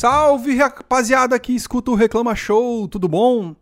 Salve 0.00 0.56
rapaziada 0.56 1.38
que 1.38 1.54
escuta 1.54 1.90
o 1.90 1.94
Reclama 1.94 2.34
Show, 2.34 2.88
tudo 2.88 3.06
bom? 3.06 3.54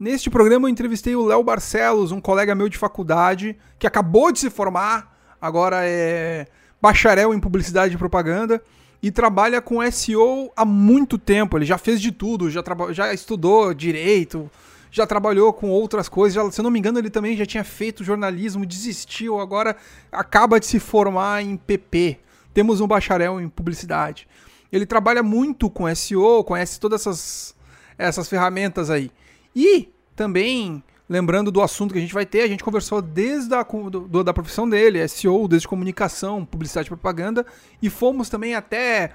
Neste 0.00 0.28
programa 0.28 0.66
eu 0.66 0.72
entrevistei 0.72 1.14
o 1.14 1.24
Léo 1.24 1.44
Barcelos, 1.44 2.10
um 2.10 2.20
colega 2.20 2.56
meu 2.56 2.68
de 2.68 2.76
faculdade 2.76 3.56
que 3.78 3.86
acabou 3.86 4.32
de 4.32 4.40
se 4.40 4.50
formar, 4.50 5.16
agora 5.40 5.82
é 5.84 6.48
bacharel 6.82 7.32
em 7.32 7.38
publicidade 7.38 7.94
e 7.94 7.96
propaganda 7.96 8.60
e 9.00 9.12
trabalha 9.12 9.62
com 9.62 9.80
SEO 9.92 10.50
há 10.56 10.64
muito 10.64 11.16
tempo. 11.16 11.56
Ele 11.56 11.64
já 11.64 11.78
fez 11.78 12.00
de 12.00 12.10
tudo, 12.10 12.50
já, 12.50 12.64
já 12.90 13.14
estudou 13.14 13.72
direito, 13.72 14.50
já 14.90 15.06
trabalhou 15.06 15.52
com 15.52 15.70
outras 15.70 16.08
coisas. 16.08 16.34
Já, 16.34 16.50
se 16.50 16.60
eu 16.60 16.64
não 16.64 16.70
me 16.72 16.80
engano, 16.80 16.98
ele 16.98 17.10
também 17.10 17.36
já 17.36 17.46
tinha 17.46 17.62
feito 17.62 18.02
jornalismo, 18.02 18.66
desistiu, 18.66 19.38
agora 19.38 19.76
acaba 20.10 20.58
de 20.58 20.66
se 20.66 20.80
formar 20.80 21.44
em 21.44 21.56
PP. 21.56 22.18
Temos 22.52 22.80
um 22.80 22.88
bacharel 22.88 23.40
em 23.40 23.48
publicidade. 23.48 24.26
Ele 24.76 24.86
trabalha 24.86 25.22
muito 25.22 25.70
com 25.70 25.92
SEO, 25.94 26.44
conhece 26.44 26.78
todas 26.78 27.00
essas, 27.00 27.56
essas 27.98 28.28
ferramentas 28.28 28.90
aí. 28.90 29.10
E 29.54 29.88
também, 30.14 30.82
lembrando 31.08 31.50
do 31.50 31.62
assunto 31.62 31.92
que 31.92 31.98
a 31.98 32.02
gente 32.02 32.14
vai 32.14 32.26
ter, 32.26 32.42
a 32.42 32.46
gente 32.46 32.62
conversou 32.62 33.00
desde 33.00 33.54
a 33.54 33.62
do, 33.62 34.22
da 34.22 34.32
profissão 34.32 34.68
dele, 34.68 35.06
SEO, 35.08 35.48
desde 35.48 35.66
comunicação, 35.66 36.44
publicidade 36.44 36.88
e 36.88 36.90
propaganda, 36.90 37.44
e 37.80 37.88
fomos 37.88 38.28
também 38.28 38.54
até 38.54 39.12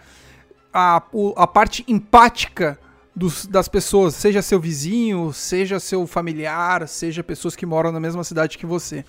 a, 0.73 1.03
a 1.35 1.47
parte 1.47 1.83
empática 1.87 2.79
dos, 3.15 3.45
das 3.45 3.67
pessoas, 3.67 4.15
seja 4.15 4.41
seu 4.41 4.59
vizinho, 4.59 5.33
seja 5.33 5.79
seu 5.79 6.07
familiar, 6.07 6.87
seja 6.87 7.23
pessoas 7.23 7.55
que 7.55 7.65
moram 7.65 7.91
na 7.91 7.99
mesma 7.99 8.23
cidade 8.23 8.57
que 8.57 8.65
você. 8.65 9.05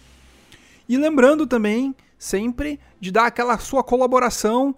E 0.88 0.96
lembrando 0.96 1.46
também, 1.46 1.94
sempre, 2.18 2.78
de 3.00 3.10
dar 3.10 3.26
aquela 3.26 3.56
sua 3.58 3.82
colaboração 3.82 4.74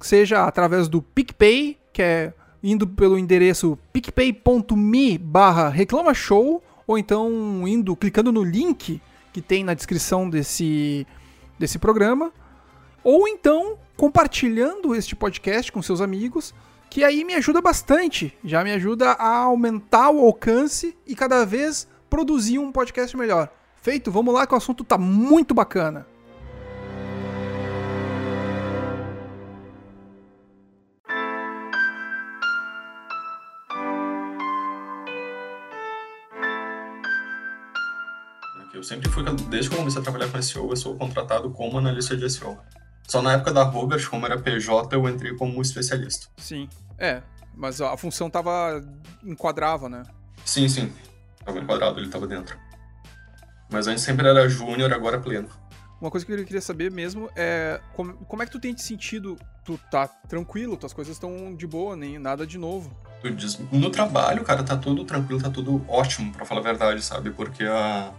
seja 0.00 0.44
através 0.44 0.88
do 0.88 1.02
PicPay, 1.02 1.78
que 1.92 2.02
é 2.02 2.32
indo 2.62 2.86
pelo 2.86 3.18
endereço 3.18 3.78
picpay.me 3.92 5.18
barra 5.18 5.68
reclamashow, 5.68 6.62
ou 6.86 6.98
então 6.98 7.66
indo, 7.66 7.94
clicando 7.94 8.32
no 8.32 8.42
link 8.42 9.00
que 9.32 9.42
tem 9.42 9.62
na 9.62 9.74
descrição 9.74 10.28
desse, 10.28 11.06
desse 11.58 11.78
programa, 11.78 12.32
ou 13.04 13.28
então 13.28 13.78
compartilhando 13.96 14.94
este 14.94 15.14
podcast 15.14 15.70
com 15.70 15.82
seus 15.82 16.00
amigos, 16.00 16.54
que 16.88 17.04
aí 17.04 17.24
me 17.24 17.34
ajuda 17.34 17.60
bastante, 17.60 18.36
já 18.44 18.64
me 18.64 18.72
ajuda 18.72 19.12
a 19.12 19.38
aumentar 19.38 20.10
o 20.10 20.20
alcance 20.20 20.96
e 21.06 21.14
cada 21.14 21.44
vez 21.44 21.86
produzir 22.08 22.58
um 22.58 22.72
podcast 22.72 23.16
melhor. 23.16 23.50
Feito, 23.82 24.10
vamos 24.10 24.34
lá 24.34 24.46
que 24.46 24.54
o 24.54 24.56
assunto 24.56 24.82
tá 24.84 24.96
muito 24.96 25.54
bacana. 25.54 26.06
Sempre 38.88 39.08
fui, 39.10 39.22
desde 39.50 39.68
que 39.68 39.74
eu 39.74 39.80
comecei 39.80 40.00
a 40.00 40.02
trabalhar 40.02 40.28
com 40.30 40.40
SEO, 40.40 40.70
eu 40.70 40.76
sou 40.76 40.96
contratado 40.96 41.50
como 41.50 41.78
analista 41.78 42.16
de 42.16 42.28
SEO. 42.30 42.58
Só 43.06 43.22
na 43.22 43.34
época 43.34 43.52
da 43.52 43.62
Robert, 43.62 44.08
como 44.08 44.26
era 44.26 44.38
PJ, 44.38 44.94
eu 44.94 45.08
entrei 45.08 45.34
como 45.34 45.60
especialista. 45.60 46.26
Sim. 46.38 46.68
É, 46.98 47.22
mas 47.54 47.80
a 47.80 47.96
função 47.96 48.28
tava. 48.28 48.82
enquadrava, 49.24 49.88
né? 49.88 50.02
Sim, 50.44 50.68
sim. 50.68 50.92
Tava 51.44 51.58
enquadrado, 51.58 52.00
ele 52.00 52.08
tava 52.08 52.26
dentro. 52.26 52.58
Mas 53.70 53.86
antes 53.86 54.02
sempre 54.02 54.26
era 54.26 54.48
júnior, 54.48 54.92
agora 54.92 55.16
é 55.16 55.20
pleno. 55.20 55.48
Uma 56.00 56.10
coisa 56.10 56.24
que 56.24 56.32
eu 56.32 56.44
queria 56.44 56.60
saber 56.60 56.90
mesmo 56.90 57.28
é 57.34 57.80
como, 57.94 58.14
como 58.26 58.42
é 58.42 58.46
que 58.46 58.52
tu 58.52 58.60
tem 58.60 58.76
sentido? 58.76 59.36
Tu 59.64 59.78
tá 59.90 60.06
tranquilo, 60.06 60.76
tuas 60.76 60.92
coisas 60.92 61.14
estão 61.16 61.54
de 61.54 61.66
boa, 61.66 61.96
nem 61.96 62.18
nada 62.18 62.46
de 62.46 62.56
novo. 62.56 62.96
Tu 63.20 63.30
diz, 63.30 63.58
no 63.72 63.90
trabalho, 63.90 64.44
cara, 64.44 64.62
tá 64.62 64.76
tudo 64.76 65.04
tranquilo, 65.04 65.42
tá 65.42 65.50
tudo 65.50 65.84
ótimo, 65.88 66.32
para 66.32 66.44
falar 66.44 66.60
a 66.60 66.64
verdade, 66.64 67.02
sabe? 67.02 67.30
Porque 67.30 67.64
a 67.64 68.12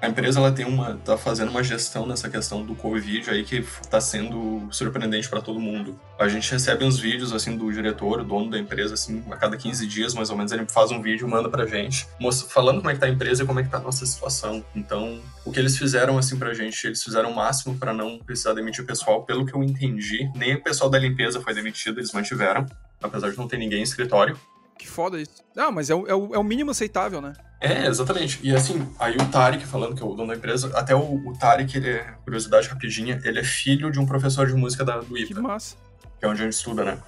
a 0.00 0.08
empresa 0.08 0.38
ela 0.38 0.52
tem 0.52 0.64
uma 0.64 0.94
tá 1.04 1.16
fazendo 1.16 1.50
uma 1.50 1.62
gestão 1.62 2.06
nessa 2.06 2.28
questão 2.28 2.64
do 2.64 2.74
covid 2.74 3.30
aí 3.30 3.44
que 3.44 3.56
está 3.56 4.00
sendo 4.00 4.68
surpreendente 4.70 5.28
para 5.28 5.40
todo 5.40 5.58
mundo. 5.58 5.98
A 6.18 6.28
gente 6.28 6.50
recebe 6.50 6.84
uns 6.84 6.98
vídeos 6.98 7.32
assim 7.32 7.56
do 7.56 7.72
diretor, 7.72 8.20
o 8.20 8.24
dono 8.24 8.50
da 8.50 8.58
empresa 8.58 8.94
assim, 8.94 9.22
a 9.30 9.36
cada 9.36 9.56
15 9.56 9.86
dias 9.86 10.14
mais 10.14 10.30
ou 10.30 10.36
menos 10.36 10.52
ele 10.52 10.66
faz 10.66 10.90
um 10.90 11.02
vídeo, 11.02 11.28
manda 11.28 11.48
pra 11.48 11.66
gente, 11.66 12.06
falando 12.48 12.78
como 12.78 12.90
é 12.90 12.94
que 12.94 13.00
tá 13.00 13.06
a 13.06 13.10
empresa 13.10 13.42
e 13.42 13.46
como 13.46 13.60
é 13.60 13.62
que 13.62 13.70
tá 13.70 13.78
a 13.78 13.80
nossa 13.80 14.06
situação. 14.06 14.64
Então, 14.74 15.20
o 15.44 15.50
que 15.50 15.58
eles 15.58 15.76
fizeram 15.76 16.16
assim 16.16 16.38
pra 16.38 16.54
gente, 16.54 16.86
eles 16.86 17.02
fizeram 17.02 17.30
o 17.30 17.36
máximo 17.36 17.76
para 17.76 17.92
não 17.92 18.18
precisar 18.18 18.54
demitir 18.54 18.84
o 18.84 18.86
pessoal, 18.86 19.24
pelo 19.24 19.44
que 19.44 19.54
eu 19.54 19.62
entendi, 19.62 20.30
nem 20.34 20.54
o 20.54 20.62
pessoal 20.62 20.88
da 20.88 20.98
limpeza 20.98 21.40
foi 21.40 21.54
demitido, 21.54 21.98
eles 21.98 22.12
mantiveram, 22.12 22.66
apesar 23.02 23.30
de 23.30 23.36
não 23.36 23.48
ter 23.48 23.58
ninguém 23.58 23.80
em 23.80 23.82
escritório. 23.82 24.38
Que 24.78 24.88
foda 24.88 25.20
isso. 25.20 25.42
Não, 25.54 25.72
mas 25.72 25.90
é 25.90 25.94
o, 25.94 26.06
é 26.06 26.14
o, 26.14 26.34
é 26.34 26.38
o 26.38 26.44
mínimo 26.44 26.70
aceitável, 26.70 27.20
né? 27.20 27.32
É, 27.60 27.86
exatamente. 27.86 28.38
E 28.42 28.54
assim, 28.54 28.88
aí 28.98 29.16
o 29.16 29.28
Tarek, 29.28 29.66
falando 29.66 29.94
que 29.94 30.02
é 30.02 30.06
o 30.06 30.14
dono 30.14 30.28
da 30.28 30.36
empresa, 30.36 30.70
até 30.78 30.94
o, 30.94 31.26
o 31.26 31.36
Tarek, 31.36 31.76
ele 31.76 31.90
é, 31.90 32.14
curiosidade 32.24 32.68
rapidinha, 32.68 33.20
ele 33.24 33.40
é 33.40 33.44
filho 33.44 33.90
de 33.90 33.98
um 33.98 34.06
professor 34.06 34.46
de 34.46 34.54
música 34.54 34.84
da, 34.84 34.98
do 34.98 35.18
IPA. 35.18 35.34
Que 35.34 35.40
massa. 35.40 35.76
Que 36.18 36.24
é 36.24 36.28
onde 36.28 36.40
a 36.40 36.44
gente 36.44 36.54
estuda, 36.54 36.84
né? 36.84 36.98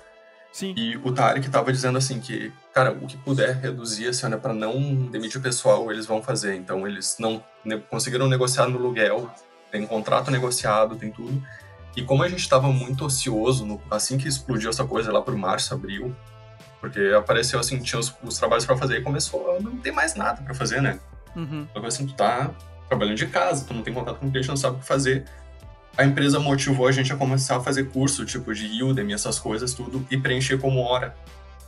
Sim. 0.53 0.75
E 0.77 0.97
o 0.97 1.13
Tarek 1.13 1.49
tava 1.49 1.73
dizendo 1.73 1.97
assim 1.97 2.19
que, 2.19 2.53
cara, 2.75 2.91
o 2.91 3.07
que 3.07 3.17
puder 3.19 3.55
reduzir, 3.55 4.09
assim, 4.09 4.27
né, 4.29 4.37
pra 4.37 4.53
não 4.53 5.07
demitir 5.07 5.39
o 5.39 5.43
pessoal, 5.43 5.91
eles 5.93 6.07
vão 6.07 6.21
fazer. 6.21 6.57
Então, 6.57 6.87
eles 6.87 7.17
não 7.21 7.43
ne 7.65 7.79
conseguiram 7.79 8.27
negociar 8.27 8.67
no 8.67 8.77
aluguel, 8.77 9.31
tem 9.71 9.87
contrato 9.87 10.31
negociado, 10.31 10.97
tem 10.97 11.13
tudo. 11.13 11.41
E 11.97 12.03
como 12.03 12.23
a 12.25 12.29
gente 12.29 12.49
tava 12.49 12.69
muito 12.69 13.05
ocioso, 13.05 13.65
no, 13.65 13.81
assim 13.91 14.19
que 14.19 14.27
explodiu 14.27 14.71
essa 14.71 14.85
coisa 14.85 15.13
lá 15.13 15.23
por 15.23 15.37
março, 15.37 15.73
abril, 15.73 16.15
porque 16.81 17.13
apareceu 17.17 17.61
assim, 17.61 17.79
tinha 17.79 17.99
os, 17.99 18.15
os 18.23 18.39
trabalhos 18.39 18.65
para 18.65 18.77
fazer 18.77 18.99
e 18.99 19.03
começou 19.03 19.57
a 19.57 19.61
não 19.61 19.77
ter 19.77 19.93
mais 19.93 20.15
nada 20.15 20.43
para 20.43 20.55
fazer, 20.55 20.81
né? 20.81 20.99
Uhum. 21.37 21.67
Então, 21.71 21.85
assim, 21.85 22.07
tu 22.07 22.15
tá 22.15 22.51
trabalhando 22.89 23.17
de 23.17 23.27
casa, 23.27 23.65
tu 23.65 23.75
não 23.75 23.83
tem 23.83 23.93
contato 23.93 24.19
com 24.19 24.27
o 24.27 24.31
cliente, 24.31 24.49
não 24.49 24.57
sabe 24.57 24.77
o 24.77 24.79
que 24.81 24.87
fazer. 24.87 25.25
A 25.97 26.05
empresa 26.05 26.41
motivou 26.41 26.89
a 26.89 26.93
gente 26.93 27.13
a 27.13 27.17
começar 27.17 27.57
a 27.57 27.61
fazer 27.61 27.91
curso, 27.91 28.25
tipo, 28.25 28.55
de 28.55 28.83
Udemy, 28.83 29.13
essas 29.13 29.39
coisas, 29.39 29.75
tudo, 29.75 30.07
e 30.11 30.17
preencher 30.17 30.59
como 30.59 30.81
hora 30.81 31.15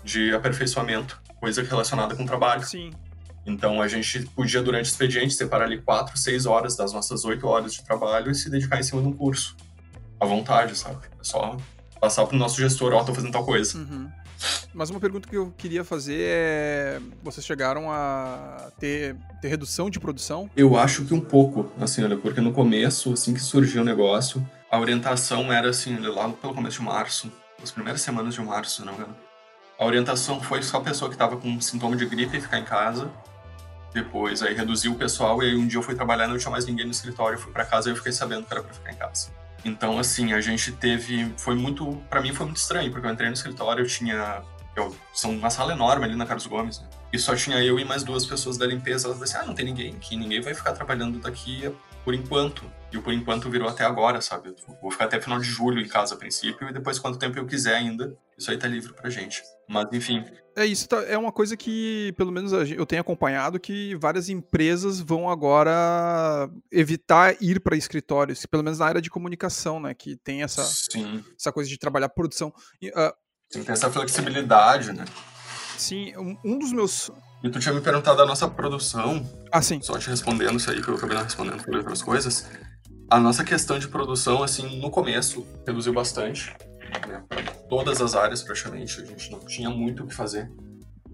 de 0.02 0.34
aperfeiçoamento, 0.34 1.20
coisa 1.38 1.62
relacionada 1.62 2.16
com 2.16 2.24
o 2.24 2.26
trabalho. 2.26 2.64
Sim. 2.64 2.90
Então, 3.44 3.82
a 3.82 3.88
gente 3.88 4.20
podia, 4.34 4.62
durante 4.62 4.86
o 4.86 4.88
expediente, 4.88 5.34
separar 5.34 5.64
ali 5.64 5.80
quatro, 5.80 6.16
seis 6.16 6.46
horas 6.46 6.76
das 6.76 6.92
nossas 6.92 7.24
oito 7.24 7.46
horas 7.46 7.74
de 7.74 7.84
trabalho 7.84 8.30
e 8.30 8.34
se 8.34 8.48
dedicar 8.48 8.78
em 8.78 8.82
cima 8.82 9.02
de 9.02 9.08
um 9.08 9.12
curso. 9.12 9.56
À 10.18 10.24
vontade, 10.24 10.76
sabe? 10.76 11.04
É 11.20 11.24
só 11.24 11.56
passar 12.00 12.26
pro 12.26 12.36
nosso 12.36 12.60
gestor, 12.60 12.92
ó, 12.92 13.00
oh, 13.00 13.04
tô 13.04 13.14
fazendo 13.14 13.32
tal 13.32 13.44
coisa. 13.44 13.78
Uhum. 13.78 14.08
Mas 14.74 14.90
uma 14.90 15.00
pergunta 15.00 15.28
que 15.28 15.36
eu 15.36 15.52
queria 15.56 15.84
fazer 15.84 16.20
é: 16.20 17.00
vocês 17.22 17.44
chegaram 17.44 17.90
a 17.90 18.70
ter, 18.78 19.16
ter 19.40 19.48
redução 19.48 19.90
de 19.90 20.00
produção? 20.00 20.48
Eu 20.56 20.76
acho 20.76 21.04
que 21.04 21.14
um 21.14 21.20
pouco, 21.20 21.70
assim, 21.80 22.02
olha, 22.02 22.16
porque 22.16 22.40
no 22.40 22.52
começo, 22.52 23.12
assim 23.12 23.34
que 23.34 23.40
surgiu 23.40 23.82
o 23.82 23.84
negócio, 23.84 24.44
a 24.70 24.78
orientação 24.78 25.52
era 25.52 25.70
assim, 25.70 25.96
lá 25.98 26.28
pelo 26.28 26.54
começo 26.54 26.78
de 26.78 26.84
março, 26.84 27.30
as 27.62 27.70
primeiras 27.70 28.00
semanas 28.00 28.34
de 28.34 28.40
março, 28.40 28.84
não 28.84 28.94
engano. 28.94 29.14
A 29.78 29.84
orientação 29.84 30.40
foi 30.40 30.62
só 30.62 30.78
a 30.78 30.80
pessoa 30.80 31.08
que 31.08 31.14
estava 31.14 31.36
com 31.36 31.60
sintoma 31.60 31.96
de 31.96 32.06
gripe 32.06 32.40
ficar 32.40 32.58
em 32.58 32.64
casa. 32.64 33.10
Depois, 33.92 34.42
aí 34.42 34.54
reduziu 34.54 34.92
o 34.92 34.94
pessoal 34.94 35.42
e 35.42 35.46
aí 35.46 35.56
um 35.56 35.66
dia 35.66 35.78
eu 35.78 35.82
fui 35.82 35.94
trabalhar, 35.94 36.26
não 36.26 36.38
tinha 36.38 36.50
mais 36.50 36.64
ninguém 36.64 36.86
no 36.86 36.92
escritório, 36.92 37.38
fui 37.38 37.52
para 37.52 37.64
casa 37.64 37.88
e 37.88 37.92
eu 37.92 37.96
fiquei 37.96 38.12
sabendo 38.12 38.46
que 38.46 38.52
era 38.52 38.62
para 38.62 38.72
ficar 38.72 38.92
em 38.92 38.96
casa. 38.96 39.41
Então, 39.64 39.98
assim, 39.98 40.32
a 40.32 40.40
gente 40.40 40.72
teve. 40.72 41.32
Foi 41.36 41.54
muito. 41.54 42.02
para 42.08 42.20
mim 42.20 42.32
foi 42.32 42.46
muito 42.46 42.58
estranho, 42.58 42.90
porque 42.90 43.06
eu 43.06 43.12
entrei 43.12 43.28
no 43.28 43.34
escritório, 43.34 43.82
eu 43.82 43.86
tinha. 43.86 44.42
Eu, 44.74 44.96
são 45.12 45.30
uma 45.32 45.50
sala 45.50 45.72
enorme 45.72 46.04
ali 46.04 46.16
na 46.16 46.24
Carlos 46.24 46.46
Gomes, 46.46 46.80
né? 46.80 46.88
E 47.12 47.18
só 47.18 47.36
tinha 47.36 47.62
eu 47.62 47.78
e 47.78 47.84
mais 47.84 48.02
duas 48.02 48.24
pessoas 48.24 48.56
da 48.56 48.66
limpeza. 48.66 49.06
Elas 49.06 49.22
assim: 49.22 49.36
ah, 49.36 49.44
não 49.44 49.54
tem 49.54 49.66
ninguém 49.66 49.94
aqui, 49.94 50.16
ninguém 50.16 50.40
vai 50.40 50.54
ficar 50.54 50.72
trabalhando 50.72 51.18
daqui 51.18 51.70
por 52.04 52.14
enquanto. 52.14 52.64
E 52.90 52.98
o 52.98 53.02
por 53.02 53.12
enquanto 53.12 53.48
virou 53.48 53.68
até 53.68 53.84
agora, 53.84 54.20
sabe? 54.20 54.48
Eu 54.48 54.76
vou 54.80 54.90
ficar 54.90 55.06
até 55.06 55.20
final 55.20 55.38
de 55.38 55.46
julho 55.46 55.80
em 55.80 55.88
casa 55.88 56.14
a 56.14 56.18
princípio, 56.18 56.68
e 56.68 56.72
depois, 56.72 56.98
quanto 56.98 57.18
tempo 57.18 57.38
eu 57.38 57.46
quiser 57.46 57.74
ainda, 57.74 58.14
isso 58.36 58.50
aí 58.50 58.58
tá 58.58 58.68
livre 58.68 58.92
pra 58.92 59.08
gente. 59.08 59.42
Mas, 59.68 59.86
enfim. 59.92 60.24
É, 60.56 60.66
isso 60.66 60.88
tá, 60.88 61.02
é 61.04 61.16
uma 61.16 61.32
coisa 61.32 61.56
que, 61.56 62.12
pelo 62.16 62.30
menos 62.30 62.52
eu 62.52 62.84
tenho 62.84 63.00
acompanhado, 63.00 63.58
que 63.58 63.94
várias 63.96 64.28
empresas 64.28 65.00
vão 65.00 65.30
agora 65.30 66.50
evitar 66.70 67.36
ir 67.40 67.60
para 67.60 67.76
escritórios, 67.76 68.44
pelo 68.46 68.62
menos 68.62 68.78
na 68.78 68.86
área 68.86 69.00
de 69.00 69.10
comunicação, 69.10 69.80
né? 69.80 69.94
Que 69.94 70.16
tem 70.16 70.42
essa, 70.42 70.62
Sim. 70.64 71.24
essa 71.38 71.52
coisa 71.52 71.68
de 71.70 71.78
trabalhar 71.78 72.08
produção. 72.10 72.52
E, 72.80 72.90
uh, 72.90 73.12
tem 73.50 73.64
essa 73.68 73.90
flexibilidade, 73.90 74.92
né? 74.92 75.04
Sim, 75.78 76.16
um, 76.16 76.36
um 76.44 76.58
dos 76.58 76.72
meus 76.72 77.10
e 77.42 77.50
tu 77.50 77.58
tinha 77.58 77.74
me 77.74 77.80
perguntado 77.80 78.16
da 78.16 78.24
nossa 78.24 78.48
produção. 78.48 79.28
Ah, 79.50 79.60
sim. 79.60 79.80
Só 79.82 79.98
te 79.98 80.08
respondendo 80.08 80.56
isso 80.56 80.70
aí, 80.70 80.80
que 80.80 80.88
eu 80.88 80.94
acabei 80.94 81.16
não 81.16 81.24
respondendo 81.24 81.62
por 81.64 81.74
outras 81.74 82.00
coisas. 82.00 82.48
A 83.10 83.18
nossa 83.18 83.42
questão 83.42 83.78
de 83.78 83.88
produção, 83.88 84.42
assim, 84.44 84.80
no 84.80 84.90
começo, 84.90 85.44
reduziu 85.66 85.92
bastante. 85.92 86.54
Né? 87.06 87.24
Todas 87.68 88.00
as 88.00 88.14
áreas, 88.14 88.42
praticamente. 88.42 89.00
A 89.00 89.04
gente 89.04 89.30
não 89.30 89.40
tinha 89.40 89.70
muito 89.70 90.04
o 90.04 90.06
que 90.06 90.14
fazer. 90.14 90.50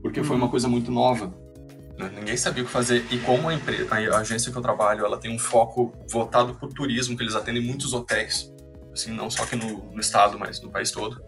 Porque 0.03 0.23
foi 0.23 0.37
uma 0.37 0.49
coisa 0.49 0.69
muito 0.69 0.91
nova. 0.91 1.35
Né? 1.99 2.11
Ninguém 2.15 2.37
sabia 2.37 2.63
o 2.63 2.67
que 2.67 2.73
fazer. 2.73 3.05
E 3.11 3.19
como 3.19 3.49
a, 3.49 3.55
empresa, 3.55 3.95
a 3.95 4.19
agência 4.19 4.53
que 4.53 4.59
eu 4.59 4.63
trabalho, 4.63 5.05
ela 5.05 5.19
tem 5.19 5.35
um 5.35 5.39
foco 5.39 5.93
voltado 6.11 6.55
para 6.55 6.67
o 6.67 6.73
turismo, 6.73 7.17
que 7.17 7.23
eles 7.23 7.35
atendem 7.35 7.63
muitos 7.63 7.93
hotéis. 7.93 8.53
Assim, 8.93 9.13
não 9.13 9.31
só 9.31 9.43
aqui 9.43 9.57
no, 9.57 9.93
no 9.93 10.01
estado, 10.01 10.39
mas 10.39 10.61
no 10.61 10.71
país 10.71 10.91
todo. 10.91 11.21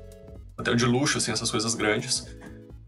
Hotel 0.58 0.75
de 0.75 0.87
luxo, 0.87 1.19
assim, 1.19 1.32
essas 1.32 1.50
coisas 1.50 1.75
grandes 1.75 2.26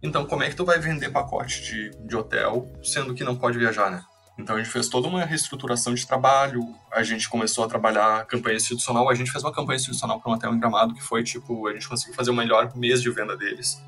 Então, 0.03 0.27
como 0.27 0.43
é 0.43 0.51
que 0.51 0.57
tu 0.57 0.65
vai 0.65 0.79
vender 0.79 1.11
pacote 1.11 1.63
de, 1.63 1.91
de 2.07 2.17
hotel, 2.17 2.71
sendo 2.83 3.15
que 3.15 3.25
não 3.25 3.37
pode 3.37 3.59
viajar, 3.59 3.91
né? 3.91 4.05
Então 4.39 4.57
a 4.57 4.59
gente 4.59 4.71
fez 4.71 4.89
toda 4.89 5.09
uma 5.09 5.25
reestruturação 5.25 5.95
de 5.95 6.07
trabalho, 6.07 6.75
a 6.91 7.03
gente 7.03 7.29
começou 7.29 7.65
a 7.65 7.69
trabalhar 7.69 8.25
campanha 8.27 8.57
institucional, 8.57 9.09
a 9.11 9.15
gente 9.15 9.31
fez 9.31 9.45
uma 9.45 9.53
campanha 9.53 9.77
institucional 9.77 10.21
para 10.21 10.31
um 10.31 10.35
hotel 10.35 10.55
em 10.55 10.59
Gramado 10.59 10.95
que 10.95 11.03
foi 11.03 11.23
tipo, 11.23 11.67
a 11.69 11.73
gente 11.73 11.89
conseguiu 11.89 12.15
fazer 12.15 12.31
o 12.31 12.35
melhor 12.35 12.75
mês 12.75 13.03
de 13.03 13.11
venda 13.11 13.37
deles, 13.37 13.83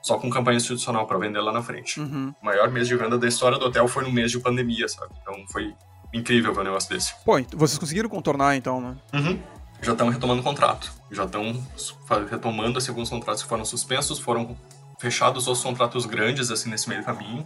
só 0.00 0.18
com 0.18 0.30
campanha 0.30 0.56
institucional 0.56 1.06
para 1.06 1.18
vender 1.18 1.40
lá 1.40 1.52
na 1.52 1.62
frente. 1.62 2.00
Uhum. 2.00 2.34
O 2.40 2.44
maior 2.44 2.70
mês 2.70 2.88
de 2.88 2.96
venda 2.96 3.18
da 3.18 3.28
história 3.28 3.58
do 3.58 3.66
hotel 3.66 3.86
foi 3.86 4.04
no 4.04 4.10
mês 4.10 4.30
de 4.30 4.38
pandemia, 4.40 4.88
sabe? 4.88 5.12
Então 5.20 5.34
foi 5.48 5.74
incrível 6.12 6.54
ver 6.54 6.60
um 6.60 6.64
negócio 6.64 6.88
desse. 6.88 7.14
Pô, 7.24 7.34
vocês 7.52 7.78
conseguiram 7.78 8.08
contornar 8.08 8.56
então, 8.56 8.80
né? 8.80 8.96
Uhum. 9.12 9.38
Já 9.82 9.92
estão 9.92 10.08
retomando 10.08 10.40
o 10.40 10.44
contrato, 10.44 10.92
já 11.10 11.24
estão 11.24 11.60
retomando 12.30 12.78
assim, 12.78 12.90
alguns 12.90 13.10
contratos 13.10 13.42
que 13.42 13.48
foram 13.48 13.64
suspensos, 13.64 14.18
foram 14.18 14.56
fechados 14.98 15.48
outros 15.48 15.64
contratos 15.64 16.06
grandes 16.06 16.50
assim 16.50 16.70
nesse 16.70 16.88
meio 16.88 17.04
caminho 17.04 17.44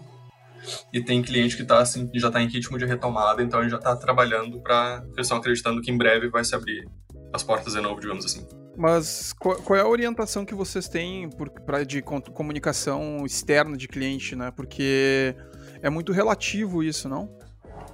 e 0.92 1.02
tem 1.02 1.22
cliente 1.22 1.56
que 1.56 1.64
tá, 1.64 1.80
assim, 1.80 2.08
já 2.14 2.28
está 2.28 2.42
em 2.42 2.48
ritmo 2.48 2.78
de 2.78 2.84
retomada, 2.84 3.42
então 3.42 3.60
a 3.60 3.62
gente 3.62 3.72
já 3.72 3.78
está 3.78 3.96
trabalhando 3.96 4.60
para 4.60 5.02
eles 5.14 5.26
estão 5.26 5.38
acreditando 5.38 5.80
que 5.80 5.90
em 5.90 5.96
breve 5.96 6.28
vai 6.28 6.44
se 6.44 6.54
abrir 6.54 6.88
as 7.32 7.42
portas 7.42 7.74
de 7.74 7.80
novo, 7.80 8.00
digamos 8.00 8.24
assim. 8.24 8.46
Mas 8.76 9.32
qual, 9.32 9.56
qual 9.56 9.78
é 9.78 9.82
a 9.82 9.86
orientação 9.86 10.44
que 10.44 10.54
vocês 10.54 10.86
têm 10.86 11.30
por, 11.30 11.48
pra, 11.50 11.82
de 11.82 12.02
comunicação 12.02 13.24
externa 13.24 13.76
de 13.76 13.88
cliente, 13.88 14.36
né? 14.36 14.50
Porque 14.50 15.34
é 15.80 15.88
muito 15.88 16.12
relativo 16.12 16.82
isso, 16.82 17.08
não? 17.08 17.30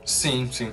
Sim, 0.05 0.51
sim. 0.51 0.73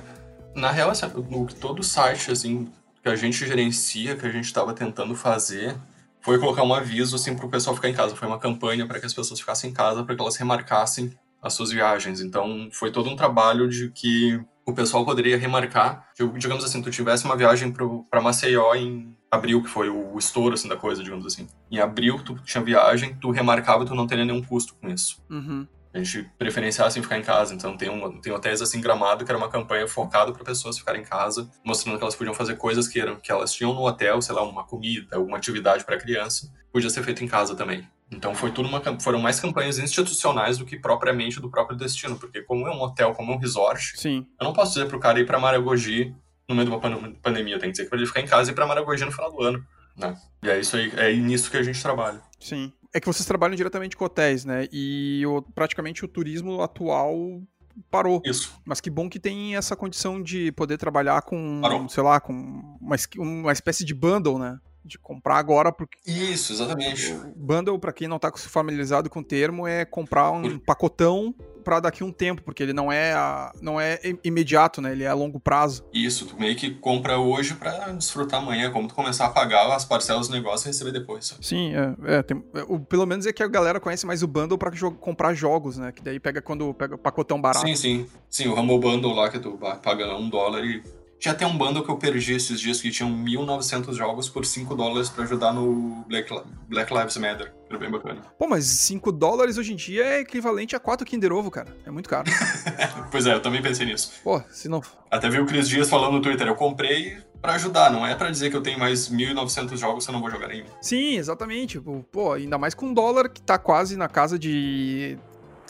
Na 0.54 0.72
real, 0.72 0.90
assim, 0.90 1.06
o 1.06 1.46
todo 1.46 1.82
site 1.82 2.32
assim, 2.32 2.68
que 3.02 3.08
a 3.08 3.14
gente 3.14 3.46
gerencia, 3.46 4.16
que 4.16 4.26
a 4.26 4.30
gente 4.30 4.46
estava 4.46 4.74
tentando 4.74 5.14
fazer, 5.14 5.76
foi 6.20 6.38
colocar 6.38 6.64
um 6.64 6.74
aviso 6.74 7.14
assim, 7.14 7.36
para 7.36 7.46
o 7.46 7.48
pessoal 7.48 7.76
ficar 7.76 7.88
em 7.88 7.94
casa. 7.94 8.16
Foi 8.16 8.26
uma 8.26 8.38
campanha 8.38 8.86
para 8.86 8.98
que 8.98 9.06
as 9.06 9.14
pessoas 9.14 9.38
ficassem 9.38 9.70
em 9.70 9.72
casa, 9.72 10.02
para 10.02 10.14
que 10.14 10.20
elas 10.20 10.36
remarcassem 10.36 11.12
as 11.42 11.54
suas 11.54 11.70
viagens. 11.70 12.20
Então, 12.20 12.68
foi 12.72 12.90
todo 12.90 13.08
um 13.08 13.16
trabalho 13.16 13.68
de 13.68 13.90
que 13.90 14.40
o 14.66 14.74
pessoal 14.74 15.04
poderia 15.04 15.36
remarcar. 15.36 16.08
Digamos 16.36 16.64
assim, 16.64 16.82
tu 16.82 16.90
tivesse 16.90 17.24
uma 17.24 17.36
viagem 17.36 17.72
para 18.08 18.20
Maceió 18.20 18.74
em 18.74 19.16
abril, 19.30 19.62
que 19.62 19.68
foi 19.68 19.88
o 19.88 20.18
estouro 20.18 20.54
assim, 20.54 20.68
da 20.68 20.76
coisa, 20.76 21.02
digamos 21.02 21.26
assim. 21.26 21.46
Em 21.70 21.78
abril, 21.78 22.22
tu 22.24 22.34
tinha 22.44 22.62
viagem, 22.62 23.16
tu 23.20 23.30
remarcava 23.30 23.84
e 23.84 23.86
tu 23.86 23.94
não 23.94 24.06
teria 24.06 24.24
nenhum 24.24 24.42
custo 24.42 24.74
com 24.74 24.88
isso. 24.88 25.22
Uhum. 25.30 25.66
A 25.92 25.98
gente 25.98 26.30
preferenciava 26.38 26.86
assim 26.86 27.02
ficar 27.02 27.18
em 27.18 27.22
casa, 27.22 27.52
então 27.52 27.76
tem, 27.76 27.90
um, 27.90 28.20
tem 28.20 28.32
hotéis 28.32 28.62
assim 28.62 28.80
gramado 28.80 29.24
que 29.24 29.30
era 29.30 29.36
uma 29.36 29.48
campanha 29.48 29.88
focada 29.88 30.32
para 30.32 30.44
pessoas 30.44 30.78
ficarem 30.78 31.00
em 31.00 31.04
casa, 31.04 31.50
mostrando 31.64 31.98
que 31.98 32.04
elas 32.04 32.14
podiam 32.14 32.32
fazer 32.32 32.54
coisas 32.56 32.86
que 32.86 33.00
eram 33.00 33.16
que 33.16 33.32
elas 33.32 33.52
tinham 33.52 33.74
no 33.74 33.84
hotel, 33.84 34.22
sei 34.22 34.34
lá, 34.34 34.42
uma 34.42 34.62
comida, 34.62 35.16
alguma 35.16 35.36
atividade 35.36 35.84
para 35.84 35.98
criança, 35.98 36.48
podia 36.72 36.88
ser 36.88 37.02
feito 37.02 37.24
em 37.24 37.26
casa 37.26 37.56
também. 37.56 37.84
Então 38.10 38.34
foi 38.34 38.50
tudo 38.50 38.68
uma, 38.68 38.82
foram 39.00 39.20
mais 39.20 39.38
campanhas 39.38 39.78
institucionais 39.78 40.58
do 40.58 40.64
que 40.64 40.76
propriamente 40.76 41.40
do 41.40 41.48
próprio 41.48 41.76
destino, 41.76 42.18
porque 42.18 42.42
como 42.42 42.66
é 42.66 42.70
um 42.70 42.80
hotel, 42.80 43.12
como 43.14 43.32
é 43.32 43.36
um 43.36 43.38
resort, 43.38 43.92
Sim. 43.96 44.26
eu 44.38 44.44
não 44.44 44.52
posso 44.52 44.74
dizer 44.74 44.86
pro 44.86 44.98
cara 44.98 45.20
ir 45.20 45.26
para 45.26 45.38
Maragogi 45.38 46.14
no 46.48 46.54
meio 46.56 46.68
de 46.68 46.74
uma 46.74 46.80
pandemia, 47.22 47.58
tenho 47.58 47.72
que 47.72 47.78
dizer 47.78 47.88
que 47.88 47.94
ele 47.94 48.06
ficar 48.06 48.20
em 48.20 48.26
casa 48.26 48.50
e 48.50 48.52
ir 48.52 48.54
para 48.54 48.66
Maragogi 48.66 49.04
no 49.04 49.12
final 49.12 49.30
do 49.30 49.40
ano, 49.40 49.64
né? 49.96 50.16
E 50.42 50.50
é 50.50 50.58
isso 50.58 50.76
aí, 50.76 50.92
é 50.96 51.12
nisso 51.12 51.50
que 51.50 51.56
a 51.56 51.62
gente 51.62 51.80
trabalha. 51.80 52.20
Sim. 52.40 52.72
É 52.92 52.98
que 52.98 53.06
vocês 53.06 53.24
trabalham 53.24 53.54
diretamente 53.54 53.96
com 53.96 54.04
hotéis, 54.04 54.44
né? 54.44 54.66
E 54.72 55.24
o, 55.24 55.42
praticamente 55.42 56.04
o 56.04 56.08
turismo 56.08 56.60
atual 56.60 57.40
parou. 57.88 58.20
Isso. 58.24 58.60
Mas 58.64 58.80
que 58.80 58.90
bom 58.90 59.08
que 59.08 59.20
tem 59.20 59.56
essa 59.56 59.76
condição 59.76 60.20
de 60.20 60.50
poder 60.52 60.76
trabalhar 60.76 61.22
com, 61.22 61.60
Parou. 61.62 61.88
sei 61.88 62.02
lá, 62.02 62.20
com 62.20 62.32
uma, 62.80 62.96
uma 63.16 63.52
espécie 63.52 63.84
de 63.84 63.94
bundle, 63.94 64.38
né? 64.38 64.58
De 64.84 64.98
comprar 64.98 65.36
agora 65.36 65.72
porque 65.72 65.98
isso 66.06 66.52
exatamente. 66.52 67.14
bundle 67.36 67.78
para 67.78 67.92
quem 67.92 68.08
não 68.08 68.18
tá 68.18 68.32
familiarizado 68.34 69.10
com 69.10 69.20
o 69.20 69.24
termo 69.24 69.66
é 69.66 69.84
comprar 69.84 70.30
um 70.30 70.58
pacotão 70.58 71.34
para 71.64 71.80
daqui 71.80 72.02
um 72.02 72.10
tempo 72.10 72.42
porque 72.42 72.62
ele 72.62 72.72
não 72.72 72.90
é 72.90 73.12
a, 73.12 73.52
não 73.60 73.80
é 73.80 74.00
imediato 74.24 74.80
né? 74.80 74.92
Ele 74.92 75.04
é 75.04 75.08
a 75.08 75.14
longo 75.14 75.38
prazo. 75.38 75.84
Isso 75.92 76.26
tu 76.26 76.38
meio 76.38 76.56
que 76.56 76.70
compra 76.70 77.18
hoje 77.18 77.54
para 77.54 77.92
desfrutar 77.92 78.40
amanhã 78.40 78.70
como 78.70 78.88
tu 78.88 78.94
começar 78.94 79.26
a 79.26 79.30
pagar 79.30 79.70
as 79.70 79.84
parcelas 79.84 80.28
do 80.28 80.34
negócio 80.34 80.66
e 80.66 80.68
receber 80.68 80.92
depois 80.92 81.26
sabe? 81.26 81.46
sim 81.46 81.72
é, 81.74 82.16
é, 82.16 82.22
tem, 82.22 82.42
é, 82.54 82.64
o, 82.66 82.80
pelo 82.80 83.06
menos 83.06 83.26
é 83.26 83.32
que 83.32 83.42
a 83.42 83.48
galera 83.48 83.78
conhece 83.78 84.06
mais 84.06 84.22
o 84.22 84.26
bundle 84.26 84.58
para 84.58 84.74
jo 84.74 84.90
comprar 84.92 85.34
jogos 85.34 85.76
né? 85.76 85.92
Que 85.92 86.02
daí 86.02 86.18
pega 86.18 86.40
quando 86.40 86.72
pega 86.74 86.94
o 86.94 86.98
pacotão 86.98 87.40
barato. 87.40 87.66
Sim 87.66 87.76
sim. 87.76 88.06
Sim 88.28 88.48
o 88.48 88.54
Rumble 88.54 88.78
Bundle 88.78 89.12
lá 89.12 89.28
que 89.28 89.38
tu 89.38 89.58
paga 89.82 90.16
um 90.16 90.28
dólar 90.28 90.64
e 90.64 90.82
tinha 91.20 91.32
até 91.32 91.46
um 91.46 91.56
bundle 91.56 91.84
que 91.84 91.90
eu 91.90 91.96
perdi 91.96 92.32
esses 92.32 92.58
dias 92.58 92.80
que 92.80 92.90
tinham 92.90 93.10
1.900 93.10 93.92
jogos 93.94 94.28
por 94.30 94.46
5 94.46 94.74
dólares 94.74 95.10
para 95.10 95.24
ajudar 95.24 95.52
no 95.52 96.02
Black, 96.08 96.32
Black 96.66 96.92
Lives 96.92 97.16
Matter. 97.18 97.52
Era 97.68 97.78
bem 97.78 97.90
bacana. 97.90 98.22
Pô, 98.38 98.48
mas 98.48 98.64
5 98.64 99.12
dólares 99.12 99.58
hoje 99.58 99.74
em 99.74 99.76
dia 99.76 100.02
é 100.02 100.20
equivalente 100.20 100.74
a 100.74 100.80
4 100.80 101.06
Kinder 101.06 101.30
Ovo, 101.30 101.50
cara. 101.50 101.76
É 101.84 101.90
muito 101.90 102.08
caro. 102.08 102.24
pois 103.12 103.26
é, 103.26 103.34
eu 103.34 103.40
também 103.40 103.60
pensei 103.60 103.84
nisso. 103.84 104.12
Pô, 104.24 104.42
se 104.48 104.66
não. 104.66 104.80
Até 105.10 105.28
vi 105.28 105.38
o 105.38 105.46
Cris 105.46 105.68
Dias 105.68 105.90
falando 105.90 106.14
no 106.14 106.22
Twitter, 106.22 106.46
eu 106.46 106.56
comprei 106.56 107.18
para 107.40 107.54
ajudar, 107.54 107.90
não 107.90 108.06
é 108.06 108.14
para 108.14 108.30
dizer 108.30 108.50
que 108.50 108.56
eu 108.56 108.62
tenho 108.62 108.78
mais 108.78 109.10
1.900 109.10 109.76
jogos 109.76 110.04
que 110.04 110.10
eu 110.10 110.14
não 110.14 110.20
vou 110.20 110.30
jogar 110.30 110.48
nenhum. 110.48 110.66
Sim, 110.80 111.16
exatamente. 111.16 111.80
Pô, 112.10 112.32
ainda 112.32 112.56
mais 112.56 112.74
com 112.74 112.86
um 112.86 112.94
dólar 112.94 113.28
que 113.28 113.42
tá 113.42 113.58
quase 113.58 113.96
na 113.96 114.08
casa 114.08 114.38
de 114.38 115.18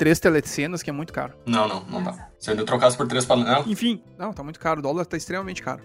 três 0.00 0.18
telecenas, 0.18 0.82
que 0.82 0.88
é 0.88 0.92
muito 0.94 1.12
caro. 1.12 1.34
Não, 1.44 1.68
não, 1.68 1.84
não 1.84 2.02
dá. 2.02 2.30
Se 2.38 2.50
eu 2.50 2.64
trocasse 2.64 2.96
por 2.96 3.06
três 3.06 3.26
panelas. 3.26 3.66
Enfim, 3.66 4.02
não, 4.16 4.32
tá 4.32 4.42
muito 4.42 4.58
caro. 4.58 4.78
O 4.78 4.82
dólar 4.82 5.04
tá 5.04 5.14
extremamente 5.14 5.62
caro. 5.62 5.82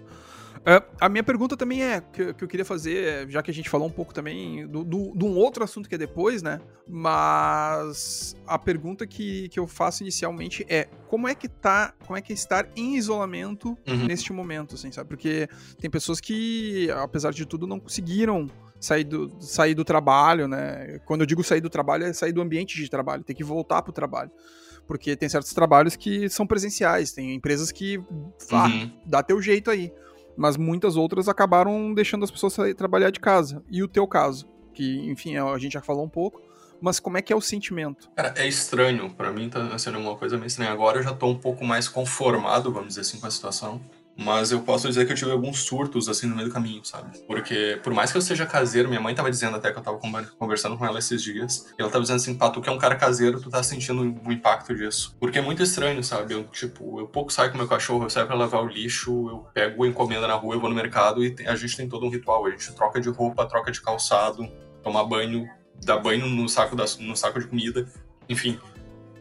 Uh, 0.60 0.82
a 1.02 1.10
minha 1.10 1.22
pergunta 1.22 1.58
também 1.58 1.84
é, 1.84 2.00
que, 2.00 2.34
que, 2.34 2.44
eu 2.46 2.48
queria 2.48 2.64
fazer, 2.64 3.30
já 3.30 3.44
que 3.44 3.52
a 3.52 3.54
gente 3.54 3.70
falou 3.70 3.86
um 3.86 3.92
pouco 3.92 4.14
também 4.14 4.66
de 4.68 5.26
um 5.26 5.36
outro 5.36 5.66
assunto 5.66 5.90
que 5.90 5.96
é 5.96 5.98
depois, 5.98 6.42
né? 6.42 6.62
Mas 6.88 8.38
a 8.48 8.58
pergunta 8.58 9.06
que, 9.06 9.50
que 9.50 9.60
eu 9.60 9.68
faço 9.68 10.02
inicialmente 10.02 10.66
é 10.70 10.88
como 11.10 11.28
é 11.28 11.36
que 11.36 11.50
tá, 11.50 11.94
como 12.08 12.18
é 12.18 12.22
que 12.22 12.32
é 12.32 12.36
estar 12.36 12.70
em 12.74 12.96
isolamento 12.96 13.78
uhum. 13.86 14.06
neste 14.06 14.32
momento, 14.32 14.76
assim, 14.76 14.94
sabe? 14.94 15.10
Porque 15.10 15.50
tem 15.78 15.90
pessoas 15.90 16.22
que, 16.22 16.90
apesar 16.92 17.34
de 17.34 17.46
tudo, 17.46 17.68
não 17.68 17.82
conseguiram 17.82 18.50
sair 18.86 19.04
do, 19.04 19.32
sair 19.40 19.74
do 19.74 19.84
trabalho, 19.84 20.48
né? 20.48 21.00
Quando 21.06 21.22
eu 21.22 21.26
digo 21.26 21.44
sair 21.44 21.62
do 21.62 21.70
trabalho, 21.70 22.06
é 22.06 22.14
sair 22.14 22.32
do 22.32 22.42
ambiente 22.42 22.76
de 22.76 22.90
trabalho, 22.90 23.24
ter 23.24 23.34
que 23.34 23.44
voltar 23.44 23.82
pro 23.82 23.92
trabalho. 23.92 24.32
Porque 24.88 25.16
tem 25.16 25.28
certos 25.28 25.54
trabalhos 25.54 25.96
que 25.96 26.30
são 26.30 26.46
presenciais, 26.46 27.12
tem 27.12 27.34
empresas 27.34 27.72
que 27.72 28.00
ah, 28.52 28.68
uhum. 28.68 28.92
dá 29.06 29.24
teu 29.24 29.42
jeito 29.42 29.72
aí. 29.72 29.92
Mas 30.38 30.58
muitas 30.58 30.96
outras 30.96 31.28
acabaram 31.28 31.94
deixando 31.94 32.24
as 32.24 32.30
pessoas 32.30 32.54
sair, 32.54 32.76
trabalhar 32.76 33.10
de 33.10 33.20
casa. 33.20 33.64
E 33.72 33.82
o 33.82 33.88
teu 33.88 34.08
caso, 34.08 34.48
que, 34.74 35.10
enfim, 35.10 35.38
a 35.38 35.58
gente 35.58 35.74
já 35.74 35.82
falou 35.82 36.06
um 36.06 36.10
pouco, 36.10 36.42
mas 36.80 37.00
como 37.00 37.18
é 37.18 37.22
que 37.22 37.34
é 37.34 37.36
o 37.36 37.42
sentimento? 37.42 38.10
Cara, 38.16 38.34
é 38.38 38.48
estranho. 38.48 39.10
para 39.10 39.32
mim 39.32 39.50
tá 39.50 39.76
sendo 39.80 39.98
uma 39.98 40.16
coisa 40.16 40.38
meio 40.38 40.48
estranha. 40.48 40.72
Agora 40.72 41.00
eu 41.00 41.04
já 41.04 41.14
tô 41.14 41.28
um 41.28 41.40
pouco 41.40 41.66
mais 41.66 41.88
conformado, 41.88 42.72
vamos 42.72 42.90
dizer 42.90 43.02
assim, 43.02 43.20
com 43.20 43.26
a 43.26 43.32
situação. 43.32 43.82
Mas 44.18 44.52
eu 44.52 44.62
posso 44.62 44.88
dizer 44.88 45.06
que 45.06 45.12
eu 45.12 45.16
tive 45.16 45.32
alguns 45.32 45.64
surtos, 45.64 46.08
assim, 46.08 46.26
no 46.26 46.36
meio 46.36 46.48
do 46.48 46.54
caminho, 46.54 46.84
sabe? 46.86 47.20
Porque, 47.28 47.80
por 47.84 47.94
mais 47.94 48.12
que 48.12 48.18
eu 48.18 48.22
seja 48.22 48.46
caseiro, 48.46 48.88
minha 48.88 49.02
mãe 49.02 49.14
tava 49.14 49.30
dizendo 49.30 49.58
até 49.58 49.72
que 49.72 49.78
eu 49.78 49.84
tava 49.84 50.00
conversando 50.38 50.78
com 50.78 50.86
ela 50.86 51.00
esses 51.00 51.22
dias, 51.22 51.74
e 51.78 51.82
ela 51.82 51.92
tava 51.92 52.02
dizendo 52.02 52.18
assim, 52.18 52.36
pá, 52.36 52.50
tu 52.50 52.62
que 52.62 52.70
é 52.70 52.72
um 52.72 52.78
cara 52.78 52.96
caseiro, 52.96 53.42
tu 53.42 53.50
tá 53.50 53.62
sentindo 53.62 54.02
o 54.26 54.32
impacto 54.32 54.74
disso. 54.74 55.16
Porque 55.20 55.40
é 55.40 55.42
muito 55.42 55.62
estranho, 55.62 56.02
sabe? 56.04 56.34
Eu, 56.34 56.46
tipo, 56.46 57.00
eu 57.00 57.08
pouco 57.08 57.32
saio 57.32 57.52
com 57.52 57.58
meu 57.58 57.68
cachorro, 57.68 58.06
eu 58.06 58.10
saio 58.10 58.26
pra 58.26 58.36
lavar 58.36 58.64
o 58.64 58.68
lixo, 58.68 59.30
eu 59.30 59.48
pego 59.54 59.86
encomenda 59.86 60.28
na 60.28 60.36
rua, 60.36 60.56
eu 60.56 60.60
vou 60.60 60.70
no 60.70 60.76
mercado 60.76 61.24
e 61.24 61.36
a 61.46 61.56
gente 61.56 61.76
tem 61.76 61.90
todo 61.90 62.06
um 62.06 62.10
ritual. 62.10 62.46
A 62.46 62.52
gente 62.52 62.72
troca 62.74 63.02
de 63.02 63.10
roupa, 63.10 63.46
troca 63.46 63.72
de 63.72 63.82
calçado, 63.82 64.50
tomar 64.82 65.04
banho, 65.04 65.46
dá 65.84 65.98
banho 65.98 66.26
no 66.28 66.48
saco, 66.48 66.76
da, 66.76 66.86
no 67.00 67.16
saco 67.18 67.40
de 67.40 67.48
comida. 67.48 67.86
Enfim, 68.30 68.60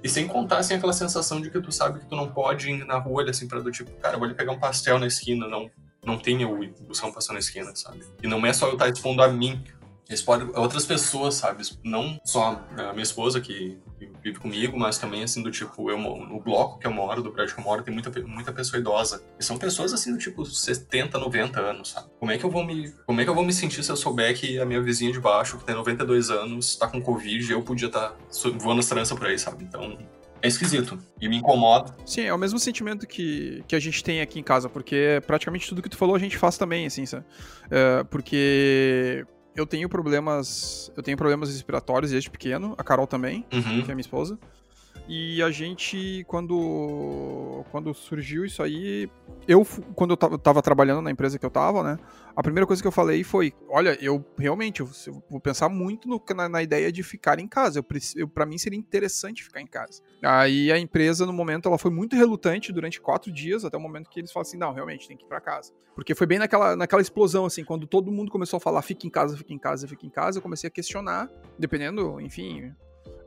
e 0.05 0.09
sem 0.09 0.29
contar, 0.29 0.59
assim, 0.59 0.75
aquela 0.75 0.93
sensação 0.93 1.41
de 1.41 1.51
que 1.51 1.59
tu 1.59 1.73
sabe 1.73 1.99
que 2.01 2.07
tu 2.07 2.15
não 2.15 2.31
pode 2.31 2.71
ir 2.71 2.85
na 2.85 2.99
rua, 2.99 3.25
assim, 3.29 3.49
pra 3.49 3.59
do 3.59 3.73
tipo, 3.73 3.91
cara, 3.93 4.19
vou 4.19 4.27
ali 4.27 4.35
pegar 4.35 4.53
um 4.53 4.59
pastel 4.59 4.99
na 4.99 5.07
esquina, 5.07 5.49
não, 5.49 5.71
não 6.05 6.19
tem 6.19 6.43
eu 6.43 6.55
buscar 6.87 7.07
um 7.07 7.13
pastel 7.13 7.33
na 7.33 7.39
esquina, 7.39 7.75
sabe? 7.75 8.05
E 8.23 8.29
não 8.29 8.45
é 8.45 8.53
só 8.53 8.67
eu 8.67 8.75
estar 8.75 8.91
expondo 8.91 9.23
a 9.23 9.29
mim 9.29 9.65
eles 10.09 10.21
podem, 10.21 10.51
outras 10.55 10.85
pessoas, 10.85 11.35
sabe? 11.35 11.65
Não 11.83 12.19
só 12.25 12.63
a 12.77 12.93
minha 12.93 13.03
esposa 13.03 13.41
que, 13.41 13.79
vive 14.23 14.39
comigo, 14.39 14.79
mas 14.79 14.99
também, 14.99 15.23
assim, 15.23 15.43
do 15.43 15.51
tipo, 15.51 15.91
eu, 15.91 15.99
no 15.99 16.41
bloco 16.41 16.79
que 16.79 16.87
eu 16.87 16.93
moro, 16.93 17.23
do 17.23 17.31
prédio 17.31 17.55
que 17.55 17.61
eu 17.61 17.65
moro, 17.65 17.83
tem 17.83 17.93
muita, 17.93 18.11
muita 18.23 18.53
pessoa 18.53 18.81
idosa. 18.81 19.23
E 19.39 19.45
são 19.45 19.57
pessoas, 19.57 19.93
assim, 19.93 20.13
do 20.13 20.19
tipo, 20.19 20.45
70, 20.45 21.19
90 21.19 21.61
anos, 21.61 21.91
sabe? 21.91 22.09
Como 22.19 22.31
é 22.33 22.39
que 22.39 22.45
eu 22.45 22.51
vou 22.51 22.65
me, 22.65 22.91
como 23.07 23.21
é 23.21 23.25
que 23.25 23.31
eu 23.31 23.35
vou 23.35 23.45
me 23.45 23.53
sentir 23.53 23.83
se 23.83 23.91
eu 23.91 23.97
souber 23.97 24.37
que 24.39 24.59
a 24.59 24.65
minha 24.65 24.83
vizinha 24.83 25.13
de 25.13 25.21
baixo, 25.21 25.59
que 25.59 25.65
tem 25.65 25.75
92 25.75 26.31
anos, 26.31 26.77
tá 26.77 26.87
com 26.87 27.01
Covid 27.01 27.47
e 27.47 27.53
eu 27.53 27.63
podia 27.63 27.89
estar 27.89 28.11
tá 28.11 28.17
voando 28.59 28.81
as 28.81 28.87
tranças 28.87 29.17
por 29.17 29.27
aí, 29.27 29.39
sabe? 29.39 29.65
Então, 29.65 29.99
é 30.45 30.49
esquisito 30.49 30.99
e 31.19 31.27
me 31.27 31.39
incomoda. 31.39 31.97
Sim, 32.05 32.23
é 32.23 32.35
o 32.35 32.39
mesmo 32.39 32.59
sentimento 32.59 33.07
que, 33.07 33.65
que 33.67 33.75
a 33.75 33.81
gente 33.81 34.05
tem 34.05 34.21
aqui 34.21 34.39
em 34.39 34.43
casa, 34.43 34.69
porque 34.69 35.23
praticamente 35.27 35.67
tudo 35.67 35.81
que 35.81 35.89
tu 35.89 35.97
falou 35.97 36.15
a 36.15 36.19
gente 36.19 36.37
faz 36.37 36.59
também, 36.59 36.85
assim, 36.85 37.07
sabe? 37.07 37.25
É, 37.71 38.05
porque 38.05 39.27
eu 39.57 39.67
tenho 39.67 39.89
problemas. 39.89 40.91
Eu 40.97 41.03
tenho 41.03 41.17
problemas 41.17 41.51
respiratórios 41.51 42.11
desde 42.11 42.31
pequeno, 42.31 42.75
a 42.77 42.85
Carol 42.85 43.07
também, 43.07 43.45
uhum. 43.53 43.83
que 43.83 43.91
é 43.91 43.95
minha 43.95 44.01
esposa. 44.01 44.39
E 45.07 45.43
a 45.43 45.51
gente, 45.51 46.25
quando, 46.27 47.63
quando 47.71 47.93
surgiu 47.93 48.45
isso 48.45 48.63
aí, 48.63 49.11
eu, 49.47 49.67
quando 49.95 50.13
eu 50.13 50.17
tava, 50.17 50.63
trabalhando 50.63 51.03
na 51.03 51.11
empresa 51.11 51.39
que 51.39 51.45
eu 51.45 51.51
tava, 51.51 51.83
né, 51.83 51.99
a 52.35 52.43
primeira 52.43 52.67
coisa 52.67 52.81
que 52.81 52.89
eu 52.89 52.93
falei 52.93 53.23
foi, 53.23 53.53
olha, 53.69 53.99
eu 54.03 54.25
realmente, 54.39 54.81
eu, 54.81 54.89
eu 55.07 55.23
vou 55.29 55.41
pensar 55.41 55.69
muito 55.69 56.09
no, 56.09 56.23
na, 56.35 56.49
na, 56.49 56.63
ideia 56.63 56.91
de 56.91 57.03
ficar 57.03 57.39
em 57.39 57.47
casa, 57.47 57.81
eu, 57.81 57.87
eu 58.17 58.27
para 58.27 58.47
mim 58.47 58.57
seria 58.57 58.79
interessante 58.79 59.45
ficar 59.45 59.61
em 59.61 59.67
casa. 59.67 60.03
Aí 60.23 60.73
a 60.73 60.79
empresa, 60.79 61.27
no 61.27 61.35
momento, 61.35 61.69
ela 61.69 61.77
foi 61.77 61.91
muito 61.91 62.17
relutante 62.17 62.73
durante 62.73 62.99
quatro 62.99 63.31
dias, 63.31 63.63
até 63.63 63.77
o 63.77 63.81
momento 63.81 64.09
que 64.09 64.21
eles 64.21 64.33
falaram 64.33 64.49
assim, 64.49 64.59
não, 64.59 64.73
realmente, 64.73 65.07
tem 65.07 65.19
que 65.19 65.27
ir 65.27 65.29
pra 65.29 65.41
casa. 65.41 65.71
Porque 65.95 66.15
foi 66.15 66.27
bem 66.27 66.39
naquela, 66.39 66.75
naquela 66.75 67.03
explosão, 67.03 67.45
assim, 67.45 67.63
quando 67.63 67.87
todo 67.87 68.11
mundo 68.11 68.33
começou 68.33 68.57
a 68.57 68.61
falar, 68.61 68.81
fica 68.81 69.07
em 69.07 69.11
casa, 69.11 69.37
fica 69.37 69.53
em 69.53 69.59
casa, 69.59 69.87
fica 69.87 70.07
em 70.07 70.11
casa, 70.11 70.39
eu 70.39 70.43
comecei 70.43 70.67
a 70.67 70.71
questionar, 70.71 71.31
dependendo, 71.59 72.19
enfim... 72.23 72.73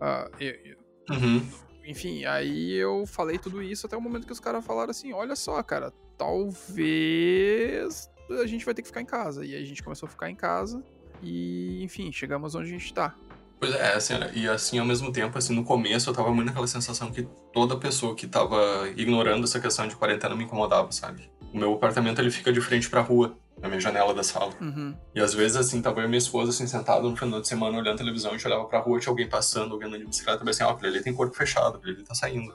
Uh, 0.01 0.27
eu, 0.39 0.75
Uhum 1.09 1.66
enfim, 1.87 2.25
aí 2.25 2.73
eu 2.73 3.05
falei 3.05 3.37
tudo 3.37 3.63
isso 3.63 3.85
até 3.87 3.95
o 3.95 4.01
momento 4.01 4.27
que 4.27 4.33
os 4.33 4.39
caras 4.41 4.65
falaram 4.65 4.91
assim: 4.91 5.13
olha 5.13 5.37
só, 5.37 5.63
cara, 5.63 5.93
talvez 6.17 8.09
a 8.29 8.45
gente 8.45 8.65
vai 8.65 8.73
ter 8.73 8.81
que 8.81 8.89
ficar 8.89 8.99
em 9.01 9.05
casa. 9.05 9.45
E 9.45 9.55
aí 9.55 9.63
a 9.63 9.65
gente 9.65 9.81
começou 9.81 10.05
a 10.07 10.09
ficar 10.09 10.29
em 10.29 10.35
casa 10.35 10.83
e, 11.23 11.81
enfim, 11.81 12.11
chegamos 12.11 12.55
onde 12.55 12.67
a 12.67 12.71
gente 12.71 12.93
tá. 12.93 13.15
Pois 13.59 13.73
é, 13.73 13.93
assim, 13.93 14.13
e 14.35 14.47
assim, 14.47 14.77
ao 14.77 14.85
mesmo 14.85 15.11
tempo, 15.11 15.35
assim, 15.37 15.55
no 15.55 15.63
começo 15.63 16.09
eu 16.09 16.13
tava 16.13 16.31
muito 16.31 16.47
naquela 16.47 16.67
sensação 16.67 17.09
que 17.09 17.27
toda 17.51 17.75
pessoa 17.77 18.13
que 18.13 18.27
tava 18.27 18.87
ignorando 18.95 19.45
essa 19.45 19.59
questão 19.59 19.87
de 19.87 19.95
quarentena 19.95 20.35
me 20.35 20.43
incomodava, 20.43 20.91
sabe? 20.91 21.31
O 21.53 21.57
meu 21.57 21.73
apartamento, 21.73 22.19
ele 22.19 22.29
fica 22.29 22.51
de 22.51 22.61
frente 22.61 22.89
pra 22.89 23.01
rua 23.01 23.35
na 23.61 23.67
minha 23.67 23.79
janela 23.79 24.13
da 24.13 24.23
sala. 24.23 24.53
Uhum. 24.61 24.95
E 25.15 25.19
às 25.19 25.33
vezes, 25.33 25.57
assim, 25.57 25.81
tava 25.81 26.01
eu 26.01 26.05
e 26.05 26.07
minha 26.07 26.17
esposa, 26.17 26.51
assim, 26.51 26.67
sentado 26.67 27.09
no 27.09 27.15
final 27.15 27.41
de 27.41 27.47
semana 27.47 27.77
olhando 27.77 27.97
televisão, 27.97 28.31
a 28.31 28.33
gente 28.33 28.45
olhava 28.47 28.65
pra 28.65 28.79
rua, 28.79 28.99
tinha 28.99 29.11
alguém 29.11 29.27
passando, 29.27 29.73
alguém 29.73 29.87
andando 29.87 30.01
de 30.01 30.07
bicicleta, 30.07 30.43
e 30.45 30.49
assim, 30.49 30.63
ó, 30.63 30.69
ah, 30.69 30.77
ali 30.85 31.01
tem 31.01 31.13
corpo 31.13 31.35
fechado, 31.35 31.79
ele 31.83 32.03
tá 32.03 32.13
saindo. 32.13 32.53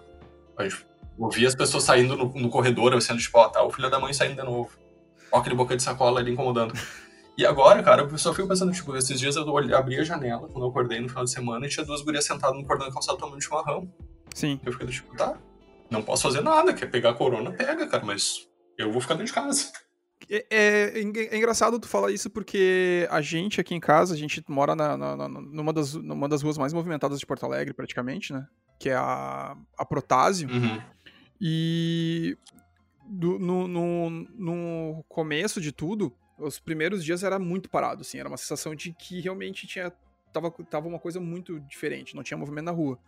A 0.56 0.62
gente 0.62 0.86
ouvia 1.18 1.48
as 1.48 1.54
pessoas 1.54 1.84
saindo 1.84 2.16
no, 2.16 2.26
no 2.26 2.48
corredor, 2.48 3.00
sendo 3.00 3.20
tipo, 3.20 3.38
ó, 3.38 3.48
tá 3.48 3.62
o 3.62 3.70
filho 3.70 3.90
da 3.90 3.98
mãe 3.98 4.12
saindo 4.12 4.36
de 4.36 4.42
novo. 4.42 4.70
Ó, 5.30 5.38
aquele 5.38 5.54
boca 5.54 5.76
de 5.76 5.82
sacola 5.82 6.20
ali 6.20 6.32
incomodando. 6.32 6.74
E 7.34 7.46
agora, 7.46 7.82
cara, 7.82 8.02
eu 8.02 8.18
só 8.18 8.34
fico 8.34 8.46
pensando, 8.46 8.72
tipo, 8.72 8.94
esses 8.94 9.18
dias 9.18 9.36
eu 9.36 9.56
abri 9.74 9.98
a 9.98 10.04
janela, 10.04 10.46
quando 10.48 10.64
eu 10.64 10.68
acordei 10.68 11.00
no 11.00 11.08
final 11.08 11.24
de 11.24 11.30
semana, 11.30 11.64
e 11.64 11.68
tinha 11.70 11.84
duas 11.84 12.02
gurias 12.02 12.26
sentadas 12.26 12.54
no 12.54 12.66
cordão 12.66 12.90
calçado 12.92 13.16
tomando 13.16 13.42
chimarrão. 13.42 13.90
Sim. 14.34 14.60
Eu 14.62 14.70
fiquei 14.70 14.86
tipo, 14.88 15.16
tá, 15.16 15.38
não 15.90 16.02
posso 16.02 16.24
fazer 16.24 16.42
nada, 16.42 16.74
quer 16.74 16.90
pegar 16.90 17.10
a 17.10 17.14
corona, 17.14 17.50
pega, 17.50 17.86
cara, 17.86 18.04
mas 18.04 18.46
eu 18.76 18.92
vou 18.92 19.00
ficar 19.00 19.14
dentro 19.14 19.28
de 19.28 19.32
casa. 19.32 19.72
É, 20.28 20.46
é, 20.50 20.98
é, 20.98 21.36
engraçado 21.36 21.78
tu 21.78 21.88
falar 21.88 22.10
isso 22.10 22.30
porque 22.30 23.06
a 23.10 23.20
gente 23.20 23.60
aqui 23.60 23.74
em 23.74 23.80
casa, 23.80 24.14
a 24.14 24.16
gente 24.16 24.42
mora 24.48 24.74
na, 24.74 24.96
na, 24.96 25.16
na, 25.16 25.28
numa, 25.28 25.72
das, 25.72 25.94
numa 25.94 26.28
das 26.28 26.42
ruas 26.42 26.58
mais 26.58 26.72
movimentadas 26.72 27.18
de 27.18 27.26
Porto 27.26 27.44
Alegre, 27.44 27.74
praticamente, 27.74 28.32
né? 28.32 28.46
Que 28.78 28.90
é 28.90 28.94
a, 28.94 29.56
a 29.76 29.84
Protásio. 29.84 30.48
Uhum. 30.48 30.80
E 31.40 32.36
do, 33.04 33.38
no, 33.38 33.68
no, 33.68 34.10
no 34.10 35.04
começo 35.08 35.60
de 35.60 35.72
tudo, 35.72 36.14
os 36.38 36.58
primeiros 36.58 37.04
dias 37.04 37.22
era 37.22 37.38
muito 37.38 37.68
parado, 37.68 38.02
assim. 38.02 38.18
Era 38.18 38.28
uma 38.28 38.36
sensação 38.36 38.74
de 38.74 38.92
que 38.92 39.20
realmente 39.20 39.66
tinha 39.66 39.92
tava, 40.32 40.50
tava 40.50 40.88
uma 40.88 40.98
coisa 40.98 41.20
muito 41.20 41.60
diferente, 41.60 42.16
não 42.16 42.22
tinha 42.22 42.38
movimento 42.38 42.64
na 42.64 42.72
rua. 42.72 42.98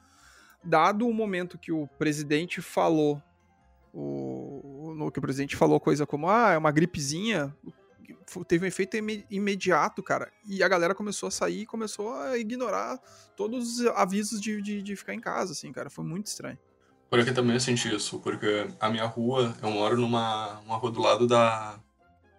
Dado 0.63 1.09
o 1.09 1.13
momento 1.13 1.59
que 1.59 1.73
o 1.73 1.87
presidente 1.99 2.61
falou 2.61 3.23
o, 3.95 5.11
que 5.13 5.19
o 5.19 5.23
presidente 5.23 5.57
falou 5.57 5.79
coisa 5.79 6.05
como, 6.05 6.29
ah, 6.29 6.53
é 6.53 6.59
uma 6.59 6.73
gripezinha, 6.73 7.55
teve 8.47 8.65
um 8.65 8.69
efeito 8.69 8.97
imediato, 9.31 10.03
cara. 10.03 10.31
E 10.45 10.63
a 10.63 10.69
galera 10.69 10.95
começou 10.95 11.29
a 11.29 11.31
sair 11.31 11.63
e 11.63 11.67
começou 11.67 12.13
a 12.13 12.37
ignorar 12.37 12.99
todos 13.37 13.79
os 13.79 13.87
avisos 13.89 14.41
de, 14.41 14.61
de, 14.61 14.83
de, 14.83 14.97
ficar 14.97 15.15
em 15.15 15.21
casa, 15.21 15.53
assim, 15.53 15.71
cara. 15.71 15.89
Foi 15.89 16.05
muito 16.05 16.27
estranho. 16.27 16.59
Por 17.09 17.21
aqui 17.21 17.33
também 17.33 17.55
eu 17.55 17.61
senti 17.61 17.95
isso, 17.95 18.19
porque 18.19 18.67
a 18.81 18.91
minha 18.91 19.05
rua, 19.05 19.55
eu 19.63 19.71
moro 19.71 19.97
numa 19.97 20.59
uma 20.61 20.77
rua 20.77 20.91
do 20.91 21.01
lado 21.01 21.27
da, 21.29 21.79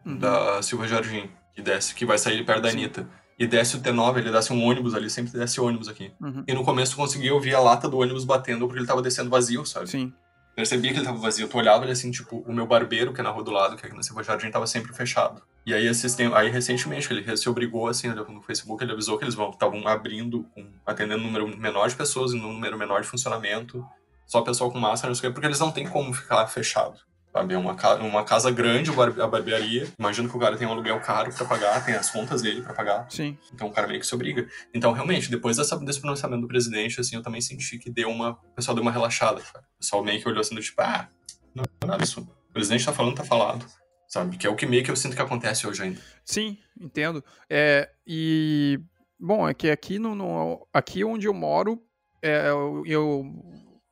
uhum. 0.05 0.17
da 0.17 0.61
Silva 0.61 0.87
Jardim, 0.87 1.29
que 1.53 1.61
desce, 1.61 1.95
que 1.95 2.05
vai 2.05 2.17
sair 2.17 2.45
perto 2.45 2.63
da 2.63 2.71
Sim. 2.71 2.79
Anitta. 2.79 3.07
E 3.37 3.45
desce 3.45 3.75
o 3.75 3.81
T9, 3.81 4.17
ele 4.17 4.31
desce 4.31 4.51
um 4.53 4.63
ônibus 4.63 4.93
ali, 4.93 5.09
sempre 5.09 5.31
desce 5.33 5.59
ônibus 5.59 5.87
aqui. 5.89 6.11
Uhum. 6.21 6.43
E 6.47 6.53
no 6.53 6.63
começo 6.63 6.93
tu 6.93 6.97
conseguia 6.97 7.33
ouvir 7.33 7.53
a 7.53 7.59
lata 7.59 7.87
do 7.87 7.97
ônibus 7.97 8.23
batendo 8.23 8.65
porque 8.65 8.79
ele 8.79 8.87
tava 8.87 9.01
descendo 9.01 9.29
vazio, 9.29 9.65
sabe? 9.65 9.89
Sim 9.89 10.13
percebia 10.55 10.91
que 10.91 10.99
ele 10.99 11.05
tava 11.05 11.17
vazio. 11.17 11.47
Tu 11.47 11.57
olhava 11.57 11.83
ele 11.83 11.91
assim, 11.91 12.09
tipo, 12.09 12.37
o 12.47 12.53
meu 12.53 12.65
barbeiro, 12.65 13.13
que 13.13 13.19
é 13.19 13.23
na 13.23 13.29
rua 13.29 13.43
do 13.43 13.51
lado, 13.51 13.75
que 13.75 13.85
é 13.85 13.87
aqui 13.87 13.95
na 13.95 14.01
Silva 14.01 14.23
Jardim, 14.23 14.49
tava 14.49 14.65
sempre 14.65 14.93
fechado. 14.93 15.41
E 15.65 15.73
aí, 15.73 15.85
esses 15.85 16.17
aí 16.19 16.49
recentemente, 16.49 17.11
ele 17.11 17.35
se 17.35 17.49
obrigou, 17.49 17.87
assim, 17.87 18.07
no 18.07 18.41
Facebook, 18.41 18.83
ele 18.83 18.93
avisou 18.93 19.17
que 19.17 19.25
eles 19.25 19.35
estavam 19.35 19.85
abrindo, 19.87 20.45
atendendo 20.85 21.21
um 21.21 21.25
número 21.25 21.47
menor 21.57 21.89
de 21.89 21.95
pessoas 21.95 22.31
e 22.31 22.35
um 22.37 22.41
número 22.41 22.77
menor 22.77 23.01
de 23.01 23.07
funcionamento, 23.07 23.85
só 24.25 24.41
pessoal 24.41 24.71
com 24.71 24.79
máscara, 24.79 25.09
não 25.09 25.15
sei 25.15 25.27
o 25.27 25.31
quê, 25.31 25.33
porque 25.33 25.47
eles 25.47 25.59
não 25.59 25.71
têm 25.71 25.87
como 25.87 26.13
ficar 26.13 26.47
fechado. 26.47 26.99
Sabe? 27.35 27.53
É 27.53 27.57
uma, 27.57 27.75
uma 27.97 28.23
casa 28.23 28.49
grande 28.49 28.89
a 28.91 29.27
barbearia. 29.27 29.85
Imagino 29.99 30.29
que 30.29 30.37
o 30.37 30.39
cara 30.39 30.55
tem 30.55 30.65
um 30.65 30.71
aluguel 30.71 31.01
caro 31.01 31.33
para 31.33 31.45
pagar, 31.45 31.83
tem 31.83 31.93
as 31.93 32.09
contas 32.09 32.41
dele 32.41 32.61
para 32.61 32.73
pagar. 32.73 33.11
Sim. 33.11 33.37
Então 33.53 33.67
o 33.67 33.71
cara 33.71 33.87
meio 33.87 33.99
que 33.99 34.07
se 34.07 34.15
obriga. 34.15 34.47
Então, 34.73 34.93
realmente, 34.93 35.29
depois 35.29 35.57
dessa, 35.57 35.77
desse 35.79 35.99
pronunciamento 35.99 36.43
do 36.43 36.47
presidente, 36.47 36.97
assim, 37.01 37.17
eu 37.17 37.21
também 37.21 37.41
senti 37.41 37.77
que 37.77 37.89
deu 37.89 38.09
uma. 38.09 38.31
O 38.31 38.55
pessoal 38.55 38.73
deu 38.73 38.81
uma 38.81 38.91
relaxada. 38.91 39.41
Sabe? 39.41 39.65
O 39.65 39.79
pessoal 39.79 40.01
meio 40.01 40.21
que 40.21 40.29
olhou 40.29 40.39
assim, 40.39 40.55
do 40.55 40.61
tipo, 40.61 40.81
ah, 40.81 41.09
não 41.53 41.65
é 41.65 41.85
nada 41.85 42.05
isso. 42.05 42.21
O 42.21 42.53
presidente 42.53 42.85
tá 42.85 42.93
falando, 42.93 43.17
tá 43.17 43.25
falado. 43.25 43.65
Sabe? 44.07 44.37
Que 44.37 44.47
é 44.47 44.49
o 44.49 44.55
que 44.55 44.65
meio 44.65 44.85
que 44.85 44.91
eu 44.91 44.95
sinto 44.95 45.13
que 45.13 45.21
acontece 45.21 45.67
hoje 45.67 45.83
ainda. 45.83 45.99
Sim, 46.23 46.57
entendo. 46.79 47.21
É, 47.49 47.89
e. 48.07 48.79
Bom, 49.19 49.45
é 49.45 49.53
que 49.53 49.69
aqui, 49.69 49.99
no, 49.99 50.15
no 50.15 50.65
aqui 50.73 51.03
onde 51.03 51.27
eu 51.27 51.33
moro, 51.33 51.81
é, 52.23 52.47
eu, 52.49 52.83
eu 52.85 53.25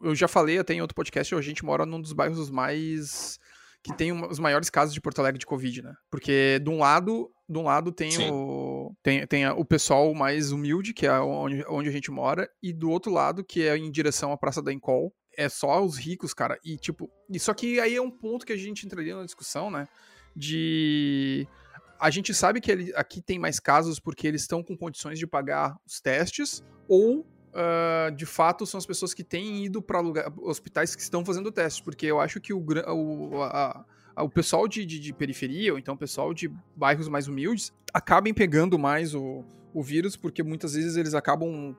eu 0.04 0.16
já 0.16 0.28
falei 0.28 0.60
até 0.60 0.74
em 0.74 0.82
outro 0.82 0.96
podcast, 0.96 1.34
a 1.34 1.42
gente 1.42 1.66
mora 1.66 1.86
num 1.86 2.02
dos 2.02 2.14
bairros 2.14 2.50
mais 2.50 3.40
que 3.84 3.96
tem 3.96 4.12
uma, 4.12 4.30
os 4.30 4.40
maiores 4.40 4.70
casos 4.70 4.94
de 4.94 5.02
Porto 5.02 5.20
Alegre 5.20 5.40
de 5.40 5.46
Covid, 5.46 5.82
né? 5.82 5.94
Porque 6.10 6.60
de 6.64 6.70
um 6.70 6.80
lado, 6.80 7.30
de 7.50 7.58
um 7.58 7.64
lado 7.64 7.92
tem 7.92 8.32
o 8.32 8.96
tem, 9.04 9.28
tem 9.28 9.48
o 9.50 9.66
pessoal 9.66 10.14
mais 10.14 10.52
humilde, 10.52 10.94
que 10.94 11.06
é 11.06 11.20
onde, 11.20 11.66
onde 11.68 11.90
a 11.90 11.92
gente 11.92 12.10
mora, 12.10 12.50
e 12.62 12.72
do 12.72 12.90
outro 12.90 13.12
lado, 13.12 13.44
que 13.44 13.68
é 13.68 13.78
em 13.78 13.92
direção 13.92 14.32
à 14.32 14.38
Praça 14.38 14.62
da 14.62 14.72
Encol, 14.72 15.14
é 15.38 15.50
só 15.50 15.84
os 15.84 15.98
ricos, 15.98 16.34
cara. 16.34 16.58
E 16.64 16.78
tipo, 16.78 17.10
só 17.40 17.54
que 17.54 17.80
aí 17.80 17.96
é 17.96 18.02
um 18.02 18.12
ponto 18.12 18.46
que 18.46 18.54
a 18.54 18.58
gente 18.58 18.86
entraria 18.86 19.16
na 19.16 19.26
discussão, 19.26 19.70
né? 19.70 19.88
De 20.34 21.46
a 22.00 22.10
gente 22.10 22.34
sabe 22.34 22.62
que 22.62 22.72
ele, 22.72 22.94
aqui 22.96 23.22
tem 23.22 23.38
mais 23.38 23.60
casos 23.60 24.00
porque 24.00 24.28
eles 24.28 24.42
estão 24.42 24.64
com 24.64 24.78
condições 24.78 25.20
de 25.20 25.28
pagar 25.28 25.76
os 25.86 26.00
testes, 26.00 26.64
ou 26.88 27.26
uh, 27.54 28.12
de 28.16 28.26
fato 28.26 28.66
são 28.66 28.78
as 28.78 28.86
pessoas 28.86 29.14
que 29.14 29.24
têm 29.24 29.66
ido 29.66 29.82
para 29.82 30.02
hospitais 30.42 30.96
que 30.96 31.02
estão 31.02 31.24
fazendo 31.24 31.52
testes, 31.52 31.82
porque 31.82 32.06
eu 32.06 32.20
acho 32.20 32.40
que 32.42 32.54
o, 32.54 32.60
o, 32.60 33.42
a, 33.44 33.86
a, 34.16 34.24
o 34.24 34.30
pessoal 34.30 34.68
de, 34.68 34.86
de, 34.86 35.00
de, 35.00 35.14
periferia, 35.14 35.74
ou 35.74 35.80
então 35.80 35.96
o 35.96 35.98
pessoal 35.98 36.34
de 36.34 36.52
bairros 36.76 37.08
mais 37.08 37.28
humildes, 37.28 37.72
acabem 37.94 38.34
pegando 38.34 38.78
mais 38.78 39.16
o, 39.16 39.44
o 39.74 39.82
vírus, 39.82 40.16
porque 40.16 40.44
muitas 40.44 40.74
vezes 40.74 40.98
eles 40.98 41.14
acabam 41.14 41.76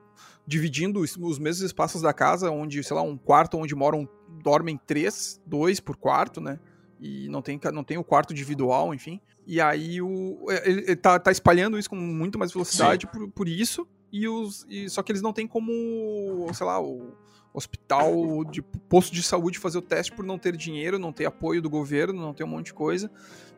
dividindo 0.47 1.01
os, 1.01 1.15
os 1.17 1.39
mesmos 1.39 1.65
espaços 1.65 2.01
da 2.01 2.13
casa, 2.13 2.49
onde, 2.51 2.83
sei 2.83 2.95
lá, 2.95 3.01
um 3.01 3.17
quarto 3.17 3.57
onde 3.57 3.75
moram, 3.75 4.07
dormem 4.43 4.77
três, 4.77 5.41
dois 5.45 5.79
por 5.79 5.95
quarto, 5.95 6.39
né? 6.41 6.59
e 6.99 7.27
não 7.29 7.41
tem, 7.41 7.59
não 7.73 7.83
tem 7.83 7.97
o 7.97 8.03
quarto 8.03 8.31
individual, 8.33 8.93
enfim. 8.93 9.19
E 9.45 9.61
aí 9.61 10.01
o, 10.01 10.45
ele, 10.63 10.81
ele 10.81 10.95
tá, 10.95 11.19
tá 11.19 11.31
espalhando 11.31 11.77
isso 11.77 11.89
com 11.89 11.95
muito 11.95 12.39
mais 12.39 12.51
velocidade 12.51 13.05
por, 13.07 13.29
por 13.29 13.47
isso 13.47 13.87
e 14.15 14.29
os 14.29 14.65
e, 14.69 14.89
só 14.89 15.03
que 15.03 15.11
eles 15.11 15.21
não 15.21 15.33
têm 15.33 15.45
como, 15.45 16.47
sei 16.53 16.65
lá, 16.65 16.81
o 16.81 17.13
hospital 17.53 18.45
de 18.45 18.61
posto 18.61 19.13
de 19.13 19.21
saúde 19.21 19.59
fazer 19.59 19.77
o 19.77 19.81
teste 19.81 20.13
por 20.13 20.23
não 20.23 20.37
ter 20.37 20.55
dinheiro, 20.55 20.97
não 20.97 21.11
ter 21.11 21.25
apoio 21.25 21.61
do 21.61 21.69
governo, 21.69 22.21
não 22.21 22.33
ter 22.33 22.45
um 22.45 22.47
monte 22.47 22.67
de 22.67 22.73
coisa 22.73 23.11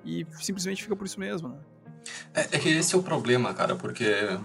e 0.03 0.25
simplesmente 0.39 0.81
fica 0.81 0.95
por 0.95 1.05
isso 1.05 1.19
mesmo, 1.19 1.49
né? 1.49 1.57
É, 2.33 2.41
é 2.41 2.59
que 2.59 2.69
esse 2.69 2.95
é 2.95 2.97
o 2.97 3.03
problema, 3.03 3.53
cara, 3.53 3.75
porque 3.75 4.39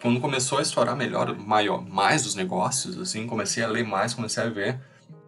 quando 0.00 0.20
começou 0.20 0.58
a 0.58 0.62
estourar 0.62 0.96
melhor, 0.96 1.36
maior, 1.38 1.86
mais 1.88 2.26
os 2.26 2.34
negócios, 2.34 2.98
assim, 2.98 3.24
comecei 3.26 3.62
a 3.62 3.68
ler 3.68 3.84
mais, 3.84 4.14
comecei 4.14 4.42
a 4.42 4.48
ver, 4.48 4.80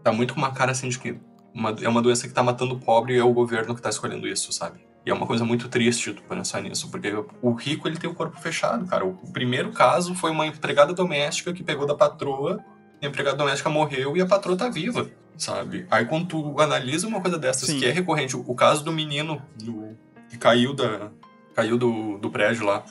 tá 0.02 0.10
muito 0.10 0.34
com 0.34 0.40
uma 0.40 0.52
cara 0.52 0.72
assim 0.72 0.88
de 0.88 0.98
que 0.98 1.16
uma, 1.54 1.70
é 1.80 1.88
uma 1.88 2.02
doença 2.02 2.26
que 2.26 2.34
tá 2.34 2.42
matando 2.42 2.74
o 2.74 2.80
pobre 2.80 3.14
e 3.14 3.18
é 3.18 3.24
o 3.24 3.32
governo 3.32 3.76
que 3.76 3.82
tá 3.82 3.90
escolhendo 3.90 4.26
isso, 4.26 4.52
sabe? 4.52 4.80
E 5.06 5.10
é 5.10 5.14
uma 5.14 5.26
coisa 5.26 5.44
muito 5.44 5.68
triste 5.68 6.14
tu 6.14 6.22
pensar 6.22 6.62
nisso, 6.62 6.90
porque 6.90 7.12
o 7.42 7.52
rico 7.52 7.86
ele 7.86 7.98
tem 7.98 8.08
o 8.08 8.14
corpo 8.14 8.40
fechado, 8.40 8.86
cara. 8.86 9.04
O 9.04 9.14
primeiro 9.32 9.70
caso 9.70 10.14
foi 10.14 10.30
uma 10.30 10.46
empregada 10.46 10.94
doméstica 10.94 11.52
que 11.52 11.62
pegou 11.62 11.86
da 11.86 11.94
patroa, 11.94 12.64
a 13.02 13.06
empregada 13.06 13.36
doméstica 13.36 13.68
morreu 13.68 14.16
e 14.16 14.22
a 14.22 14.26
patroa 14.26 14.56
tá 14.56 14.68
viva, 14.70 15.10
sabe? 15.36 15.86
Aí 15.90 16.06
quando 16.06 16.26
tu 16.26 16.60
analisa 16.60 17.06
uma 17.06 17.20
coisa 17.20 17.38
dessas 17.38 17.68
Sim. 17.68 17.78
que 17.78 17.86
é 17.86 17.90
recorrente, 17.90 18.34
o, 18.34 18.54
caso 18.54 18.82
do 18.82 18.90
menino 18.90 19.42
do, 19.62 19.94
que 20.30 20.38
caiu 20.38 20.72
da 20.72 21.10
caiu 21.54 21.76
do, 21.76 22.18
do 22.18 22.30
prédio 22.30 22.64
lá, 22.64 22.82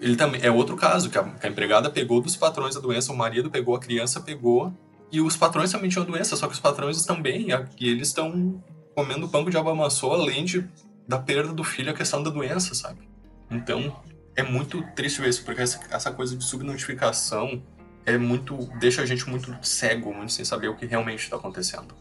ele 0.00 0.16
também 0.16 0.40
é 0.44 0.50
outro 0.50 0.76
caso 0.76 1.08
que 1.08 1.18
a, 1.18 1.24
que 1.24 1.46
a 1.46 1.50
empregada 1.50 1.90
pegou 1.90 2.20
dos 2.20 2.36
patrões 2.36 2.76
a 2.76 2.80
doença, 2.80 3.12
o 3.12 3.16
marido 3.16 3.50
pegou, 3.50 3.74
a 3.74 3.80
criança 3.80 4.20
pegou 4.20 4.72
e 5.10 5.20
os 5.20 5.36
patrões 5.36 5.72
também 5.72 5.88
tinham 5.88 6.04
doença, 6.04 6.36
só 6.36 6.46
que 6.46 6.52
os 6.52 6.60
patrões 6.60 6.98
estão 6.98 7.20
bem 7.20 7.48
e 7.80 7.88
eles 7.88 8.08
estão 8.08 8.62
comendo 8.94 9.28
pão 9.28 9.44
de 9.44 9.56
amassou, 9.56 10.12
além 10.12 10.44
de 10.44 10.68
da 11.06 11.18
perda 11.18 11.52
do 11.52 11.64
filho 11.64 11.90
a 11.90 11.94
questão 11.94 12.22
da 12.22 12.30
doença, 12.30 12.74
sabe? 12.74 13.08
Então, 13.50 14.02
é 14.34 14.42
muito 14.42 14.82
triste 14.94 15.20
ver 15.20 15.28
isso, 15.28 15.44
porque 15.44 15.60
essa, 15.60 15.80
essa 15.90 16.10
coisa 16.10 16.36
de 16.36 16.44
subnotificação 16.44 17.62
é 18.04 18.18
muito. 18.18 18.56
deixa 18.78 19.02
a 19.02 19.06
gente 19.06 19.28
muito 19.28 19.56
cego, 19.62 20.12
muito 20.12 20.32
sem 20.32 20.44
saber 20.44 20.68
o 20.68 20.76
que 20.76 20.86
realmente 20.86 21.20
está 21.20 21.36
acontecendo. 21.36 21.94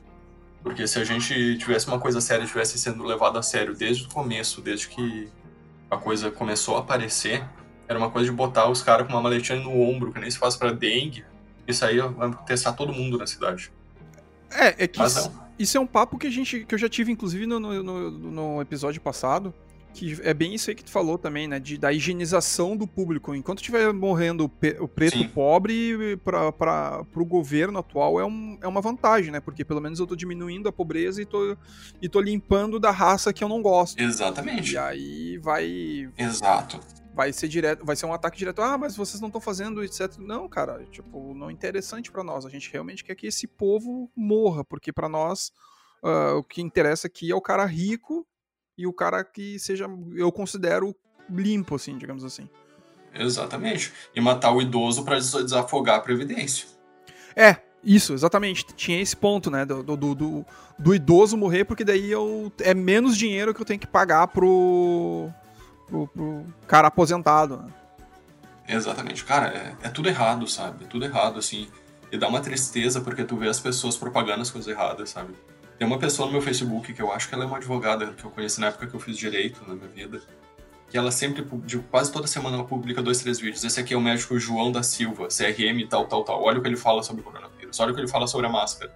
Porque 0.61 0.87
se 0.87 0.97
a 0.97 1.03
gente 1.03 1.57
tivesse 1.57 1.87
uma 1.87 1.99
coisa 1.99 2.21
séria, 2.21 2.45
tivesse 2.45 2.79
sendo 2.79 3.03
levado 3.03 3.37
a 3.37 3.43
sério 3.43 3.75
desde 3.75 4.05
o 4.05 4.09
começo, 4.09 4.61
desde 4.61 4.87
que 4.87 5.29
a 5.91 5.97
coisa 5.97 6.31
começou 6.31 6.77
a 6.77 6.79
aparecer, 6.79 7.43
era 7.87 7.99
uma 7.99 8.09
coisa 8.09 8.29
de 8.29 8.35
botar 8.35 8.69
os 8.69 8.81
caras 8.81 9.05
com 9.05 9.13
uma 9.13 9.21
maletinha 9.21 9.59
no 9.59 9.81
ombro, 9.81 10.11
que 10.13 10.19
nem 10.19 10.31
se 10.31 10.37
faz 10.37 10.55
para 10.55 10.71
dengue, 10.71 11.25
isso 11.67 11.85
aí 11.85 11.99
vai 11.99 12.33
testar 12.45 12.73
todo 12.73 12.93
mundo 12.93 13.17
na 13.17 13.27
cidade. 13.27 13.71
É, 14.49 14.83
é 14.83 14.87
que 14.87 15.03
isso, 15.03 15.31
isso, 15.57 15.77
é 15.77 15.79
um 15.81 15.87
papo 15.87 16.17
que, 16.17 16.27
a 16.27 16.31
gente, 16.31 16.65
que 16.65 16.73
eu 16.73 16.79
já 16.79 16.89
tive, 16.89 17.11
inclusive, 17.11 17.45
no, 17.45 17.59
no, 17.59 18.11
no 18.11 18.61
episódio 18.61 18.99
passado, 19.01 19.53
que 19.93 20.19
é 20.23 20.33
bem 20.33 20.55
isso 20.55 20.69
aí 20.69 20.75
que 20.75 20.83
tu 20.83 20.89
falou 20.89 21.17
também, 21.17 21.47
né? 21.47 21.59
De, 21.59 21.77
da 21.77 21.93
higienização 21.93 22.75
do 22.75 22.87
público. 22.87 23.35
Enquanto 23.35 23.59
estiver 23.59 23.93
morrendo 23.93 24.45
o 24.79 24.87
preto 24.87 25.17
Sim. 25.19 25.27
pobre, 25.27 26.17
para 26.25 27.05
o 27.15 27.25
governo 27.25 27.79
atual 27.79 28.19
é, 28.19 28.25
um, 28.25 28.57
é 28.61 28.67
uma 28.67 28.81
vantagem, 28.81 29.31
né? 29.31 29.39
Porque 29.39 29.63
pelo 29.63 29.79
menos 29.79 29.99
eu 29.99 30.07
tô 30.07 30.15
diminuindo 30.15 30.67
a 30.67 30.71
pobreza 30.71 31.21
e 31.21 31.25
tô, 31.25 31.55
e 32.01 32.09
tô 32.09 32.19
limpando 32.19 32.79
da 32.79 32.91
raça 32.91 33.31
que 33.31 33.43
eu 33.43 33.47
não 33.47 33.61
gosto. 33.61 34.01
Exatamente. 34.01 34.73
E 34.73 34.77
aí 34.77 35.37
vai. 35.37 36.09
Exato. 36.17 36.79
Vai 37.13 37.31
ser 37.31 37.47
direto, 37.47 37.85
vai 37.85 37.95
ser 37.95 38.07
um 38.07 38.13
ataque 38.13 38.37
direto. 38.37 38.61
Ah, 38.61 38.77
mas 38.77 38.95
vocês 38.95 39.21
não 39.21 39.27
estão 39.27 39.39
fazendo, 39.39 39.83
etc. 39.83 40.17
Não, 40.17 40.49
cara, 40.49 40.83
tipo, 40.89 41.33
não 41.35 41.49
é 41.49 41.53
interessante 41.53 42.11
para 42.11 42.23
nós. 42.23 42.45
A 42.45 42.49
gente 42.49 42.71
realmente 42.71 43.03
quer 43.03 43.15
que 43.15 43.27
esse 43.27 43.45
povo 43.45 44.11
morra, 44.15 44.63
porque 44.63 44.91
para 44.91 45.07
nós 45.07 45.51
uh, 46.03 46.37
o 46.37 46.43
que 46.43 46.61
interessa 46.61 47.07
aqui 47.07 47.31
é 47.31 47.35
o 47.35 47.41
cara 47.41 47.65
rico 47.65 48.27
e 48.77 48.87
o 48.87 48.93
cara 48.93 49.23
que 49.23 49.59
seja, 49.59 49.87
eu 50.15 50.31
considero 50.31 50.95
limpo, 51.29 51.75
assim, 51.75 51.97
digamos 51.97 52.23
assim. 52.23 52.49
Exatamente. 53.13 53.93
E 54.15 54.19
matar 54.19 54.51
o 54.51 54.61
idoso 54.61 55.05
para 55.05 55.19
desafogar 55.19 55.97
a 55.97 55.99
Previdência. 55.99 56.67
É, 57.35 57.57
isso, 57.83 58.13
exatamente. 58.13 58.65
Tinha 58.75 59.01
esse 59.01 59.15
ponto, 59.15 59.51
né? 59.51 59.65
Do, 59.65 59.83
do, 59.83 60.15
do, 60.15 60.45
do, 60.79 60.95
idoso 60.95 61.37
morrer, 61.37 61.65
porque 61.65 61.83
daí 61.83 62.09
eu, 62.09 62.51
é 62.59 62.73
menos 62.73 63.17
dinheiro 63.17 63.53
que 63.53 63.61
eu 63.61 63.65
tenho 63.65 63.79
que 63.79 63.87
pagar 63.87 64.27
pro, 64.27 65.29
pro, 65.93 66.07
pro 66.07 66.45
cara 66.67 66.87
aposentado. 66.87 67.57
Né? 67.57 67.69
Exatamente. 68.67 69.23
Cara, 69.23 69.47
é, 69.47 69.87
é, 69.87 69.89
tudo 69.89 70.09
errado, 70.09 70.47
sabe? 70.47 70.85
É 70.85 70.87
tudo 70.87 71.05
errado, 71.05 71.37
assim. 71.37 71.67
E 72.11 72.17
dá 72.17 72.27
uma 72.27 72.41
tristeza 72.41 73.01
porque 73.01 73.23
tu 73.23 73.37
vê 73.37 73.47
as 73.47 73.59
pessoas 73.59 73.95
propagando 73.95 74.41
as 74.41 74.49
coisas 74.49 74.71
erradas, 74.71 75.11
sabe? 75.11 75.33
Tem 75.77 75.87
uma 75.87 75.99
pessoa 75.99 76.25
no 76.25 76.31
meu 76.31 76.41
Facebook 76.41 76.93
que 76.93 77.01
eu 77.01 77.11
acho 77.11 77.27
que 77.27 77.35
ela 77.35 77.43
é 77.43 77.47
uma 77.47 77.57
advogada 77.57 78.07
que 78.13 78.23
eu 78.23 78.31
conheci 78.31 78.59
na 78.59 78.67
época 78.67 78.87
que 78.87 78.93
eu 78.93 78.99
fiz 78.99 79.17
direito 79.17 79.61
na 79.67 79.75
minha 79.75 79.87
vida. 79.87 80.21
Que 80.89 80.97
ela 80.97 81.11
sempre, 81.11 81.43
de 81.65 81.79
quase 81.79 82.11
toda 82.11 82.27
semana, 82.27 82.57
ela 82.57 82.65
publica 82.65 83.01
dois, 83.01 83.19
três 83.19 83.39
vídeos. 83.39 83.63
Esse 83.63 83.79
aqui 83.79 83.93
é 83.93 83.97
o 83.97 84.01
médico 84.01 84.37
João 84.37 84.71
da 84.71 84.83
Silva, 84.83 85.27
CRM 85.27 85.87
tal, 85.89 86.05
tal, 86.05 86.23
tal. 86.23 86.43
Olha 86.43 86.59
o 86.59 86.61
que 86.61 86.67
ele 86.67 86.77
fala 86.77 87.01
sobre 87.01 87.21
o 87.21 87.23
coronavírus, 87.23 87.79
olha 87.79 87.91
o 87.91 87.95
que 87.95 88.01
ele 88.01 88.07
fala 88.07 88.27
sobre 88.27 88.45
a 88.45 88.49
máscara. 88.49 88.93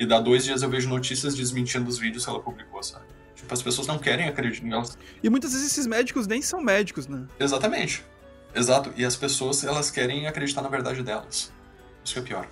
E 0.00 0.06
dá 0.06 0.18
dois 0.18 0.44
dias 0.44 0.62
eu 0.62 0.70
vejo 0.70 0.88
notícias 0.88 1.34
desmentindo 1.34 1.88
os 1.88 1.98
vídeos 1.98 2.24
que 2.24 2.30
ela 2.30 2.40
publicou, 2.40 2.82
sabe? 2.82 3.04
Tipo, 3.44 3.54
as 3.54 3.62
pessoas 3.62 3.86
não 3.86 3.98
querem 3.98 4.26
acreditar 4.26 4.66
nelas. 4.66 4.96
E 5.22 5.28
muitas 5.28 5.52
vezes 5.52 5.70
esses 5.70 5.86
médicos 5.86 6.26
nem 6.26 6.40
são 6.40 6.62
médicos, 6.62 7.06
né? 7.06 7.26
Exatamente. 7.38 8.02
Exato. 8.54 8.90
E 8.96 9.04
as 9.04 9.14
pessoas, 9.16 9.62
elas 9.64 9.90
querem 9.90 10.26
acreditar 10.26 10.62
na 10.62 10.68
verdade 10.68 11.02
delas. 11.02 11.52
Isso 12.02 12.14
que 12.14 12.20
é 12.20 12.22
pior. 12.22 12.46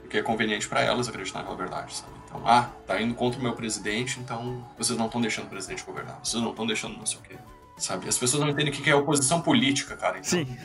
Porque 0.00 0.18
é 0.18 0.22
conveniente 0.22 0.68
para 0.68 0.80
elas 0.80 1.08
acreditar 1.08 1.44
na 1.44 1.54
verdade, 1.54 1.94
sabe? 1.94 2.12
Então, 2.26 2.42
ah, 2.44 2.70
tá 2.86 3.00
indo 3.00 3.14
contra 3.14 3.38
o 3.38 3.42
meu 3.42 3.52
presidente, 3.52 4.18
então 4.18 4.66
vocês 4.76 4.98
não 4.98 5.06
estão 5.06 5.20
deixando 5.20 5.46
o 5.46 5.50
presidente 5.50 5.84
governar. 5.84 6.18
Vocês 6.24 6.42
não 6.42 6.50
estão 6.50 6.66
deixando 6.66 6.96
não 6.96 7.06
sei 7.06 7.18
o 7.18 7.22
quê. 7.22 7.36
Sabe? 7.78 8.08
As 8.08 8.18
pessoas 8.18 8.42
não 8.42 8.50
entendem 8.50 8.72
o 8.72 8.76
que 8.76 8.90
é 8.90 8.94
oposição 8.94 9.40
política, 9.40 9.96
cara. 9.96 10.18
Então, 10.18 10.28
Sim. 10.28 10.58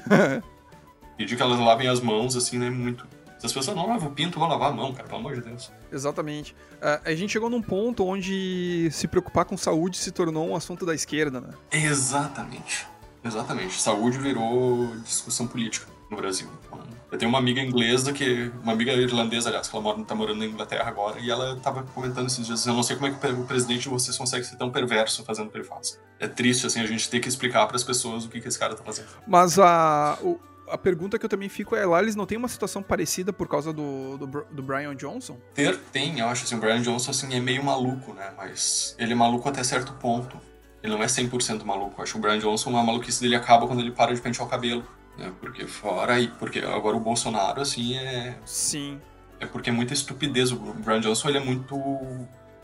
pedir 1.17 1.36
que 1.36 1.41
elas 1.41 1.60
lavem 1.60 1.88
as 1.88 2.00
mãos, 2.00 2.36
assim, 2.36 2.57
né? 2.57 2.69
Muito. 2.69 3.05
Se 3.39 3.46
as 3.46 3.53
pessoas 3.53 3.75
não 3.77 3.88
lavam 3.88 4.10
o 4.10 4.12
pinto, 4.12 4.39
vão 4.39 4.48
lavar 4.48 4.72
a 4.72 4.74
mão, 4.74 4.94
cara, 4.94 5.08
pelo 5.08 5.20
amor 5.20 5.36
de 5.36 5.41
Deus. 5.41 5.72
Exatamente. 5.91 6.53
Uh, 6.53 7.01
a 7.06 7.15
gente 7.15 7.32
chegou 7.32 7.50
num 7.50 7.62
ponto 7.62 8.03
onde 8.06 8.89
se 8.91 9.08
preocupar 9.08 9.46
com 9.46 9.56
saúde 9.56 9.98
se 9.98 10.12
tornou 10.12 10.50
um 10.50 10.56
assunto 10.56 10.86
da 10.86 10.96
esquerda, 10.96 11.39
né? 11.39 11.50
Exatamente. 11.72 12.88
Exatamente. 13.24 13.79
Saúde 13.79 14.18
virou 14.18 14.96
discussão 14.98 15.48
política 15.48 15.88
no 16.09 16.18
Brasil. 16.18 16.48
Então, 16.66 16.79
eu 17.11 17.18
tenho 17.18 17.29
uma 17.29 17.40
amiga 17.40 17.61
inglesa 17.61 18.11
que. 18.11 18.51
Uma 18.64 18.74
amiga 18.74 18.94
irlandesa, 18.94 19.50
aliás, 19.50 19.68
que 19.68 19.75
ela 19.75 19.83
mora, 19.83 20.03
tá 20.03 20.16
morando 20.16 20.40
na 20.40 20.46
Inglaterra 20.46 20.88
agora, 20.90 21.20
e 21.20 21.29
ela 21.29 21.55
tava 21.57 21.83
comentando 21.83 22.27
esses 22.27 22.46
dias, 22.46 22.66
eu 22.66 22.74
não 22.74 22.83
sei 22.83 22.96
como 22.96 23.07
é 23.07 23.11
que 23.11 23.27
o 23.27 23.46
presidente 23.46 23.83
de 23.83 23.90
vocês 23.90 24.18
consegue 24.18 24.46
ser 24.46 24.57
tão 24.57 24.70
perverso 24.70 25.24
fazendo 25.24 25.48
o 25.48 25.51
que 25.51 25.57
ele 25.57 25.64
faz. 25.64 26.00
É 26.20 26.27
triste, 26.27 26.66
assim, 26.68 26.81
a 26.81 26.85
gente 26.85 27.09
ter 27.09 27.20
que 27.20 27.29
explicar 27.29 27.66
para 27.68 27.77
as 27.77 27.83
pessoas 27.83 28.25
o 28.25 28.29
que, 28.29 28.42
que 28.42 28.48
esse 28.48 28.59
cara 28.59 28.75
tá 28.75 28.83
fazendo. 28.83 29.07
Mas 29.25 29.57
a. 29.57 30.18
O, 30.22 30.40
a 30.70 30.77
pergunta 30.77 31.18
que 31.18 31.25
eu 31.25 31.30
também 31.30 31.50
fico 31.50 31.75
é, 31.75 31.86
lá 31.86 32.01
eles 32.01 32.16
não 32.16 32.25
têm 32.25 32.38
uma 32.38 32.48
situação 32.48 32.84
parecida 32.84 33.32
por 33.32 33.48
causa 33.48 33.72
do, 33.72 34.18
do, 34.18 34.46
do, 34.51 34.64
Brian 34.64 34.96
Johnson? 34.96 35.38
Ter, 35.53 35.77
tem, 35.92 36.20
eu 36.20 36.27
acho 36.27 36.44
assim, 36.44 36.56
o 36.56 36.60
Brian 36.60 36.82
Johnson 36.82 37.12
assim, 37.12 37.34
é 37.34 37.40
meio 37.40 37.64
maluco, 37.64 38.14
né? 38.14 38.32
Mas 38.36 38.96
ele 39.00 39.14
é 39.14 39.16
maluco 39.16 39.48
até 39.48 39.64
certo 39.64 39.94
ponto. 39.94 40.40
Ele 40.84 40.94
não 40.94 41.01
é 41.01 41.08
100% 41.08 41.64
maluco. 41.64 41.96
Eu 41.98 42.03
acho 42.03 42.14
que 42.14 42.20
o 42.20 42.22
Brian 42.22 42.40
Johnson, 42.40 42.77
a 42.77 42.84
maluquice 42.84 43.22
dele 43.22 43.36
acaba 43.36 43.68
quando 43.68 43.80
ele 43.80 43.92
para 43.92 44.14
de 44.14 44.22
pentear 44.22 44.46
o 44.46 44.50
cabelo. 44.50 44.86
Né? 45.18 45.32
Porque 45.40 45.66
fora 45.66 46.14
aí, 46.14 46.27
porque 46.40 46.60
agora 46.60 46.96
o 46.96 47.00
Bolsonaro, 47.00 47.62
assim, 47.62 47.98
é. 47.98 48.38
Sim. 48.46 49.01
É 49.40 49.46
porque 49.46 49.70
é 49.70 49.74
muita 49.74 49.94
estupidez. 49.94 50.51
O 50.51 50.56
Brian 50.58 51.01
Johnson, 51.01 51.30
ele 51.30 51.38
é 51.40 51.44
muito 51.44 51.75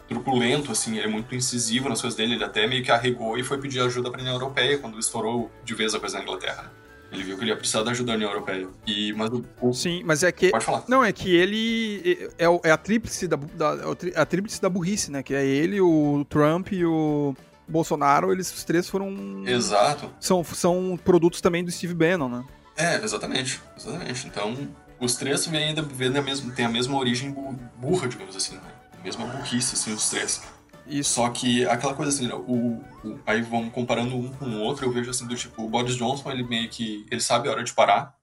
truculento, 0.08 0.72
assim, 0.72 0.98
ele 0.98 1.06
é 1.06 1.10
muito 1.10 1.34
incisivo 1.34 1.90
nas 1.90 2.02
coisas 2.02 2.16
dele. 2.16 2.36
Ele 2.36 2.44
até 2.44 2.68
meio 2.68 2.84
que 2.84 2.92
arregou 2.92 3.38
e 3.38 3.44
foi 3.44 3.58
pedir 3.58 3.80
ajuda 3.82 4.12
pra 4.12 4.22
União 4.22 4.36
Europeia 4.36 4.78
quando 4.78 5.00
estourou 5.00 5.52
de 5.64 5.74
vez 5.74 5.96
a 5.96 6.00
coisa 6.00 6.18
na 6.18 6.24
Inglaterra. 6.24 6.72
Ele 7.14 7.24
viu 7.24 7.38
que 7.38 7.44
ele 7.44 7.52
ia 7.52 7.58
precisar 7.58 7.84
da 7.84 7.92
ajuda 7.92 8.08
da 8.08 8.16
União 8.16 8.32
Europeia. 8.32 8.68
E, 8.88 9.14
mas 9.14 9.30
o, 9.32 9.74
Sim, 9.74 10.02
mas 10.04 10.24
é 10.24 10.32
que. 10.32 10.50
Pode 10.50 10.66
falar. 10.66 10.84
Não, 10.88 11.04
é 11.04 11.12
que 11.14 11.34
ele. 11.34 12.30
É, 12.38 12.46
é 12.70 12.72
a 12.72 12.78
tríplice 12.78 13.28
da, 13.28 13.38
da, 13.38 13.78
é 14.14 14.20
a 14.20 14.26
tríplice 14.26 14.62
da 14.62 14.70
burrice, 14.70 15.12
né? 15.12 15.22
Que 15.22 15.34
é 15.36 15.46
ele, 15.46 15.80
o 15.80 16.26
Trump 16.28 16.72
e 16.72 16.84
o 16.84 17.36
Bolsonaro, 17.68 18.32
eles 18.32 18.52
os 18.54 18.64
três 18.64 18.90
foram. 18.90 19.44
Exato. 19.46 20.10
São, 20.20 20.44
são 20.44 21.00
produtos 21.04 21.40
também 21.40 21.64
do 21.64 21.72
Steve 21.72 21.94
Bannon, 21.94 22.30
né? 22.30 22.44
É, 22.76 23.04
exatamente. 23.04 23.62
Exatamente. 23.78 24.28
Então, 24.28 24.58
os 25.00 25.16
três 25.16 25.46
vêm 25.46 25.66
ainda 25.66 25.82
vêm 25.82 26.18
a 26.18 26.22
mesma, 26.22 26.52
têm 26.54 26.66
a 26.66 26.70
mesma 26.70 26.98
origem 26.98 27.36
burra, 27.78 28.08
digamos 28.08 28.36
assim, 28.36 28.56
né? 28.56 28.72
A 29.00 29.04
mesma 29.04 29.26
burrice, 29.26 29.76
assim, 29.76 29.94
os 29.94 30.10
três. 30.10 30.42
E 30.86 31.04
Só 31.04 31.30
que 31.30 31.66
aquela 31.66 31.94
coisa 31.94 32.12
assim, 32.12 32.28
né, 32.28 32.34
o, 32.34 32.82
o, 33.08 33.20
aí 33.26 33.42
vão 33.42 33.70
comparando 33.70 34.16
um 34.16 34.32
com 34.34 34.46
o 34.46 34.60
outro, 34.60 34.86
eu 34.86 34.92
vejo 34.92 35.10
assim, 35.10 35.26
do 35.26 35.36
tipo, 35.36 35.64
o 35.64 35.70
Boris 35.70 35.96
Johnson, 35.96 36.32
ele 36.32 36.44
meio 36.44 36.70
que, 36.70 37.06
ele 37.10 37.22
sabe 37.22 37.48
a 37.48 37.52
hora 37.52 37.64
de 37.64 37.74
parar, 37.74 38.16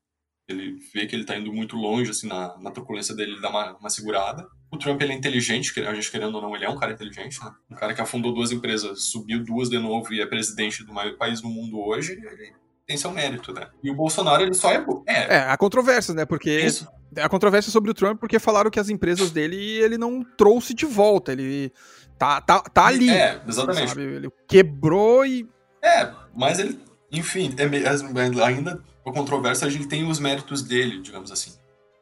ele 0.50 0.78
vê 0.92 1.06
que 1.06 1.14
ele 1.14 1.24
tá 1.24 1.36
indo 1.36 1.52
muito 1.52 1.76
longe, 1.76 2.10
assim, 2.10 2.26
na, 2.26 2.56
na 2.58 2.70
truculência 2.70 3.14
dele, 3.14 3.32
ele 3.32 3.40
dá 3.40 3.48
uma, 3.48 3.76
uma 3.78 3.90
segurada. 3.90 4.46
O 4.70 4.76
Trump, 4.76 5.00
ele 5.00 5.12
é 5.12 5.16
inteligente, 5.16 5.78
a 5.80 5.94
gente 5.94 6.10
querendo 6.10 6.34
ou 6.34 6.42
não, 6.42 6.54
ele 6.54 6.64
é 6.64 6.68
um 6.68 6.78
cara 6.78 6.92
inteligente, 6.92 7.42
né? 7.42 7.50
Um 7.70 7.74
cara 7.74 7.94
que 7.94 8.00
afundou 8.00 8.32
duas 8.32 8.52
empresas, 8.52 9.04
subiu 9.04 9.42
duas 9.44 9.68
de 9.68 9.78
novo 9.78 10.12
e 10.12 10.20
é 10.20 10.26
presidente 10.26 10.84
do 10.84 10.92
maior 10.92 11.16
país 11.16 11.40
do 11.40 11.48
mundo 11.48 11.80
hoje, 11.80 12.12
ele 12.12 12.52
tem 12.86 12.96
seu 12.96 13.10
mérito, 13.10 13.52
né? 13.52 13.68
E 13.82 13.90
o 13.90 13.94
Bolsonaro, 13.94 14.42
ele 14.42 14.54
só 14.54 14.70
é... 14.72 14.84
É, 15.06 15.36
é 15.36 15.38
há 15.48 15.56
controvérsias, 15.56 16.14
né? 16.14 16.24
Porque... 16.24 16.60
Isso. 16.60 16.86
A 17.16 17.28
controvérsia 17.28 17.72
sobre 17.72 17.90
o 17.90 17.94
Trump 17.94 18.20
porque 18.20 18.38
falaram 18.38 18.70
que 18.70 18.78
as 18.78 18.88
empresas 18.88 19.32
dele 19.32 19.56
ele 19.56 19.98
não 19.98 20.22
trouxe 20.22 20.72
de 20.72 20.86
volta, 20.86 21.32
ele 21.32 21.72
tá, 22.20 22.38
tá, 22.42 22.60
tá 22.60 22.86
ali. 22.86 23.08
É, 23.08 23.40
exatamente. 23.48 23.88
Sabe? 23.88 24.02
Ele 24.02 24.30
quebrou 24.46 25.24
e... 25.24 25.48
É, 25.82 26.12
mas 26.36 26.58
ele... 26.58 26.78
Enfim, 27.10 27.54
é, 27.56 28.44
ainda 28.44 28.84
a 29.04 29.10
controvérsia, 29.10 29.66
a 29.66 29.70
gente 29.70 29.88
tem 29.88 30.06
os 30.06 30.20
méritos 30.20 30.62
dele, 30.62 31.00
digamos 31.00 31.32
assim. 31.32 31.54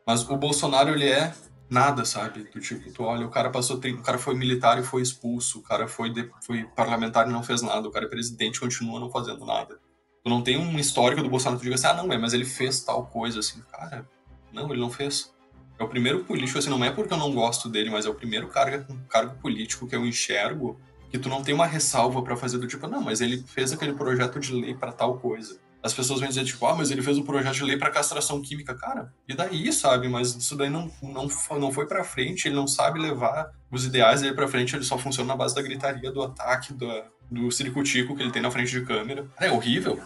Mas 0.04 0.28
o 0.28 0.36
Bolsonaro, 0.36 0.90
ele 0.90 1.08
é 1.08 1.32
nada, 1.70 2.04
sabe? 2.04 2.42
Do 2.44 2.60
tipo, 2.60 2.90
tu 2.92 3.04
olha, 3.04 3.24
o 3.24 3.30
cara 3.30 3.48
passou, 3.48 3.76
o 3.76 4.02
cara 4.02 4.18
foi 4.18 4.34
militar 4.34 4.78
e 4.78 4.82
foi 4.82 5.02
expulso, 5.02 5.60
o 5.60 5.62
cara 5.62 5.86
foi, 5.86 6.10
de, 6.12 6.28
foi 6.44 6.64
parlamentar 6.74 7.28
e 7.28 7.32
não 7.32 7.42
fez 7.42 7.62
nada, 7.62 7.86
o 7.86 7.90
cara 7.90 8.06
é 8.06 8.08
presidente 8.08 8.56
e 8.56 8.60
continua 8.60 8.98
não 8.98 9.10
fazendo 9.10 9.46
nada. 9.46 9.78
Tu 10.24 10.28
não 10.28 10.42
tem 10.42 10.58
um 10.58 10.78
histórico 10.78 11.22
do 11.22 11.30
Bolsonaro 11.30 11.58
que 11.58 11.62
tu 11.62 11.64
diga 11.64 11.76
assim, 11.76 11.86
ah, 11.86 12.02
não, 12.02 12.12
é, 12.12 12.18
mas 12.18 12.32
ele 12.32 12.44
fez 12.44 12.82
tal 12.82 13.06
coisa, 13.06 13.38
assim, 13.38 13.62
cara, 13.70 14.06
não, 14.52 14.70
ele 14.70 14.80
não 14.80 14.90
fez. 14.90 15.32
É 15.78 15.84
o 15.84 15.88
primeiro 15.88 16.24
político, 16.24 16.58
assim, 16.58 16.70
não 16.70 16.84
é 16.84 16.90
porque 16.90 17.12
eu 17.12 17.18
não 17.18 17.32
gosto 17.32 17.68
dele, 17.68 17.90
mas 17.90 18.04
é 18.06 18.08
o 18.08 18.14
primeiro 18.14 18.48
cargo, 18.48 18.84
cargo 19.08 19.38
político 19.40 19.86
que 19.86 19.94
eu 19.94 20.04
enxergo 20.04 20.80
que 21.10 21.18
tu 21.18 21.28
não 21.28 21.42
tem 21.42 21.54
uma 21.54 21.66
ressalva 21.66 22.20
para 22.22 22.36
fazer 22.36 22.58
do 22.58 22.66
tipo, 22.66 22.86
não, 22.86 23.00
mas 23.00 23.20
ele 23.20 23.42
fez 23.46 23.72
aquele 23.72 23.94
projeto 23.94 24.38
de 24.38 24.52
lei 24.52 24.74
para 24.74 24.92
tal 24.92 25.18
coisa 25.18 25.58
as 25.82 25.94
pessoas 25.94 26.20
vão 26.20 26.28
dizer, 26.28 26.44
tipo, 26.44 26.66
ah, 26.66 26.74
mas 26.74 26.90
ele 26.90 27.02
fez 27.02 27.16
um 27.18 27.22
projeto 27.22 27.54
de 27.54 27.64
lei 27.64 27.76
para 27.76 27.90
castração 27.90 28.42
química. 28.42 28.74
Cara, 28.74 29.12
e 29.28 29.34
daí, 29.34 29.72
sabe? 29.72 30.08
Mas 30.08 30.34
isso 30.34 30.56
daí 30.56 30.68
não, 30.68 30.90
não, 31.02 31.28
não 31.58 31.72
foi 31.72 31.86
para 31.86 32.02
frente, 32.02 32.48
ele 32.48 32.56
não 32.56 32.66
sabe 32.66 32.98
levar 32.98 33.50
os 33.70 33.84
ideais 33.84 34.20
dele 34.20 34.34
para 34.34 34.48
frente, 34.48 34.74
ele 34.74 34.84
só 34.84 34.98
funciona 34.98 35.28
na 35.28 35.36
base 35.36 35.54
da 35.54 35.62
gritaria, 35.62 36.10
do 36.10 36.22
ataque, 36.22 36.72
do, 36.72 36.88
do 37.30 37.50
ciricutico 37.50 38.16
que 38.16 38.22
ele 38.22 38.32
tem 38.32 38.42
na 38.42 38.50
frente 38.50 38.70
de 38.70 38.84
câmera. 38.84 39.26
É 39.38 39.50
horrível. 39.50 40.00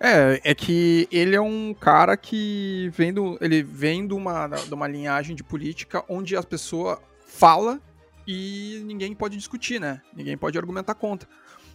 É, 0.00 0.40
é 0.44 0.54
que 0.54 1.08
ele 1.10 1.34
é 1.34 1.40
um 1.40 1.74
cara 1.74 2.16
que 2.16 2.90
vem, 2.94 3.12
do, 3.12 3.38
ele 3.40 3.62
vem 3.62 4.06
de, 4.06 4.14
uma, 4.14 4.48
de 4.48 4.72
uma 4.74 4.86
linhagem 4.86 5.34
de 5.34 5.42
política 5.42 6.04
onde 6.08 6.36
a 6.36 6.42
pessoa 6.42 7.02
fala 7.26 7.80
e 8.26 8.82
ninguém 8.84 9.14
pode 9.14 9.36
discutir, 9.36 9.80
né? 9.80 10.02
Ninguém 10.14 10.36
pode 10.36 10.58
argumentar 10.58 10.94
contra. 10.94 11.28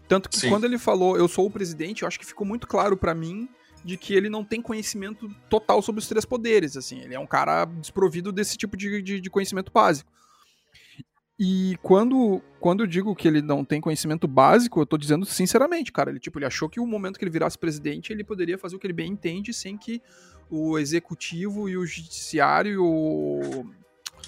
Tanto 0.07 0.29
que 0.29 0.37
Sim. 0.37 0.49
quando 0.49 0.65
ele 0.65 0.77
falou, 0.77 1.17
eu 1.17 1.27
sou 1.27 1.45
o 1.45 1.51
presidente, 1.51 2.01
eu 2.01 2.07
acho 2.07 2.19
que 2.19 2.25
ficou 2.25 2.45
muito 2.45 2.67
claro 2.67 2.97
para 2.97 3.13
mim 3.13 3.47
de 3.83 3.97
que 3.97 4.13
ele 4.13 4.29
não 4.29 4.43
tem 4.43 4.61
conhecimento 4.61 5.29
total 5.49 5.81
sobre 5.81 5.99
os 5.99 6.07
três 6.07 6.25
poderes, 6.25 6.77
assim, 6.77 6.99
ele 6.99 7.15
é 7.15 7.19
um 7.19 7.25
cara 7.25 7.65
desprovido 7.65 8.31
desse 8.31 8.57
tipo 8.57 8.77
de, 8.77 9.01
de, 9.01 9.19
de 9.19 9.29
conhecimento 9.29 9.71
básico. 9.71 10.11
E 11.43 11.75
quando, 11.81 12.39
quando 12.59 12.83
eu 12.83 12.87
digo 12.87 13.15
que 13.15 13.27
ele 13.27 13.41
não 13.41 13.65
tem 13.65 13.81
conhecimento 13.81 14.27
básico, 14.27 14.79
eu 14.79 14.85
tô 14.85 14.95
dizendo 14.95 15.25
sinceramente, 15.25 15.91
cara. 15.91 16.11
Ele, 16.11 16.19
tipo, 16.19 16.37
ele 16.37 16.45
achou 16.45 16.69
que 16.69 16.79
o 16.79 16.85
momento 16.85 17.17
que 17.17 17.23
ele 17.25 17.31
virasse 17.31 17.57
presidente, 17.57 18.13
ele 18.13 18.23
poderia 18.23 18.59
fazer 18.59 18.75
o 18.75 18.79
que 18.79 18.85
ele 18.85 18.93
bem 18.93 19.11
entende 19.11 19.51
sem 19.51 19.75
que 19.75 19.99
o 20.51 20.77
executivo 20.77 21.67
e 21.67 21.75
o 21.75 21.83
judiciário 21.83 22.71
e 22.73 22.77
o 22.77 23.65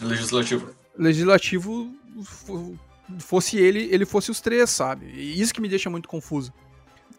Legislativo. 0.02 0.76
legislativo 0.98 1.94
fosse 3.20 3.58
ele, 3.58 3.90
ele 3.92 4.08
fosse 4.08 4.32
os 4.32 4.42
três, 4.42 4.72
sabe? 4.72 5.06
E 5.14 5.40
isso 5.40 5.54
que 5.54 5.62
me 5.62 5.70
deixa 5.70 5.92
muito 5.92 6.10
confuso. 6.10 6.52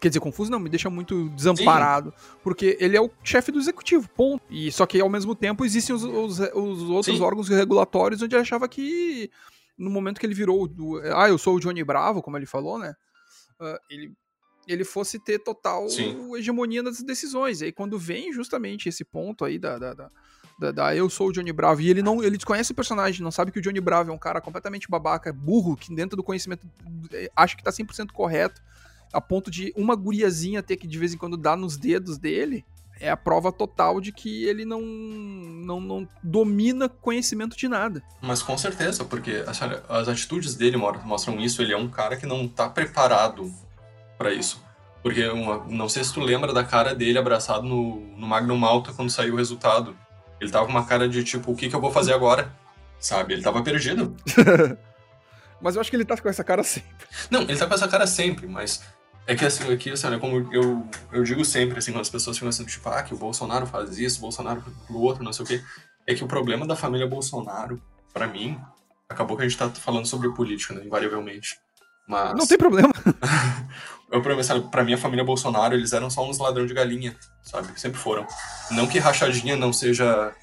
Quer 0.00 0.09
dizer, 0.09 0.18
confuso 0.18 0.50
não, 0.50 0.59
me 0.59 0.68
deixa 0.68 0.90
muito 0.90 1.28
desamparado. 1.28 2.12
Sim. 2.16 2.37
Porque 2.42 2.76
ele 2.80 2.96
é 2.96 3.00
o 3.00 3.09
chefe 3.22 3.52
do 3.52 3.61
executivo, 3.61 4.09
ponto. 4.09 4.42
E 4.50 4.72
só 4.72 4.87
que 4.87 5.00
ao 5.00 5.09
mesmo 5.09 5.37
tempo 5.37 5.64
existem 5.64 5.94
os, 5.94 6.02
os, 6.02 6.40
os 6.40 6.90
outros 6.90 7.16
Sim. 7.16 7.22
órgãos 7.22 7.48
regulatórios 7.48 8.20
onde 8.20 8.35
ele 8.35 8.42
achava 8.42 8.66
que 8.66 9.30
no 9.76 9.90
momento 9.90 10.20
que 10.20 10.26
ele 10.26 10.34
virou 10.34 10.66
do, 10.68 11.00
ah, 11.14 11.28
eu 11.28 11.38
sou 11.38 11.56
o 11.56 11.60
Johnny 11.60 11.82
Bravo, 11.82 12.22
como 12.22 12.37
ele 12.37 12.46
falou, 12.46 12.78
né? 12.78 12.94
Uh, 13.60 13.78
ele, 13.90 14.12
ele 14.66 14.84
fosse 14.84 15.18
ter 15.18 15.38
total 15.38 15.88
Sim. 15.88 16.34
hegemonia 16.37 16.82
das 16.82 17.02
decisões. 17.02 17.60
E 17.60 17.66
aí 17.66 17.72
quando 17.72 17.98
vem 17.98 18.32
justamente 18.32 18.88
esse 18.88 19.04
ponto 19.04 19.44
aí 19.44 19.58
da, 19.58 19.78
da, 19.78 19.94
da, 20.58 20.72
da, 20.72 20.96
eu 20.96 21.10
sou 21.10 21.28
o 21.28 21.32
Johnny 21.32 21.52
Bravo 21.52 21.80
e 21.80 21.90
ele 21.90 22.02
não 22.02 22.22
ele 22.22 22.37
desconhece 22.37 22.72
o 22.72 22.74
personagem, 22.74 23.22
não 23.22 23.30
sabe 23.30 23.50
que 23.50 23.58
o 23.58 23.62
Johnny 23.62 23.80
Bravo 23.80 24.10
é 24.10 24.14
um 24.14 24.18
cara 24.18 24.40
completamente 24.40 24.88
babaca, 24.88 25.32
burro, 25.32 25.76
que 25.76 25.94
dentro 25.94 26.16
do 26.16 26.22
conhecimento 26.22 26.66
é, 27.12 27.30
acha 27.34 27.56
que 27.56 27.62
tá 27.62 27.70
100% 27.70 28.12
correto, 28.12 28.62
a 29.12 29.20
ponto 29.20 29.50
de 29.50 29.72
uma 29.76 29.94
guriazinha 29.94 30.62
ter 30.62 30.76
que 30.76 30.87
de 30.87 30.98
vez 30.98 31.14
em 31.14 31.18
quando 31.18 31.37
dar 31.37 31.56
nos 31.56 31.76
dedos 31.76 32.18
dele 32.18 32.64
é 33.00 33.11
a 33.11 33.16
prova 33.16 33.52
total 33.52 34.00
de 34.00 34.12
que 34.12 34.44
ele 34.44 34.64
não, 34.64 34.80
não, 34.80 35.80
não 35.80 36.09
domina 36.22 36.88
conhecimento 36.88 37.57
de 37.57 37.68
nada. 37.68 38.02
Mas 38.20 38.42
com 38.42 38.57
certeza, 38.57 39.04
porque 39.04 39.44
assim, 39.46 39.64
as 39.88 40.09
atitudes 40.09 40.54
dele 40.54 40.76
mostram 40.76 41.38
isso. 41.40 41.62
Ele 41.62 41.72
é 41.72 41.76
um 41.76 41.88
cara 41.88 42.16
que 42.16 42.26
não 42.26 42.48
tá 42.48 42.68
preparado 42.68 43.52
para 44.16 44.33
isso. 44.33 44.62
Porque 45.02 45.26
uma, 45.28 45.64
não 45.68 45.88
sei 45.88 46.02
se 46.02 46.14
tu 46.14 46.20
lembra 46.20 46.52
da 46.52 46.64
cara 46.64 46.94
dele 46.94 47.18
abraçado 47.18 47.62
no, 47.66 48.00
no 48.16 48.26
Magnum 48.26 48.57
Malta 48.57 48.92
quando 48.92 49.11
saiu 49.11 49.35
o 49.35 49.37
resultado. 49.37 49.96
Ele 50.40 50.50
tava 50.50 50.64
com 50.66 50.72
uma 50.72 50.87
cara 50.87 51.09
de 51.09 51.22
tipo, 51.22 51.52
o 51.52 51.57
que, 51.57 51.68
que 51.68 51.76
eu 51.76 51.80
vou 51.80 51.90
fazer 51.90 52.14
agora? 52.14 52.50
Sabe? 52.98 53.35
Ele 53.35 53.42
tava 53.42 53.62
perdido. 53.62 54.16
mas 55.61 55.74
eu 55.74 55.80
acho 55.80 55.90
que 55.90 55.96
ele 55.96 56.04
tá 56.04 56.16
com 56.16 56.28
essa 56.28 56.42
cara 56.42 56.62
sempre. 56.62 57.07
Não, 57.30 57.42
ele 57.42 57.57
tá 57.57 57.66
com 57.66 57.74
essa 57.74 57.88
cara 57.88 58.07
sempre, 58.07 58.46
mas 58.46 58.83
é 59.26 59.34
que 59.34 59.44
assim, 59.44 59.72
aqui, 59.72 59.90
assim, 59.90 60.08
né, 60.08 60.18
como 60.18 60.52
eu, 60.52 60.87
eu 61.12 61.24
digo 61.24 61.44
sempre, 61.44 61.78
assim, 61.78 61.92
quando 61.92 62.02
as 62.02 62.10
pessoas 62.10 62.37
ficam 62.37 62.48
assim, 62.48 62.64
tipo, 62.64 62.88
ah, 62.88 63.02
que 63.02 63.14
o 63.14 63.16
Bolsonaro 63.16 63.66
faz 63.66 63.98
isso, 63.98 64.18
o 64.18 64.22
Bolsonaro 64.22 64.62
pro 64.87 64.98
outro, 64.98 65.24
não 65.24 65.32
sei 65.32 65.44
o 65.44 65.48
quê, 65.48 65.62
é 66.06 66.14
que 66.14 66.22
o 66.22 66.28
problema 66.28 66.66
da 66.66 66.76
família 66.76 67.06
Bolsonaro, 67.06 67.80
para 68.12 68.26
mim, 68.26 68.58
acabou 69.08 69.37
que 69.37 69.42
a 69.42 69.48
gente 69.48 69.58
tá 69.58 69.70
falando 69.70 70.06
sobre 70.06 70.30
política, 70.34 70.74
né, 70.74 70.84
invariavelmente. 70.84 71.58
Mas... 72.06 72.34
Não 72.37 72.46
tem 72.46 72.58
problema. 72.58 72.92
eu 74.12 74.20
problema, 74.20 74.42
sabe, 74.42 74.68
pra 74.70 74.84
mim, 74.84 74.92
a 74.92 74.98
família 74.98 75.24
Bolsonaro, 75.24 75.74
eles 75.74 75.92
eram 75.92 76.10
só 76.10 76.28
uns 76.28 76.38
ladrão 76.38 76.66
de 76.66 76.74
galinha, 76.74 77.16
sabe? 77.42 77.68
Sempre 77.80 77.98
foram. 77.98 78.26
Não 78.70 78.87
que 78.87 78.98
rachadinha 78.98 79.56
não 79.56 79.72
seja 79.72 80.34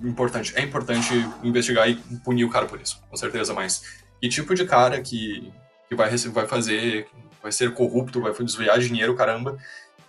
importante. 0.00 0.52
É 0.54 0.60
importante 0.60 1.14
investigar 1.42 1.88
e 1.88 1.96
punir 2.24 2.44
o 2.44 2.50
cara 2.50 2.66
por 2.66 2.80
isso, 2.80 3.02
com 3.08 3.16
certeza, 3.16 3.54
mas 3.54 3.82
que 4.20 4.28
tipo 4.28 4.54
de 4.54 4.66
cara 4.66 5.00
que, 5.00 5.52
que 5.88 5.94
vai, 5.94 6.14
vai 6.14 6.46
fazer 6.46 7.08
vai 7.42 7.52
ser 7.52 7.74
corrupto, 7.74 8.20
vai 8.20 8.32
desviar 8.32 8.78
dinheiro, 8.78 9.14
caramba, 9.14 9.58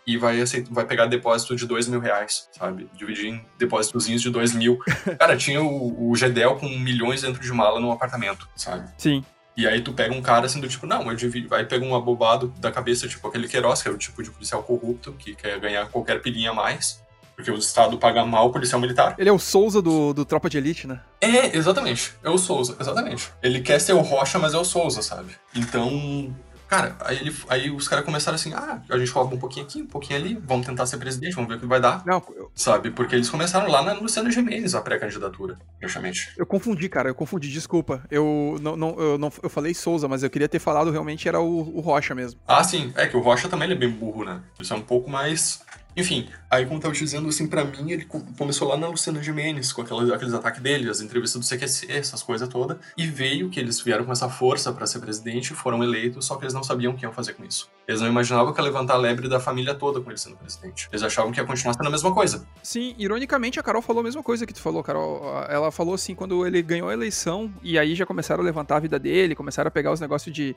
e 0.05 0.17
vai, 0.17 0.41
aceitar, 0.41 0.73
vai 0.73 0.85
pegar 0.85 1.05
depósito 1.05 1.55
de 1.55 1.65
dois 1.65 1.87
mil 1.87 1.99
reais, 1.99 2.49
sabe? 2.51 2.89
Dividir 2.93 3.27
em 3.27 3.45
depósitozinhos 3.57 4.21
de 4.21 4.29
dois 4.29 4.53
mil. 4.53 4.77
Cara, 5.17 5.35
tinha 5.37 5.61
o, 5.61 6.09
o 6.09 6.15
Gedel 6.15 6.55
com 6.55 6.67
milhões 6.67 7.21
dentro 7.21 7.41
de 7.41 7.51
mala 7.51 7.79
num 7.79 7.91
apartamento, 7.91 8.47
sabe? 8.55 8.89
Sim. 8.97 9.23
E 9.55 9.67
aí 9.67 9.81
tu 9.81 9.93
pega 9.93 10.13
um 10.13 10.21
cara 10.21 10.47
assim 10.47 10.59
do 10.59 10.67
tipo, 10.67 10.87
não, 10.87 11.09
eu 11.09 11.15
divido, 11.15 11.53
aí 11.53 11.63
pega 11.63 11.85
um 11.85 11.95
abobado 11.95 12.47
da 12.57 12.71
cabeça, 12.71 13.07
tipo 13.07 13.27
aquele 13.27 13.47
Queiroz, 13.47 13.83
que 13.83 13.87
é 13.87 13.91
o 13.91 13.97
tipo 13.97 14.23
de 14.23 14.31
policial 14.31 14.63
corrupto, 14.63 15.13
que 15.13 15.35
quer 15.35 15.59
ganhar 15.59 15.87
qualquer 15.89 16.21
pilinha 16.21 16.49
a 16.49 16.53
mais, 16.55 17.03
porque 17.35 17.51
o 17.51 17.55
Estado 17.55 17.97
paga 17.99 18.25
mal 18.25 18.47
o 18.47 18.51
policial 18.51 18.81
militar. 18.81 19.15
Ele 19.17 19.29
é 19.29 19.31
o 19.31 19.37
Souza 19.37 19.79
do, 19.79 20.11
do 20.11 20.25
Tropa 20.25 20.49
de 20.49 20.57
Elite, 20.57 20.87
né? 20.87 21.01
É, 21.21 21.55
exatamente. 21.55 22.13
É 22.23 22.31
o 22.31 22.37
Souza, 22.37 22.75
exatamente. 22.79 23.31
Ele 23.43 23.61
quer 23.61 23.79
ser 23.79 23.93
o 23.93 24.01
Rocha, 24.01 24.39
mas 24.39 24.55
é 24.55 24.57
o 24.57 24.65
Souza, 24.65 25.03
sabe? 25.03 25.35
Então, 25.55 26.35
Cara, 26.75 26.97
aí, 27.01 27.17
ele, 27.17 27.35
aí 27.49 27.71
os 27.71 27.87
caras 27.87 28.05
começaram 28.05 28.35
assim, 28.35 28.53
ah, 28.53 28.81
a 28.89 28.97
gente 28.97 29.11
rouba 29.11 29.35
um 29.35 29.39
pouquinho 29.39 29.65
aqui, 29.65 29.81
um 29.81 29.87
pouquinho 29.87 30.19
ali, 30.19 30.41
vamos 30.45 30.65
tentar 30.65 30.85
ser 30.85 30.97
presidente, 30.97 31.35
vamos 31.35 31.49
ver 31.49 31.55
o 31.55 31.59
que 31.59 31.65
vai 31.65 31.79
dar. 31.79 32.03
Não, 32.05 32.23
eu... 32.35 32.51
Sabe? 32.55 32.91
Porque 32.91 33.15
eles 33.15 33.29
começaram 33.29 33.69
lá 33.69 33.81
na 33.81 33.93
Luciana 33.93 34.31
Gimenez, 34.31 34.75
a 34.75 34.81
pré-candidatura, 34.81 35.57
praticamente. 35.79 36.33
Eu 36.37 36.45
confundi, 36.45 36.89
cara, 36.89 37.09
eu 37.09 37.15
confundi, 37.15 37.49
desculpa. 37.49 38.03
Eu 38.09 38.57
não, 38.61 38.75
não, 38.75 38.99
eu 38.99 39.17
não 39.17 39.31
eu 39.41 39.49
falei 39.49 39.73
Souza, 39.73 40.07
mas 40.07 40.23
eu 40.23 40.29
queria 40.29 40.47
ter 40.47 40.59
falado 40.59 40.91
realmente 40.91 41.27
era 41.27 41.39
o, 41.39 41.77
o 41.77 41.79
Rocha 41.79 42.15
mesmo. 42.15 42.39
Ah, 42.47 42.63
sim. 42.63 42.91
É 42.95 43.07
que 43.07 43.17
o 43.17 43.21
Rocha 43.21 43.49
também 43.49 43.71
é 43.71 43.75
bem 43.75 43.89
burro, 43.89 44.23
né? 44.23 44.41
Isso 44.59 44.73
é 44.73 44.77
um 44.77 44.81
pouco 44.81 45.09
mais 45.09 45.61
enfim, 45.95 46.27
aí 46.49 46.65
como 46.65 46.77
eu 46.77 46.81
tava 46.81 46.93
te 46.93 46.99
dizendo, 46.99 47.27
assim, 47.29 47.47
pra 47.47 47.63
mim, 47.63 47.91
ele 47.91 48.05
começou 48.37 48.67
lá 48.67 48.77
na 48.77 48.87
Luciana 48.87 49.21
Gimenez, 49.21 49.71
com 49.71 49.81
aquelas, 49.81 50.09
aqueles 50.11 50.33
ataques 50.33 50.61
dele, 50.61 50.89
as 50.89 51.01
entrevistas 51.01 51.39
do 51.41 51.47
CQC, 51.47 51.91
essas 51.91 52.23
coisas 52.23 52.47
todas, 52.47 52.77
e 52.97 53.05
veio 53.05 53.49
que 53.49 53.59
eles 53.59 53.79
vieram 53.79 54.05
com 54.05 54.11
essa 54.11 54.29
força 54.29 54.71
para 54.71 54.85
ser 54.85 54.99
presidente, 54.99 55.53
foram 55.53 55.83
eleitos, 55.83 56.25
só 56.25 56.35
que 56.35 56.43
eles 56.43 56.53
não 56.53 56.63
sabiam 56.63 56.93
o 56.93 56.95
que 56.95 57.03
iam 57.03 57.13
fazer 57.13 57.33
com 57.33 57.43
isso. 57.43 57.69
Eles 57.87 58.01
não 58.01 58.07
imaginavam 58.07 58.53
que 58.53 58.59
ia 58.59 58.63
levantar 58.63 58.93
a 58.93 58.97
lebre 58.97 59.27
da 59.27 59.39
família 59.39 59.75
toda 59.75 59.99
com 60.01 60.09
ele 60.09 60.17
sendo 60.17 60.37
presidente. 60.37 60.87
Eles 60.91 61.03
achavam 61.03 61.31
que 61.31 61.39
ia 61.39 61.45
continuar 61.45 61.73
sendo 61.73 61.87
a 61.87 61.91
mesma 61.91 62.13
coisa. 62.13 62.45
Sim, 62.61 62.95
ironicamente, 62.97 63.59
a 63.59 63.63
Carol 63.63 63.81
falou 63.81 63.99
a 63.99 64.03
mesma 64.03 64.23
coisa 64.23 64.45
que 64.45 64.53
tu 64.53 64.61
falou, 64.61 64.83
Carol. 64.83 65.21
Ela 65.49 65.71
falou 65.71 65.93
assim, 65.93 66.15
quando 66.15 66.45
ele 66.45 66.61
ganhou 66.61 66.89
a 66.89 66.93
eleição, 66.93 67.53
e 67.61 67.77
aí 67.77 67.93
já 67.93 68.05
começaram 68.05 68.41
a 68.41 68.45
levantar 68.45 68.77
a 68.77 68.79
vida 68.79 68.97
dele, 68.97 69.35
começaram 69.35 69.67
a 69.67 69.71
pegar 69.71 69.91
os 69.91 69.99
negócios 69.99 70.33
de, 70.33 70.55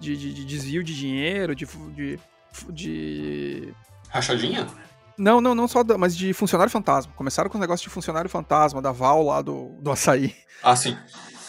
de, 0.00 0.16
de, 0.16 0.32
de 0.32 0.44
desvio 0.44 0.84
de 0.84 0.94
dinheiro, 0.94 1.54
de, 1.54 1.66
de, 1.94 2.18
de 2.70 3.74
Rachadinha? 4.08 4.66
Não, 5.18 5.40
não, 5.40 5.54
não 5.54 5.66
só, 5.66 5.82
da, 5.82 5.98
mas 5.98 6.16
de 6.16 6.32
funcionário 6.32 6.70
fantasma. 6.70 7.12
Começaram 7.16 7.50
com 7.50 7.58
os 7.58 7.60
negócios 7.60 7.82
de 7.82 7.92
funcionário 7.92 8.30
fantasma, 8.30 8.80
da 8.80 8.92
Val 8.92 9.24
lá 9.24 9.42
do, 9.42 9.70
do 9.80 9.90
açaí. 9.90 10.34
Ah, 10.62 10.76
sim. 10.76 10.96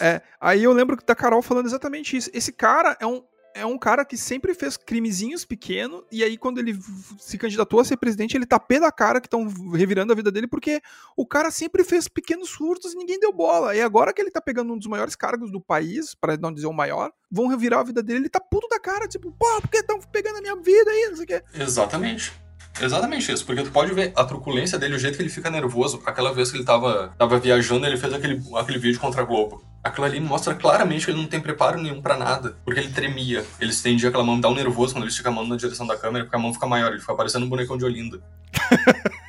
É, 0.00 0.20
aí 0.40 0.64
eu 0.64 0.72
lembro 0.72 0.96
da 1.06 1.14
Carol 1.14 1.40
falando 1.40 1.66
exatamente 1.66 2.16
isso. 2.16 2.30
Esse 2.34 2.52
cara 2.52 2.96
é 2.98 3.06
um, 3.06 3.22
é 3.54 3.64
um 3.64 3.78
cara 3.78 4.04
que 4.04 4.16
sempre 4.16 4.54
fez 4.54 4.76
crimezinhos 4.76 5.44
pequenos, 5.44 6.02
e 6.10 6.24
aí 6.24 6.36
quando 6.36 6.58
ele 6.58 6.76
se 7.18 7.38
candidatou 7.38 7.78
a 7.78 7.84
ser 7.84 7.96
presidente, 7.96 8.36
ele 8.36 8.46
tá 8.46 8.58
pé 8.58 8.80
da 8.80 8.90
cara 8.90 9.20
que 9.20 9.26
estão 9.28 9.46
revirando 9.72 10.12
a 10.12 10.16
vida 10.16 10.32
dele, 10.32 10.48
porque 10.48 10.80
o 11.16 11.24
cara 11.24 11.50
sempre 11.52 11.84
fez 11.84 12.08
pequenos 12.08 12.50
furtos 12.50 12.92
e 12.92 12.96
ninguém 12.96 13.20
deu 13.20 13.32
bola. 13.32 13.76
E 13.76 13.80
agora 13.80 14.12
que 14.12 14.20
ele 14.20 14.32
tá 14.32 14.40
pegando 14.40 14.72
um 14.72 14.78
dos 14.78 14.88
maiores 14.88 15.14
cargos 15.14 15.52
do 15.52 15.60
país, 15.60 16.14
para 16.14 16.36
não 16.36 16.52
dizer 16.52 16.66
o 16.66 16.72
maior, 16.72 17.12
vão 17.30 17.46
revirar 17.46 17.80
a 17.80 17.84
vida 17.84 18.02
dele, 18.02 18.20
ele 18.20 18.28
tá 18.28 18.40
puto 18.40 18.66
da 18.68 18.80
cara, 18.80 19.06
tipo, 19.06 19.30
pô, 19.30 19.60
por 19.60 19.70
que 19.70 19.78
estão 19.78 20.00
pegando 20.00 20.38
a 20.38 20.42
minha 20.42 20.56
vida 20.56 20.90
aí? 20.90 21.08
Não 21.08 21.16
sei 21.16 21.24
o 21.24 21.28
quê. 21.28 21.42
Exatamente. 21.54 22.32
Exatamente 22.80 23.30
isso, 23.30 23.44
porque 23.44 23.62
tu 23.62 23.70
pode 23.70 23.92
ver 23.92 24.12
a 24.16 24.24
truculência 24.24 24.78
dele, 24.78 24.94
o 24.94 24.98
jeito 24.98 25.16
que 25.16 25.22
ele 25.22 25.28
fica 25.28 25.50
nervoso. 25.50 26.02
Aquela 26.06 26.32
vez 26.32 26.50
que 26.50 26.56
ele 26.56 26.64
tava, 26.64 27.14
tava 27.18 27.38
viajando, 27.38 27.86
ele 27.86 27.96
fez 27.96 28.12
aquele, 28.12 28.42
aquele 28.56 28.78
vídeo 28.78 29.00
contra 29.00 29.22
a 29.22 29.24
Globo. 29.24 29.62
Aquilo 29.82 30.06
ali 30.06 30.20
mostra 30.20 30.54
claramente 30.54 31.04
que 31.04 31.10
ele 31.10 31.20
não 31.20 31.28
tem 31.28 31.40
preparo 31.40 31.80
nenhum 31.80 32.00
para 32.00 32.16
nada, 32.16 32.56
porque 32.64 32.80
ele 32.80 32.90
tremia. 32.90 33.44
Ele 33.60 33.70
estendia 33.70 34.08
aquela 34.08 34.24
mão, 34.24 34.40
dá 34.40 34.48
um 34.48 34.54
nervoso 34.54 34.94
quando 34.94 35.04
ele 35.04 35.10
estica 35.10 35.28
a 35.28 35.32
mão 35.32 35.46
na 35.46 35.56
direção 35.56 35.86
da 35.86 35.96
câmera, 35.96 36.24
porque 36.24 36.36
a 36.36 36.38
mão 36.38 36.52
fica 36.52 36.66
maior, 36.66 36.90
ele 36.92 37.00
fica 37.00 37.14
parecendo 37.14 37.46
um 37.46 37.48
bonecão 37.48 37.76
de 37.76 37.84
Olinda. 37.84 38.20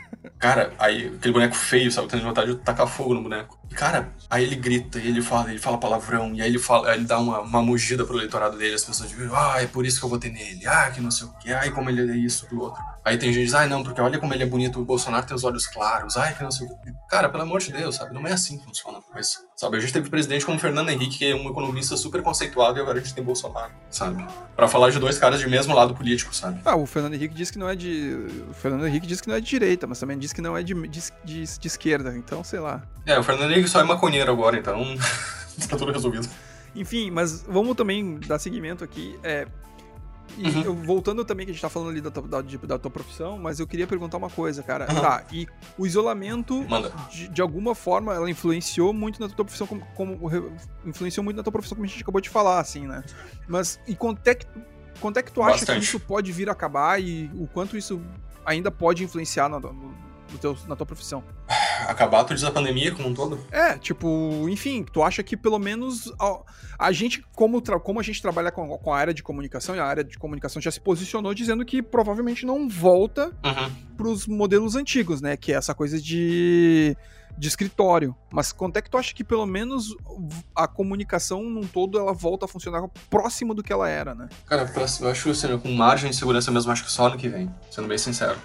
Cara, 0.42 0.74
aí 0.80 1.14
aquele 1.16 1.34
boneco 1.36 1.56
feio, 1.56 1.92
sabe? 1.92 2.08
Tendo 2.08 2.24
vontade 2.24 2.52
de 2.52 2.60
tacar 2.62 2.88
fogo 2.88 3.14
no 3.14 3.22
boneco. 3.22 3.60
E, 3.70 3.76
cara, 3.76 4.10
aí 4.28 4.44
ele 4.44 4.56
grita, 4.56 4.98
e 4.98 5.08
ele 5.08 5.22
fala, 5.22 5.52
ele 5.52 5.60
fala 5.60 5.78
palavrão, 5.78 6.34
e 6.34 6.42
aí 6.42 6.50
ele 6.50 6.58
fala, 6.58 6.90
aí 6.90 6.98
ele 6.98 7.06
dá 7.06 7.20
uma, 7.20 7.42
uma 7.42 7.62
mugida 7.62 8.04
pro 8.04 8.18
eleitorado 8.18 8.58
dele, 8.58 8.74
as 8.74 8.84
pessoas 8.84 9.08
dizem, 9.12 9.30
ah, 9.32 9.62
é 9.62 9.68
por 9.68 9.86
isso 9.86 10.00
que 10.00 10.06
eu 10.06 10.10
votei 10.10 10.32
nele, 10.32 10.66
ah, 10.66 10.90
que 10.90 11.00
não 11.00 11.12
sei 11.12 11.28
o 11.28 11.34
que, 11.34 11.54
ai, 11.54 11.70
como 11.70 11.92
ele 11.92 12.12
é 12.12 12.16
isso, 12.18 12.46
aquilo 12.46 12.64
outro. 12.64 12.82
Aí 13.04 13.18
tem 13.18 13.30
gente 13.30 13.40
que 13.40 13.46
diz, 13.46 13.56
ah, 13.56 13.66
não, 13.66 13.84
porque 13.84 14.00
olha 14.00 14.20
como 14.20 14.32
ele 14.34 14.44
é 14.44 14.46
bonito, 14.46 14.80
o 14.80 14.86
Bolsonaro 14.86 15.26
tem 15.26 15.36
os 15.36 15.44
olhos 15.44 15.66
claros, 15.66 16.18
ai, 16.18 16.36
que 16.36 16.44
não 16.44 16.52
sei 16.52 16.68
o 16.68 16.70
que. 16.70 16.94
Cara, 17.10 17.30
pelo 17.30 17.42
amor 17.42 17.60
de 17.60 17.72
Deus, 17.72 17.96
sabe? 17.96 18.14
Não 18.14 18.26
é 18.28 18.34
assim 18.34 18.60
que 18.60 18.64
funciona 18.64 19.00
a 19.00 19.02
coisa. 19.02 19.40
Sabe? 19.56 19.78
A 19.78 19.80
gente 19.80 19.92
teve 19.92 20.08
presidente 20.10 20.46
como 20.46 20.60
Fernando 20.60 20.90
Henrique, 20.90 21.18
que 21.18 21.26
é 21.26 21.36
um 21.36 21.50
economista 21.50 21.98
super 21.98 22.22
conceituado, 22.22 22.78
e 22.78 22.82
agora 22.82 23.00
a 23.00 23.02
gente 23.02 23.14
tem 23.16 23.24
Bolsonaro, 23.24 23.72
sabe? 23.90 24.24
Pra 24.56 24.68
falar 24.68 24.92
de 24.92 25.00
dois 25.00 25.18
caras 25.18 25.40
de 25.40 25.48
mesmo 25.48 25.74
lado 25.74 25.96
político, 25.96 26.34
sabe? 26.36 26.62
Ah, 26.64 26.76
o 26.76 26.86
Fernando 26.86 27.16
Henrique 27.16 27.34
diz 27.34 27.50
que 27.50 27.58
não 27.58 27.68
é 27.68 27.76
de. 27.76 28.46
O 28.50 28.54
Fernando 28.54 28.86
Henrique 28.86 29.08
diz 29.08 29.20
que 29.20 29.28
não 29.28 29.36
é 29.36 29.42
de 29.42 29.48
direita, 29.48 29.88
mas 29.88 30.00
também 30.00 30.18
diz 30.20 30.32
que 30.32 30.42
não 30.42 30.56
é 30.56 30.62
de, 30.62 30.76
de, 30.88 31.02
de, 31.24 31.60
de 31.60 31.68
esquerda, 31.68 32.16
então 32.16 32.44
sei 32.44 32.60
lá. 32.60 32.84
É, 33.06 33.18
o 33.18 33.24
Fernando 33.24 33.52
Henrique 33.52 33.70
só 33.70 33.80
é 33.80 33.84
maconheiro 33.84 34.32
agora, 34.32 34.58
então. 34.58 34.80
tá 35.68 35.76
tudo 35.76 35.92
resolvido. 35.92 36.30
Enfim, 36.76 37.12
mas 37.12 37.44
vamos 37.44 37.76
também 37.76 38.20
dar 38.20 38.40
seguimento 38.40 38.84
aqui. 38.84 39.20
É, 39.24 39.48
e 40.38 40.48
uhum. 40.48 40.62
eu, 40.64 40.76
voltando 40.76 41.24
também, 41.26 41.46
que 41.46 41.52
a 41.52 41.54
gente 41.54 41.62
tá 41.62 41.70
falando 41.70 41.90
ali 41.90 42.02
da, 42.02 42.10
da, 42.10 42.42
da, 42.42 42.80
tua 42.80 42.92
profissão, 42.92 43.38
mas 43.38 43.60
eu 43.60 43.68
queria 43.68 43.88
perguntar 43.88 44.18
uma 44.18 44.30
coisa, 44.30 44.64
cara. 44.64 44.88
Uhum. 44.90 45.02
Tá, 45.02 45.24
e 45.32 45.48
o 45.78 45.86
isolamento, 45.86 46.66
de, 47.12 47.28
de, 47.28 47.42
alguma 47.42 47.76
forma, 47.76 48.14
ela 48.14 48.30
influenciou 48.30 48.94
muito 48.94 49.20
na 49.20 49.28
tua 49.28 49.46
profissão, 49.46 49.68
como, 49.68 49.86
como, 49.96 50.32
influenciou 50.86 51.24
muito 51.24 51.38
na 51.38 51.44
tua 51.44 51.52
profissão, 51.52 51.76
como 51.76 51.86
a 51.86 51.88
gente 51.88 52.02
acabou 52.02 52.22
de 52.22 52.30
falar, 52.30 52.60
assim, 52.60 52.88
né? 52.88 53.04
Mas, 53.48 53.80
e 53.88 53.96
quanto 53.96 54.26
é 54.28 54.36
que, 54.36 54.46
quanto 55.00 55.18
é 55.18 55.24
que 55.24 55.32
tu 55.32 55.42
acha 55.42 55.60
Bastante. 55.60 55.80
que 55.80 55.86
isso 55.86 56.00
pode 56.00 56.32
vir 56.32 56.50
a 56.50 56.54
acabar 56.54 57.02
e 57.02 57.30
o 57.36 57.48
quanto 57.48 57.78
isso 57.78 58.02
ainda 58.46 58.72
pode 58.72 59.04
influenciar 59.04 59.50
no, 59.50 59.60
no, 59.60 59.74
no 59.74 60.38
teu, 60.40 60.58
na 60.68 60.76
tua 60.76 60.86
profissão? 60.86 61.24
Acabar, 61.88 62.24
tu 62.24 62.34
diz 62.34 62.44
a 62.44 62.52
pandemia 62.52 62.94
como 62.94 63.10
um 63.10 63.14
todo? 63.14 63.40
É, 63.52 63.78
tipo, 63.78 64.48
enfim, 64.50 64.84
tu 64.84 65.04
acha 65.04 65.24
que 65.24 65.36
pelo 65.36 65.60
menos 65.60 66.12
a, 66.20 66.40
a 66.80 66.92
gente, 66.92 67.24
como, 67.36 67.62
como 67.82 68.00
a 68.00 68.04
gente 68.04 68.22
trabalha 68.22 68.52
com, 68.52 68.68
com, 68.78 68.94
a 68.94 68.98
área 68.98 69.14
de 69.14 69.24
comunicação, 69.24 69.76
e 69.76 69.80
a 69.80 69.86
área 69.86 70.04
de 70.04 70.18
comunicação 70.18 70.62
já 70.62 70.72
se 70.72 70.80
posicionou 70.80 71.34
dizendo 71.34 71.66
que 71.66 71.82
provavelmente 71.82 72.46
não 72.46 72.68
volta 72.68 73.32
uhum. 73.44 73.72
pros 73.98 74.28
modelos 74.28 74.76
antigos, 74.76 75.22
né? 75.22 75.38
Que 75.38 75.54
é 75.54 75.56
essa 75.56 75.74
coisa 75.74 76.00
de 76.00 76.96
de 77.38 77.48
escritório. 77.48 78.16
Mas 78.32 78.52
quanto 78.52 78.78
é 78.78 78.82
que 78.82 78.90
tu 78.90 78.98
acha 78.98 79.14
que 79.14 79.24
pelo 79.24 79.46
menos 79.46 79.96
a 80.56 80.68
comunicação 80.68 81.44
num 81.44 81.66
todo 81.66 81.98
ela 81.98 82.14
volta 82.14 82.46
a 82.46 82.48
funcionar 82.48 82.88
próximo 83.10 83.54
do 83.54 83.64
que 83.64 83.72
ela 83.72 83.90
era, 83.90 84.14
né? 84.14 84.30
Cara, 84.46 84.72
eu 84.76 85.10
acho 85.10 85.24
que 85.24 85.30
assim, 85.30 85.58
com 85.58 85.72
margem 85.72 86.10
de 86.10 86.16
segurança 86.16 86.52
mesmo, 86.52 86.72
acho 86.72 86.84
que 86.84 86.92
só 86.92 87.08
ano 87.08 87.18
que 87.18 87.30
vem, 87.30 87.54
sendo 87.70 87.88
bem 87.88 87.98
sincero. 87.98 88.38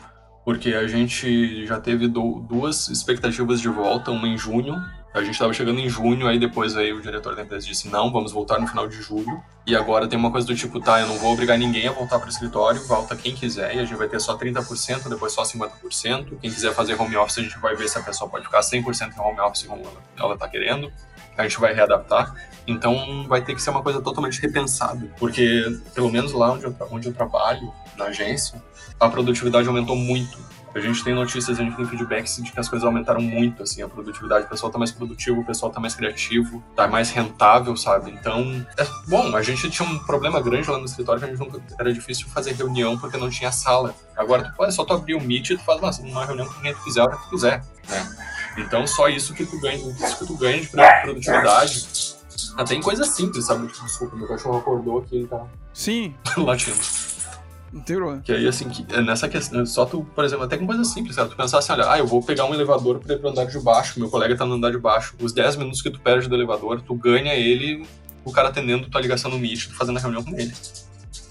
Porque 0.46 0.72
a 0.72 0.86
gente 0.86 1.66
já 1.66 1.78
teve 1.78 2.08
duas 2.08 2.88
expectativas 2.88 3.60
de 3.60 3.68
volta, 3.68 4.10
uma 4.10 4.26
em 4.26 4.38
junho 4.38 4.82
a 5.16 5.22
gente 5.22 5.32
estava 5.32 5.50
chegando 5.50 5.80
em 5.80 5.88
junho, 5.88 6.28
aí 6.28 6.38
depois 6.38 6.76
aí 6.76 6.92
o 6.92 7.00
diretor 7.00 7.34
da 7.34 7.40
empresa 7.40 7.66
disse: 7.66 7.88
não, 7.88 8.12
vamos 8.12 8.32
voltar 8.32 8.60
no 8.60 8.66
final 8.66 8.86
de 8.86 9.00
julho. 9.00 9.42
E 9.66 9.74
agora 9.74 10.06
tem 10.06 10.18
uma 10.18 10.30
coisa 10.30 10.46
do 10.46 10.54
tipo: 10.54 10.78
tá, 10.78 11.00
eu 11.00 11.06
não 11.06 11.16
vou 11.16 11.32
obrigar 11.32 11.56
ninguém 11.56 11.88
a 11.88 11.92
voltar 11.92 12.18
para 12.18 12.26
o 12.26 12.30
escritório, 12.30 12.86
volta 12.86 13.16
quem 13.16 13.34
quiser, 13.34 13.74
e 13.74 13.78
a 13.78 13.84
gente 13.86 13.96
vai 13.96 14.08
ter 14.08 14.20
só 14.20 14.36
30%, 14.36 15.08
depois 15.08 15.32
só 15.32 15.42
50%. 15.42 16.38
Quem 16.38 16.50
quiser 16.50 16.74
fazer 16.74 17.00
home 17.00 17.16
office, 17.16 17.38
a 17.38 17.42
gente 17.42 17.58
vai 17.58 17.74
ver 17.74 17.88
se 17.88 17.96
a 17.96 18.02
pessoa 18.02 18.28
pode 18.28 18.44
ficar 18.44 18.60
100% 18.60 19.16
em 19.16 19.20
home 19.20 19.40
office 19.40 19.62
como 19.62 19.82
ela 20.18 20.34
está 20.34 20.46
querendo. 20.46 20.92
A 21.38 21.44
gente 21.44 21.58
vai 21.58 21.72
readaptar. 21.72 22.34
Então 22.66 23.24
vai 23.26 23.40
ter 23.40 23.54
que 23.54 23.62
ser 23.62 23.70
uma 23.70 23.82
coisa 23.82 24.02
totalmente 24.02 24.38
repensada, 24.42 25.08
porque 25.18 25.64
pelo 25.94 26.10
menos 26.10 26.32
lá 26.32 26.52
onde 26.52 26.64
eu, 26.64 26.76
onde 26.90 27.08
eu 27.08 27.14
trabalho, 27.14 27.72
na 27.96 28.06
agência, 28.06 28.62
a 28.98 29.08
produtividade 29.08 29.68
aumentou 29.68 29.96
muito 29.96 30.38
a 30.76 30.80
gente 30.80 31.02
tem 31.02 31.14
notícias, 31.14 31.58
a 31.58 31.62
gente 31.62 31.74
tem 31.74 31.86
feedbacks 31.86 32.36
de 32.36 32.52
que 32.52 32.60
as 32.60 32.68
coisas 32.68 32.84
aumentaram 32.84 33.20
muito, 33.20 33.62
assim, 33.62 33.80
a 33.80 33.88
produtividade, 33.88 34.44
o 34.44 34.48
pessoal 34.48 34.70
tá 34.70 34.78
mais 34.78 34.92
produtivo, 34.92 35.40
o 35.40 35.44
pessoal 35.44 35.72
tá 35.72 35.80
mais 35.80 35.94
criativo, 35.94 36.62
tá 36.74 36.86
mais 36.86 37.10
rentável, 37.10 37.74
sabe? 37.76 38.10
Então, 38.10 38.66
é 38.76 38.86
bom, 39.08 39.34
a 39.34 39.40
gente 39.40 39.70
tinha 39.70 39.88
um 39.88 39.98
problema 40.00 40.38
grande 40.38 40.70
lá 40.70 40.78
no 40.78 40.84
escritório 40.84 41.18
que 41.18 41.26
a 41.26 41.30
gente 41.30 41.38
nunca, 41.38 41.62
era 41.78 41.90
difícil 41.90 42.28
fazer 42.28 42.52
reunião 42.52 42.98
porque 42.98 43.16
não 43.16 43.30
tinha 43.30 43.50
sala. 43.50 43.94
Agora, 44.14 44.52
tu, 44.54 44.64
é 44.64 44.70
só 44.70 44.84
tu 44.84 44.92
abrir 44.92 45.14
o 45.14 45.20
Meet 45.20 45.50
e 45.50 45.56
tu 45.56 45.64
faz 45.64 45.80
uma, 45.80 46.10
uma 46.10 46.26
reunião 46.26 46.46
com 46.46 46.60
quem 46.60 46.74
tu 46.74 46.84
quiser, 46.84 47.00
a 47.00 47.04
hora 47.04 47.16
que 47.16 47.22
tu 47.22 47.30
quiser, 47.30 47.64
né? 47.88 48.16
Então, 48.58 48.86
só 48.86 49.08
isso 49.08 49.32
que 49.32 49.46
tu 49.46 49.58
ganha, 49.58 49.78
isso 49.78 50.18
que 50.18 50.26
tu 50.26 50.36
ganha 50.36 50.60
de 50.60 50.68
produtividade. 50.68 52.16
Até 52.54 52.74
em 52.74 52.82
coisas 52.82 53.08
simples, 53.08 53.46
sabe? 53.46 53.66
Desculpa, 53.66 54.14
meu 54.14 54.28
cachorro 54.28 54.58
acordou 54.58 54.98
aqui, 54.98 55.16
ele 55.16 55.26
tá... 55.26 55.42
Sim. 55.72 56.14
latindo. 56.36 56.76
Que 58.24 58.32
aí, 58.32 58.46
assim, 58.46 58.68
que, 58.68 58.86
é 58.94 59.00
nessa 59.00 59.28
questão, 59.28 59.64
só 59.66 59.84
tu, 59.84 60.06
por 60.14 60.24
exemplo, 60.24 60.44
até 60.44 60.56
com 60.56 60.66
coisas 60.66 60.88
simples, 60.88 61.14
sabe? 61.14 61.30
Tu 61.30 61.36
pensar 61.36 61.58
assim, 61.58 61.72
olha, 61.72 61.90
ah, 61.90 61.98
eu 61.98 62.06
vou 62.06 62.22
pegar 62.22 62.44
um 62.44 62.54
elevador 62.54 62.98
pra 62.98 63.14
ir 63.14 63.18
pro 63.18 63.30
andar 63.30 63.44
de 63.44 63.58
baixo, 63.60 63.98
meu 63.98 64.08
colega 64.08 64.36
tá 64.36 64.44
no 64.44 64.54
andar 64.54 64.70
de 64.70 64.78
baixo, 64.78 65.14
os 65.20 65.32
10 65.32 65.56
minutos 65.56 65.82
que 65.82 65.90
tu 65.90 66.00
perde 66.00 66.28
do 66.28 66.34
elevador, 66.34 66.80
tu 66.80 66.94
ganha 66.94 67.34
ele, 67.34 67.86
o 68.24 68.32
cara 68.32 68.48
atendendo 68.48 68.88
tua 68.88 69.00
ligação 69.00 69.30
no 69.30 69.38
Meet, 69.38 69.68
tu 69.68 69.74
fazendo 69.74 69.98
a 69.98 70.00
reunião 70.00 70.22
com 70.22 70.36
ele. 70.38 70.52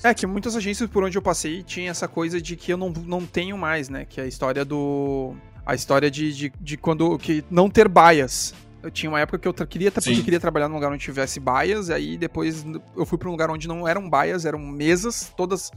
É, 0.06 0.14
que 0.14 0.28
muitas 0.28 0.56
agências 0.56 0.88
por 0.88 1.04
onde 1.04 1.18
eu 1.18 1.22
passei 1.22 1.64
tinha 1.64 1.90
essa 1.90 2.08
coisa 2.08 2.40
de 2.40 2.56
que 2.56 2.72
eu 2.72 2.78
não, 2.78 2.90
não 2.90 3.26
tenho 3.26 3.58
mais, 3.58 3.90
né? 3.90 4.06
Que 4.06 4.22
é 4.22 4.24
a 4.24 4.28
história 4.28 4.64
do. 4.64 5.34
A 5.66 5.74
história 5.74 6.12
de, 6.12 6.32
de, 6.32 6.54
de 6.62 6.78
quando. 6.78 7.18
que 7.18 7.44
não 7.50 7.68
ter 7.72 7.88
baias. 7.88 8.54
Eu 8.84 8.92
tinha 8.92 9.10
uma 9.10 9.20
época 9.20 9.40
que 9.40 9.48
eu 9.48 9.54
queria, 9.66 9.92
porque 9.92 10.12
eu 10.12 10.24
queria 10.24 10.40
trabalhar 10.40 10.70
num 10.70 10.76
lugar 10.76 10.92
onde 10.92 11.04
tivesse 11.04 11.40
baias, 11.40 11.90
aí 11.90 12.20
depois 12.20 12.64
eu 12.96 13.04
fui 13.04 13.18
para 13.18 13.28
um 13.28 13.32
lugar 13.32 13.50
onde 13.50 13.68
não 13.68 13.88
eram 13.88 14.08
baias, 14.08 14.46
eram 14.46 14.60
mesas, 14.60 15.34
todas 15.36 15.72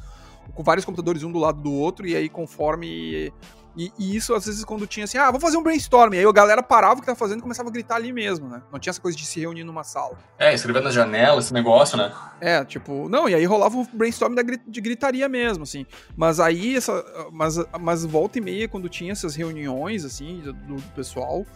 com 0.54 0.62
vários 0.62 0.84
computadores 0.84 1.22
um 1.22 1.32
do 1.32 1.38
lado 1.38 1.60
do 1.60 1.72
outro, 1.72 2.06
e 2.06 2.16
aí 2.16 2.28
conforme. 2.28 3.32
E, 3.76 3.92
e, 3.96 4.16
isso, 4.16 4.34
às 4.34 4.44
vezes, 4.44 4.64
quando 4.64 4.88
tinha 4.88 5.04
assim, 5.04 5.18
ah, 5.18 5.30
vou 5.30 5.40
fazer 5.40 5.56
um 5.56 5.62
brainstorm. 5.62 6.12
E 6.12 6.18
aí 6.18 6.24
a 6.24 6.32
galera 6.32 6.62
parava 6.62 6.94
o 6.94 7.00
que 7.00 7.06
tava 7.06 7.18
fazendo 7.18 7.38
e 7.38 7.42
começava 7.42 7.68
a 7.68 7.72
gritar 7.72 7.94
ali 7.94 8.12
mesmo, 8.12 8.48
né? 8.48 8.60
Não 8.72 8.78
tinha 8.80 8.90
essa 8.90 9.00
coisa 9.00 9.16
de 9.16 9.24
se 9.24 9.38
reunir 9.38 9.62
numa 9.62 9.84
sala. 9.84 10.18
É, 10.36 10.52
escrevendo 10.52 10.84
na 10.84 10.90
janela, 10.90 11.38
esse 11.38 11.54
negócio, 11.54 11.96
né? 11.96 12.12
É, 12.40 12.64
tipo, 12.64 13.08
não, 13.08 13.28
e 13.28 13.36
aí 13.36 13.44
rolava 13.44 13.76
o 13.76 13.86
brainstorm 13.92 14.34
da, 14.34 14.42
de 14.42 14.80
gritaria 14.80 15.28
mesmo, 15.28 15.62
assim. 15.62 15.86
Mas 16.16 16.40
aí, 16.40 16.76
essa. 16.76 17.04
Mas, 17.30 17.56
mas 17.80 18.04
volta 18.04 18.38
e 18.38 18.40
meia, 18.40 18.66
quando 18.66 18.88
tinha 18.88 19.12
essas 19.12 19.36
reuniões, 19.36 20.04
assim, 20.04 20.40
do, 20.40 20.52
do 20.52 20.82
pessoal, 20.96 21.46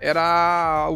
era. 0.00 0.88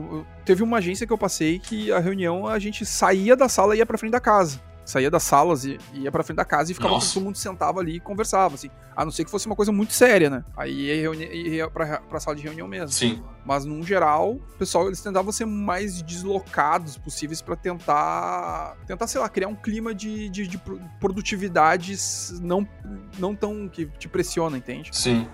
Teve 0.45 0.65
uma 0.65 0.79
agência 0.79 1.07
que 1.07 1.13
eu 1.13 1.19
passei 1.19 1.61
que 1.61 1.93
a 1.93 2.01
reunião 2.01 2.49
a 2.49 2.59
gente 2.59 2.85
saía 2.85 3.37
da 3.37 3.49
sala 3.49 3.77
e 3.77 3.79
ia 3.79 3.87
pra 3.87 3.97
frente 3.97 4.13
da 4.13 4.21
casa 4.21 4.61
saía 4.85 5.11
das 5.11 5.23
salas 5.23 5.65
e 5.65 5.79
ia 5.95 6.11
pra 6.11 6.23
frente 6.23 6.37
da 6.37 6.45
casa 6.45 6.71
e 6.71 6.75
ficava 6.75 6.95
Nossa. 6.95 7.15
todo 7.15 7.25
mundo 7.25 7.37
sentava 7.37 7.81
ali 7.81 7.97
e 7.97 8.01
conversava, 8.01 8.55
assim. 8.55 8.71
A 8.95 9.05
não 9.05 9.13
ser 9.13 9.25
que 9.25 9.31
fosse 9.31 9.47
uma 9.47 9.57
coisa 9.57 9.73
muito 9.73 9.93
séria, 9.93 10.29
né? 10.29 10.45
Aí 10.57 10.73
ia, 10.73 11.15
ia 11.15 11.71
pra, 11.71 12.01
pra 12.01 12.21
sala 12.21 12.37
de 12.37 12.43
reunião 12.43 12.69
mesmo. 12.69 12.91
Sim. 12.91 13.23
Mas, 13.45 13.65
num 13.65 13.83
geral, 13.83 14.33
o 14.33 14.59
pessoal, 14.59 14.87
eles 14.87 15.01
tentavam 15.01 15.33
ser 15.33 15.47
mais 15.47 16.03
deslocados 16.03 16.97
possíveis 16.99 17.41
para 17.41 17.57
tentar, 17.57 18.77
tentar, 18.87 19.07
sei 19.07 19.21
lá, 19.21 19.29
criar 19.29 19.49
um 19.49 19.57
clima 19.57 19.95
de, 19.95 20.29
de, 20.29 20.47
de 20.47 20.61
produtividade 21.01 21.97
não, 22.41 22.69
não 23.19 23.35
tão 23.35 23.69
que 23.69 23.87
te 23.87 24.09
pressiona, 24.09 24.57
entende? 24.57 24.91
Sim. 24.93 25.27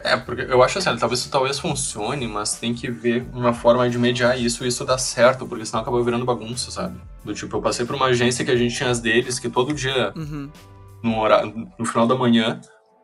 É, 0.00 0.16
porque 0.16 0.42
eu 0.42 0.62
acho 0.62 0.78
assim, 0.78 0.96
talvez 0.96 1.20
isso 1.20 1.30
talvez 1.30 1.58
funcione, 1.58 2.26
mas 2.26 2.56
tem 2.56 2.74
que 2.74 2.90
ver 2.90 3.26
uma 3.32 3.52
forma 3.52 3.88
de 3.90 3.98
mediar 3.98 4.38
isso 4.38 4.64
e 4.64 4.68
isso 4.68 4.84
dá 4.84 4.96
certo, 4.96 5.46
porque 5.46 5.66
senão 5.66 5.82
acaba 5.82 6.02
virando 6.02 6.24
bagunça, 6.24 6.70
sabe? 6.70 7.00
Do 7.24 7.34
tipo, 7.34 7.56
eu 7.56 7.62
passei 7.62 7.84
por 7.84 7.96
uma 7.96 8.06
agência 8.06 8.44
que 8.44 8.50
a 8.50 8.56
gente 8.56 8.74
tinha 8.74 8.90
as 8.90 9.00
deles, 9.00 9.38
que 9.38 9.48
todo 9.48 9.74
dia, 9.74 10.12
uhum. 10.16 10.50
no, 11.02 11.18
horário, 11.18 11.68
no 11.78 11.84
final 11.84 12.06
da 12.06 12.14
manhã, 12.14 12.60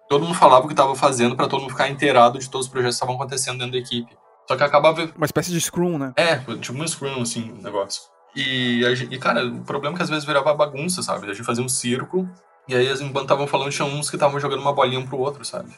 todo 0.09 0.25
mundo 0.25 0.35
falava 0.35 0.65
o 0.65 0.69
que 0.69 0.73
estava 0.73 0.95
fazendo 0.95 1.37
para 1.37 1.49
todo 1.49 1.63
mundo 1.63 1.71
ficar 1.71 1.89
inteirado 1.89 2.39
de 2.39 2.49
todos 2.49 2.67
os 2.67 2.73
projetos 2.73 2.97
que 2.97 3.03
estavam 3.03 3.17
acontecendo 3.17 3.59
dentro 3.59 3.73
da 3.73 3.79
equipe. 3.79 4.17
Só 4.47 4.57
que 4.57 4.63
acabava. 4.63 5.11
Uma 5.17 5.27
espécie 5.27 5.51
de 5.51 5.61
Scrum, 5.61 5.99
né? 5.99 6.13
É, 6.17 6.37
tipo 6.37 6.81
um 6.81 6.87
Scrum, 6.87 7.23
assim, 7.23 7.55
negócio. 7.63 8.03
E, 8.37 8.83
e, 9.11 9.19
cara, 9.19 9.47
o 9.47 9.63
problema 9.63 9.95
é 9.95 9.97
que 9.97 10.03
às 10.03 10.11
vezes 10.11 10.25
virava 10.25 10.53
bagunça, 10.53 11.03
sabe? 11.03 11.31
A 11.31 11.33
gente 11.33 11.47
fazia 11.47 11.65
um 11.65 11.69
circo, 11.69 12.29
e 12.69 12.75
aí, 12.75 12.93
enquanto 12.95 13.25
estavam 13.25 13.47
falando, 13.47 13.71
tinha 13.71 13.87
uns 13.87 14.11
que 14.11 14.17
estavam 14.17 14.41
jogando 14.41 14.61
uma 14.61 14.73
bolinha 14.73 14.99
um 14.99 15.07
pro 15.07 15.19
outro, 15.19 15.45
sabe? 15.45 15.71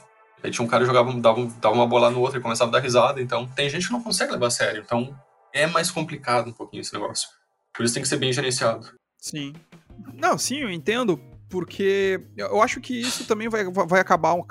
Aí 0.43 0.51
tinha 0.51 0.65
um 0.65 0.69
cara 0.69 0.85
que 0.85 0.87
jogava, 0.87 1.13
dava, 1.21 1.45
dava 1.61 1.75
uma 1.75 1.87
bola 1.87 2.11
no 2.11 2.21
outro 2.21 2.39
e 2.39 2.43
começava 2.43 2.71
a 2.71 2.73
dar 2.73 2.81
risada. 2.81 3.21
Então, 3.21 3.47
tem 3.49 3.69
gente 3.69 3.87
que 3.87 3.93
não 3.93 4.03
consegue 4.03 4.33
levar 4.33 4.47
a 4.47 4.51
sério. 4.51 4.83
Então, 4.85 5.19
é 5.53 5.67
mais 5.67 5.91
complicado 5.91 6.49
um 6.49 6.53
pouquinho 6.53 6.81
esse 6.81 6.93
negócio. 6.93 7.29
Por 7.75 7.85
isso 7.85 7.95
tem 7.95 8.03
que 8.03 8.09
ser 8.09 8.19
bem 8.19 8.33
gerenciado. 8.33 8.93
Sim. 9.19 9.55
Não, 10.15 10.37
sim, 10.37 10.59
eu 10.59 10.71
entendo 10.71 11.21
porque 11.49 12.21
eu 12.37 12.61
acho 12.61 12.81
que 12.81 13.01
isso 13.01 13.25
também 13.25 13.49
vai, 13.49 13.65
vai 13.65 14.01
acabar 14.01 14.35
um, 14.35 14.43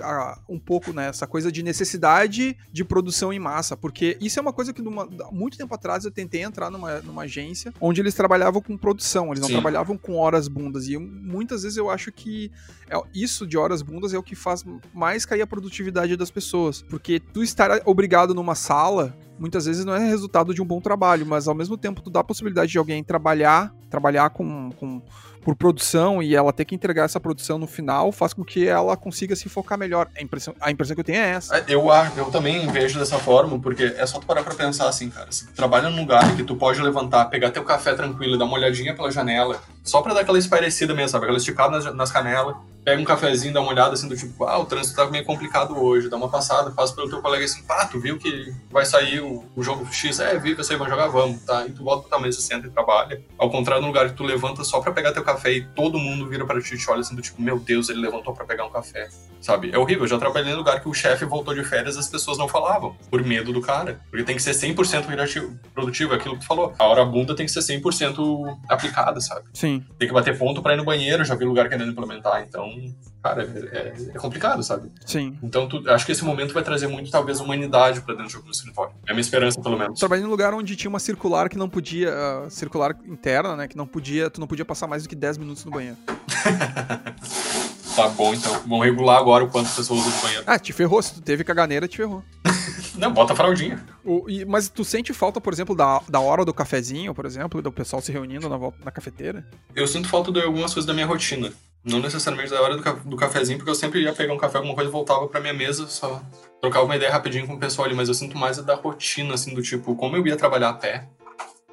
um 0.47 0.59
pouco 0.59 0.93
nessa 0.93 1.25
né, 1.25 1.29
coisa 1.29 1.51
de 1.51 1.61
necessidade 1.61 2.57
de 2.71 2.85
produção 2.85 3.33
em 3.33 3.39
massa, 3.39 3.75
porque 3.75 4.17
isso 4.21 4.39
é 4.39 4.41
uma 4.41 4.53
coisa 4.53 4.73
que 4.73 4.81
numa, 4.81 5.05
muito 5.31 5.57
tempo 5.57 5.73
atrás 5.75 6.05
eu 6.05 6.11
tentei 6.11 6.41
entrar 6.41 6.69
numa, 6.69 7.01
numa 7.01 7.23
agência 7.23 7.73
onde 7.81 8.01
eles 8.01 8.13
trabalhavam 8.13 8.61
com 8.61 8.77
produção, 8.77 9.27
eles 9.27 9.41
não 9.41 9.47
Sim. 9.47 9.53
trabalhavam 9.55 9.97
com 9.97 10.17
horas 10.17 10.47
bundas, 10.47 10.87
e 10.87 10.97
muitas 10.97 11.63
vezes 11.63 11.77
eu 11.77 11.89
acho 11.89 12.11
que 12.11 12.51
é, 12.89 13.01
isso 13.13 13.45
de 13.45 13.57
horas 13.57 13.81
bundas 13.81 14.13
é 14.13 14.17
o 14.17 14.23
que 14.23 14.35
faz 14.35 14.63
mais 14.93 15.25
cair 15.25 15.41
a 15.41 15.47
produtividade 15.47 16.15
das 16.15 16.31
pessoas, 16.31 16.81
porque 16.81 17.19
tu 17.19 17.43
estar 17.43 17.81
obrigado 17.85 18.33
numa 18.33 18.55
sala 18.55 19.15
muitas 19.37 19.65
vezes 19.65 19.85
não 19.85 19.93
é 19.93 19.99
resultado 19.99 20.53
de 20.53 20.61
um 20.61 20.65
bom 20.65 20.79
trabalho, 20.79 21.25
mas 21.25 21.47
ao 21.47 21.55
mesmo 21.55 21.77
tempo 21.77 22.01
tu 22.01 22.09
dá 22.09 22.21
a 22.21 22.23
possibilidade 22.23 22.71
de 22.71 22.77
alguém 22.77 23.03
trabalhar, 23.03 23.73
trabalhar 23.89 24.29
com, 24.29 24.71
com 24.71 25.01
por 25.45 25.55
produção 25.55 26.23
e 26.23 26.35
ela 26.35 26.51
ter 26.51 26.65
que 26.65 26.73
entregar 26.73 27.03
essa 27.03 27.19
produção 27.19 27.59
no 27.59 27.67
final 27.67 28.11
faz 28.11 28.33
com 28.33 28.43
que 28.43 28.67
ela 28.67 28.97
consiga 28.97 29.35
se 29.35 29.47
focar 29.47 29.77
melhor. 29.77 30.09
A 30.17 30.23
impressão, 30.23 30.55
a 30.59 30.71
impressão 30.71 30.95
que 30.95 31.01
eu 31.01 31.05
tenho 31.05 31.19
é 31.19 31.29
essa. 31.29 31.55
É, 31.55 31.63
eu, 31.67 31.85
eu 32.17 32.25
também 32.31 32.65
vejo 32.67 32.97
dessa 32.97 33.19
forma, 33.19 33.59
porque 33.59 33.83
é 33.83 34.05
só 34.07 34.19
tu 34.19 34.25
parar 34.25 34.43
pra 34.43 34.55
pensar 34.55 34.89
assim, 34.89 35.07
cara. 35.07 35.31
Se 35.31 35.45
tu 35.45 35.53
trabalha 35.53 35.87
num 35.87 36.01
lugar 36.01 36.35
que 36.35 36.43
tu 36.43 36.55
pode 36.55 36.81
levantar, 36.81 37.25
pegar 37.25 37.51
teu 37.51 37.63
café 37.63 37.93
tranquilo 37.93 38.39
dar 38.39 38.45
uma 38.45 38.55
olhadinha 38.55 38.95
pela 38.95 39.11
janela, 39.11 39.61
só 39.83 40.01
pra 40.01 40.15
dar 40.15 40.21
aquela 40.21 40.39
espairecida 40.39 40.95
mesmo, 40.95 41.09
sabe? 41.09 41.25
Aquela 41.25 41.37
esticada 41.37 41.77
nas, 41.77 41.95
nas 41.95 42.11
canelas, 42.11 42.55
pega 42.85 43.01
um 43.01 43.03
cafezinho, 43.03 43.51
dá 43.51 43.59
uma 43.59 43.71
olhada 43.71 43.93
assim 43.93 44.07
do 44.07 44.15
tipo, 44.15 44.45
ah, 44.45 44.59
o 44.59 44.65
trânsito 44.65 44.95
tá 44.95 45.09
meio 45.09 45.25
complicado 45.25 45.75
hoje, 45.75 46.07
dá 46.07 46.15
uma 46.15 46.29
passada, 46.29 46.71
faz 46.71 46.91
pelo 46.91 47.09
teu 47.09 47.19
colega 47.19 47.43
assim, 47.43 47.63
pá, 47.63 47.85
tu 47.85 47.99
viu 47.99 48.19
que 48.19 48.53
vai 48.71 48.85
sair 48.85 49.21
o, 49.21 49.43
o 49.55 49.63
jogo 49.63 49.91
X? 49.91 50.19
É, 50.19 50.37
vi 50.37 50.51
que 50.51 50.63
vocês 50.63 50.77
vão 50.77 50.87
jogar, 50.87 51.07
vamos, 51.07 51.41
tá? 51.41 51.65
E 51.65 51.71
tu 51.71 51.83
volta 51.83 52.07
pra 52.07 52.17
tua 52.17 52.25
mesa, 52.25 52.39
senta 52.39 52.67
e 52.67 52.69
trabalha. 52.69 53.19
Ao 53.39 53.49
contrário, 53.49 53.81
no 53.81 53.87
lugar 53.87 54.09
que 54.09 54.15
tu 54.15 54.23
levanta 54.23 54.63
só 54.63 54.79
pra 54.79 54.91
pegar 54.91 55.11
teu 55.13 55.23
café 55.23 55.51
e 55.51 55.65
todo 55.65 55.97
mundo 55.97 56.29
vira 56.29 56.45
para 56.45 56.61
ti 56.61 56.75
e 56.75 56.77
te 56.77 56.89
olha 56.89 57.01
assim 57.01 57.15
do 57.15 57.21
tipo, 57.23 57.41
meu 57.41 57.57
Deus, 57.57 57.89
ele 57.89 57.99
levantou 57.99 58.35
para 58.35 58.45
pegar 58.45 58.65
um 58.65 58.69
café, 58.69 59.09
sabe? 59.41 59.71
É 59.73 59.79
horrível, 59.79 60.03
eu 60.03 60.09
já 60.09 60.19
trabalhei 60.19 60.53
em 60.53 60.55
lugar 60.55 60.79
que 60.79 60.87
o 60.87 60.93
chefe 60.93 61.25
voltou 61.25 61.55
de 61.55 61.63
férias 61.63 61.97
as 61.97 62.07
pessoas 62.07 62.37
não 62.37 62.47
falavam, 62.47 62.95
por 63.09 63.23
medo 63.23 63.51
do 63.51 63.61
cara. 63.61 63.99
Porque 64.11 64.23
tem 64.23 64.35
que 64.35 64.43
ser 64.43 64.51
100% 64.51 65.57
produtivo, 65.73 66.13
é 66.13 66.17
aquilo 66.17 66.35
que 66.35 66.41
tu 66.41 66.47
falou. 66.47 66.73
A 66.77 66.85
hora 66.85 67.03
bunda 67.03 67.35
tem 67.35 67.47
que 67.47 67.51
ser 67.51 67.61
100% 67.61 68.59
aplicada, 68.69 69.19
sabe? 69.19 69.45
Sim. 69.53 69.83
Tem 69.97 70.07
que 70.07 70.13
bater 70.13 70.37
ponto 70.37 70.61
para 70.61 70.73
ir 70.73 70.77
no 70.77 70.83
banheiro, 70.83 71.25
já 71.25 71.33
vi 71.33 71.45
lugar 71.45 71.67
querendo 71.67 71.91
implementar, 71.91 72.45
então 72.47 72.74
cara, 73.23 73.43
é, 73.71 73.93
é, 74.13 74.17
complicado, 74.19 74.61
sabe? 74.63 74.91
Sim. 75.05 75.37
Então, 75.41 75.67
tu, 75.67 75.83
acho 75.89 76.05
que 76.05 76.11
esse 76.11 76.23
momento 76.23 76.53
vai 76.53 76.63
trazer 76.63 76.87
muito, 76.87 77.09
talvez, 77.11 77.39
humanidade 77.39 78.01
pra 78.01 78.13
dentro 78.15 78.41
do 78.41 78.51
escritório. 78.51 78.93
É 79.07 79.11
a 79.11 79.13
minha 79.13 79.21
esperança, 79.21 79.61
pelo 79.61 79.77
menos. 79.77 79.99
Trabalhei 79.99 80.23
num 80.23 80.29
lugar 80.29 80.53
onde 80.53 80.75
tinha 80.75 80.89
uma 80.89 80.99
circular 80.99 81.49
que 81.49 81.57
não 81.57 81.69
podia, 81.69 82.09
uh, 82.45 82.49
circular 82.49 82.95
interna, 83.07 83.55
né, 83.55 83.67
que 83.67 83.75
não 83.77 83.87
podia, 83.87 84.29
tu 84.29 84.39
não 84.39 84.47
podia 84.47 84.65
passar 84.65 84.87
mais 84.87 85.03
do 85.03 85.09
que 85.09 85.15
10 85.15 85.37
minutos 85.37 85.65
no 85.65 85.71
banheiro. 85.71 85.97
Tá 87.95 88.09
bom, 88.09 88.33
então. 88.33 88.51
Vamos 88.67 88.85
regular 88.85 89.17
agora 89.17 89.45
o 89.45 89.49
quanto 89.49 89.67
as 89.67 89.75
pessoas 89.75 90.01
usam 90.05 90.19
o 90.19 90.21
banheiro. 90.21 90.43
Ah, 90.45 90.59
te 90.59 90.73
ferrou. 90.73 91.01
Se 91.01 91.13
tu 91.13 91.21
teve 91.21 91.45
caganeira, 91.45 91.87
te 91.87 91.95
ferrou. 91.95 92.21
Não, 92.95 93.11
bota 93.13 93.31
a 93.31 93.35
fraldinha. 93.35 93.81
O, 94.03 94.29
e, 94.29 94.43
mas 94.43 94.67
tu 94.67 94.83
sente 94.83 95.13
falta, 95.13 95.39
por 95.39 95.53
exemplo, 95.53 95.73
da, 95.73 96.01
da 96.09 96.19
hora 96.19 96.43
do 96.43 96.53
cafezinho, 96.53 97.13
por 97.15 97.25
exemplo, 97.25 97.61
do 97.61 97.71
pessoal 97.71 98.01
se 98.01 98.11
reunindo 98.11 98.49
na, 98.49 98.57
volta- 98.57 98.77
na 98.83 98.91
cafeteira? 98.91 99.47
Eu 99.73 99.87
sinto 99.87 100.09
falta 100.09 100.29
de 100.29 100.41
algumas 100.41 100.73
coisas 100.73 100.85
da 100.85 100.93
minha 100.93 101.05
rotina. 101.05 101.53
Não 101.85 101.99
necessariamente 101.99 102.49
da 102.51 102.61
hora 102.61 102.75
do, 102.75 102.81
ca- 102.81 102.93
do 103.05 103.15
cafezinho, 103.15 103.59
porque 103.59 103.69
eu 103.69 103.75
sempre 103.75 104.01
ia 104.01 104.11
pegar 104.11 104.33
um 104.33 104.37
café, 104.37 104.57
alguma 104.57 104.73
coisa, 104.73 104.89
e 104.89 104.91
voltava 104.91 105.27
pra 105.27 105.39
minha 105.39 105.53
mesa, 105.53 105.85
só 105.87 106.21
trocava 106.59 106.83
uma 106.85 106.95
ideia 106.95 107.11
rapidinho 107.11 107.45
com 107.45 107.53
o 107.53 107.59
pessoal 107.59 107.85
ali, 107.85 107.95
mas 107.95 108.07
eu 108.07 108.15
sinto 108.15 108.37
mais 108.37 108.57
a 108.57 108.63
da 108.63 108.73
rotina, 108.75 109.35
assim, 109.35 109.53
do 109.53 109.61
tipo, 109.61 109.95
como 109.95 110.17
eu 110.17 110.25
ia 110.25 110.35
trabalhar 110.35 110.69
a 110.69 110.73
pé, 110.73 111.07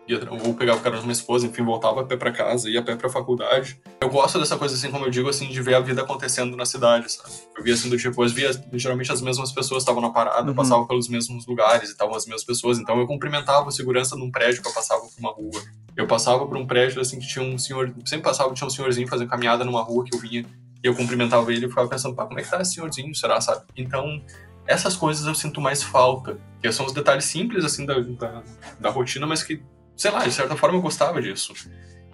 ia, 0.07 0.20
ou 0.44 0.53
pegava 0.53 0.79
o 0.79 0.83
carro 0.83 0.96
da 0.96 1.01
minha 1.03 1.12
esposa, 1.12 1.46
enfim, 1.46 1.62
voltava 1.64 2.03
a 2.03 2.05
pé 2.05 2.16
pra 2.18 2.31
casa, 2.31 2.68
ia 2.68 2.81
a 2.81 2.83
pé 2.83 2.94
pra 2.94 3.09
faculdade. 3.09 3.81
Eu 4.03 4.11
gosto 4.11 4.38
dessa 4.38 4.59
coisa, 4.59 4.75
assim, 4.75 4.90
como 4.90 5.07
eu 5.07 5.11
digo, 5.11 5.31
assim, 5.31 5.48
de 5.48 5.62
ver 5.62 5.77
a 5.77 5.81
vida 5.81 6.03
acontecendo 6.03 6.55
na 6.59 6.66
cidade, 6.66 7.11
sabe? 7.11 7.31
Eu 7.57 7.62
via, 7.64 7.72
assim, 7.72 7.88
do 7.88 7.96
tipo, 7.96 8.22
eu 8.22 8.29
via, 8.29 8.51
geralmente 8.75 9.11
as 9.11 9.22
mesmas 9.22 9.51
pessoas 9.51 9.83
estavam 9.83 10.03
na 10.03 10.11
parada, 10.11 10.46
Uhum. 10.46 10.55
passavam 10.55 10.87
pelos 10.87 11.09
mesmos 11.09 11.46
lugares 11.46 11.88
e 11.88 11.92
estavam 11.92 12.14
as 12.14 12.27
mesmas 12.27 12.44
pessoas, 12.44 12.79
então 12.79 12.98
eu 13.01 13.07
cumprimentava 13.07 13.68
a 13.68 13.72
segurança 13.72 14.14
num 14.14 14.31
prédio 14.31 14.61
que 14.61 14.68
eu 14.68 14.75
passava 14.75 15.01
por 15.01 15.12
uma 15.18 15.33
rua. 15.33 15.62
Eu 15.96 16.07
passava 16.07 16.46
por 16.46 16.57
um 16.57 16.66
prédio, 16.66 17.00
assim, 17.00 17.18
que 17.18 17.26
tinha 17.26 17.44
um 17.44 17.59
senhor, 17.59 17.92
sempre 18.05 18.24
passava, 18.24 18.52
tinha 18.55 18.66
um 18.66 18.70
senhorzinho 18.70 19.07
fazendo 19.07 19.28
caminhada 19.28 19.64
numa 19.64 19.83
rua 19.83 20.05
que 20.05 20.14
eu 20.14 20.20
vinha, 20.20 20.44
e 20.83 20.87
eu 20.87 20.94
cumprimentava 20.94 21.52
ele 21.52 21.66
e 21.66 21.68
ficava 21.68 21.88
pensando, 21.88 22.14
pá, 22.14 22.26
como 22.26 22.40
é 22.40 22.42
que 22.42 22.50
tá 22.50 22.61
esse 22.61 22.74
senhorzinho, 22.74 23.14
será, 23.14 23.40
sabe? 23.40 23.64
Então, 23.76 24.22
essas 24.66 24.96
coisas 24.96 25.26
eu 25.26 25.35
sinto 25.35 25.61
mais 25.61 25.83
falta, 25.83 26.38
que 26.61 26.70
são 26.72 26.87
os 26.87 26.92
detalhes 26.92 27.24
simples, 27.24 27.64
assim, 27.64 27.85
da, 27.85 28.00
da, 28.00 28.42
da 28.81 28.90
rotina, 28.90 29.26
mas 29.26 29.42
que, 29.42 29.62
sei 29.96 30.11
lá, 30.11 30.24
de 30.24 30.33
certa 30.33 30.57
forma 30.57 30.78
eu 30.78 30.83
gostava 30.83 31.20
disso. 31.20 31.52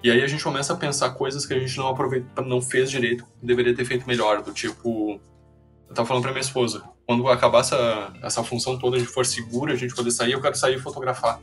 E 0.02 0.10
aí 0.10 0.22
a 0.22 0.26
gente 0.26 0.44
começa 0.44 0.72
a 0.72 0.76
pensar 0.76 1.10
coisas 1.10 1.44
que 1.46 1.54
a 1.54 1.58
gente 1.58 1.76
não 1.76 1.88
aproveita, 1.88 2.42
não 2.42 2.60
fez 2.60 2.90
direito, 2.90 3.24
deveria 3.42 3.74
ter 3.74 3.84
feito 3.84 4.06
melhor, 4.06 4.42
do 4.42 4.52
tipo, 4.52 5.20
eu 5.88 5.94
tava 5.94 6.06
falando 6.06 6.22
pra 6.22 6.32
minha 6.32 6.42
esposa, 6.42 6.82
quando 7.06 7.26
acabar 7.28 7.60
essa, 7.60 8.12
essa 8.22 8.44
função 8.44 8.78
toda 8.78 8.98
de 8.98 9.06
for 9.06 9.24
segura, 9.24 9.72
a 9.72 9.76
gente 9.76 9.94
poder 9.94 10.10
sair, 10.10 10.32
eu 10.32 10.40
quero 10.40 10.56
sair 10.56 10.76
e 10.76 10.80
fotografar. 10.80 11.40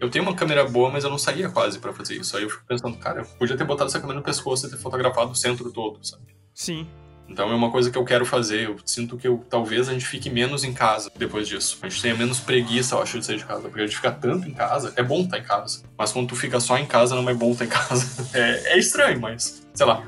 Eu 0.00 0.08
tenho 0.08 0.24
uma 0.24 0.34
câmera 0.34 0.64
boa, 0.64 0.90
mas 0.90 1.04
eu 1.04 1.10
não 1.10 1.18
saía 1.18 1.50
quase 1.50 1.78
pra 1.78 1.92
fazer 1.92 2.16
isso. 2.16 2.34
Aí 2.34 2.42
eu 2.42 2.48
fico 2.48 2.64
pensando, 2.66 2.96
cara, 2.96 3.20
eu 3.20 3.26
podia 3.38 3.54
ter 3.54 3.64
botado 3.64 3.90
essa 3.90 4.00
câmera 4.00 4.18
no 4.18 4.24
pescoço 4.24 4.66
e 4.66 4.70
ter 4.70 4.78
fotografado 4.78 5.30
o 5.30 5.34
centro 5.34 5.70
todo, 5.70 6.02
sabe? 6.02 6.22
Sim. 6.54 6.88
Então 7.28 7.52
é 7.52 7.54
uma 7.54 7.70
coisa 7.70 7.90
que 7.90 7.98
eu 7.98 8.04
quero 8.04 8.24
fazer. 8.24 8.66
Eu 8.66 8.76
sinto 8.84 9.18
que 9.18 9.28
eu, 9.28 9.44
talvez 9.48 9.90
a 9.90 9.92
gente 9.92 10.06
fique 10.06 10.30
menos 10.30 10.64
em 10.64 10.72
casa 10.72 11.12
depois 11.14 11.46
disso. 11.46 11.78
A 11.82 11.88
gente 11.88 12.00
tenha 12.00 12.14
menos 12.14 12.40
preguiça, 12.40 12.94
eu 12.94 13.02
acho, 13.02 13.18
de 13.18 13.26
sair 13.26 13.36
de 13.36 13.44
casa. 13.44 13.62
Porque 13.62 13.82
a 13.82 13.86
gente 13.86 13.96
fica 13.96 14.10
tanto 14.10 14.48
em 14.48 14.54
casa. 14.54 14.92
É 14.96 15.02
bom 15.02 15.20
estar 15.20 15.38
em 15.38 15.42
casa. 15.42 15.82
Mas 15.96 16.12
quando 16.12 16.28
tu 16.28 16.34
fica 16.34 16.58
só 16.58 16.78
em 16.78 16.86
casa, 16.86 17.14
não 17.14 17.28
é 17.28 17.34
bom 17.34 17.52
estar 17.52 17.66
em 17.66 17.68
casa. 17.68 18.28
É, 18.32 18.74
é 18.74 18.78
estranho, 18.78 19.20
mas 19.20 19.66
sei 19.74 19.86
lá. 19.86 20.02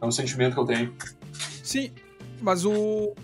É 0.00 0.06
um 0.06 0.12
sentimento 0.12 0.54
que 0.54 0.60
eu 0.60 0.66
tenho. 0.66 0.94
Sim, 1.62 1.90
mas 2.40 2.64
o, 2.64 3.14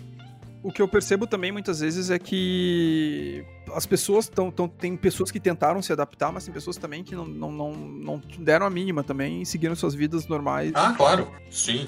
o 0.63 0.71
que 0.71 0.81
eu 0.81 0.87
percebo 0.87 1.25
também 1.25 1.51
muitas 1.51 1.79
vezes 1.79 2.09
é 2.09 2.19
que 2.19 3.43
as 3.73 3.85
pessoas 3.85 4.25
estão. 4.25 4.51
Tem 4.51 4.95
pessoas 4.95 5.31
que 5.31 5.39
tentaram 5.39 5.81
se 5.81 5.91
adaptar, 5.91 6.31
mas 6.31 6.45
tem 6.45 6.53
pessoas 6.53 6.77
também 6.77 7.03
que 7.03 7.15
não, 7.15 7.25
não, 7.25 7.51
não, 7.51 7.71
não 7.71 8.21
deram 8.39 8.65
a 8.65 8.69
mínima 8.69 9.03
também 9.03 9.41
e 9.41 9.45
seguiram 9.45 9.75
suas 9.75 9.95
vidas 9.95 10.27
normais. 10.27 10.71
Ah, 10.75 10.93
claro. 10.95 11.27
Sim. 11.49 11.87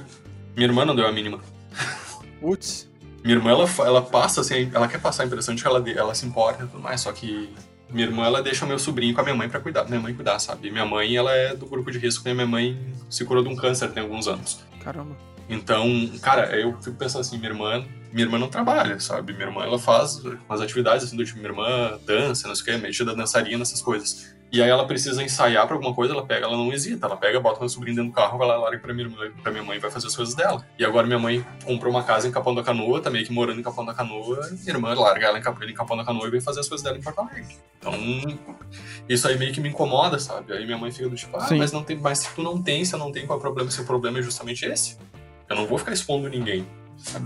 Minha 0.55 0.67
irmã 0.67 0.85
não 0.85 0.95
deu 0.95 1.07
a 1.07 1.11
mínima. 1.11 1.39
Putz. 2.39 2.89
Minha 3.23 3.37
irmã, 3.37 3.51
ela, 3.51 3.69
ela 3.79 4.01
passa, 4.01 4.41
assim, 4.41 4.69
ela 4.73 4.87
quer 4.87 4.99
passar 4.99 5.23
a 5.23 5.25
impressão 5.25 5.55
de 5.55 5.61
que 5.61 5.67
ela, 5.67 5.89
ela 5.89 6.13
se 6.13 6.25
importa 6.25 6.63
e 6.63 6.67
tudo 6.67 6.81
mais, 6.81 6.99
só 6.99 7.11
que 7.13 7.53
minha 7.89 8.05
irmã, 8.05 8.25
ela 8.25 8.41
deixa 8.41 8.65
o 8.65 8.67
meu 8.67 8.77
sobrinho 8.77 9.13
com 9.13 9.21
a 9.21 9.23
minha 9.23 9.35
mãe 9.35 9.47
pra 9.47 9.61
cuidar, 9.61 9.85
minha 9.85 9.99
mãe 9.99 10.13
cuidar, 10.13 10.39
sabe? 10.39 10.69
Minha 10.69 10.85
mãe, 10.85 11.15
ela 11.15 11.31
é 11.31 11.55
do 11.55 11.65
grupo 11.65 11.89
de 11.89 11.99
risco, 11.99 12.27
minha 12.27 12.45
mãe 12.45 12.77
se 13.09 13.23
curou 13.23 13.41
de 13.43 13.49
um 13.49 13.55
câncer 13.55 13.91
tem 13.91 14.03
alguns 14.03 14.27
anos. 14.27 14.59
Caramba. 14.83 15.15
Então, 15.47 15.87
cara, 16.21 16.53
eu 16.59 16.75
fico 16.81 16.97
pensando 16.97 17.21
assim, 17.21 17.37
minha 17.37 17.51
irmã, 17.51 17.85
minha 18.13 18.25
irmã 18.25 18.37
não 18.37 18.47
trabalha, 18.47 18.99
sabe? 18.99 19.33
Minha 19.33 19.47
irmã, 19.47 19.63
ela 19.63 19.79
faz 19.79 20.23
umas 20.47 20.61
atividades, 20.61 21.03
assim, 21.03 21.17
do 21.17 21.25
tipo, 21.25 21.39
minha 21.39 21.49
irmã 21.49 21.99
dança, 22.05 22.47
não 22.47 22.55
sei 22.55 22.75
o 22.75 22.77
que, 22.77 22.83
metida 22.83 23.15
dançarina, 23.15 23.61
essas 23.63 23.81
coisas. 23.81 24.33
E 24.51 24.61
aí 24.61 24.69
ela 24.69 24.85
precisa 24.85 25.23
ensaiar 25.23 25.65
pra 25.65 25.75
alguma 25.75 25.95
coisa, 25.95 26.13
ela 26.13 26.23
pega, 26.23 26.45
ela 26.45 26.55
não 26.55 26.71
hesita, 26.71 27.07
ela 27.07 27.17
pega, 27.17 27.39
bota 27.39 27.59
meu 27.59 27.67
sobrinho 27.67 27.95
dentro 27.95 28.11
do 28.11 28.15
carro, 28.15 28.37
vai 28.37 28.47
lá, 28.47 28.55
larga 28.55 28.77
pra 28.77 28.93
minha, 28.93 29.07
irmã, 29.07 29.17
pra 29.41 29.51
minha 29.51 29.63
mãe 29.63 29.77
e 29.77 29.79
vai 29.79 29.89
fazer 29.89 30.05
as 30.05 30.15
coisas 30.15 30.35
dela. 30.35 30.63
E 30.77 30.85
agora 30.85 31.07
minha 31.07 31.17
mãe 31.17 31.43
comprou 31.65 31.91
uma 31.91 32.03
casa 32.03 32.27
em 32.27 32.31
Capão 32.31 32.53
da 32.53 32.61
Canoa, 32.61 33.01
tá 33.01 33.09
meio 33.09 33.25
que 33.25 33.33
morando 33.33 33.59
em 33.59 33.63
Capão 33.63 33.83
da 33.83 33.95
Canoa, 33.95 34.47
minha 34.51 34.75
irmã 34.75 34.93
larga 34.93 35.25
ela 35.25 35.39
em 35.39 35.41
Capão, 35.41 35.67
em 35.67 35.73
Capão 35.73 35.97
da 35.97 36.05
Canoa 36.05 36.27
e 36.27 36.29
vem 36.29 36.39
fazer 36.39 36.59
as 36.59 36.69
coisas 36.69 36.83
dela 36.83 36.95
em 36.95 37.01
Porto 37.01 37.21
Alegre. 37.21 37.57
Então, 37.79 37.95
isso 39.09 39.27
aí 39.27 39.39
meio 39.39 39.51
que 39.51 39.59
me 39.59 39.69
incomoda, 39.69 40.19
sabe? 40.19 40.53
Aí 40.53 40.63
minha 40.65 40.77
mãe 40.77 40.91
fica 40.91 41.09
do 41.09 41.15
tipo, 41.15 41.35
ah, 41.35 41.47
Sim. 41.47 41.57
mas 41.57 41.71
não 41.71 41.83
tem, 41.83 41.97
mas 41.97 42.19
se 42.19 42.29
tu 42.35 42.43
não 42.43 42.61
tem, 42.61 42.85
se 42.85 42.93
eu 42.93 42.99
não 42.99 43.11
tenho, 43.11 43.25
qual 43.25 43.37
é 43.37 43.39
o 43.39 43.41
problema? 43.41 43.71
Se 43.71 43.81
o 43.81 43.85
problema 43.85 44.19
é 44.19 44.21
justamente 44.21 44.65
esse. 44.65 44.99
Eu 45.49 45.55
não 45.55 45.65
vou 45.65 45.79
ficar 45.79 45.93
expondo 45.93 46.29
ninguém. 46.29 46.63
sabe? 46.95 47.25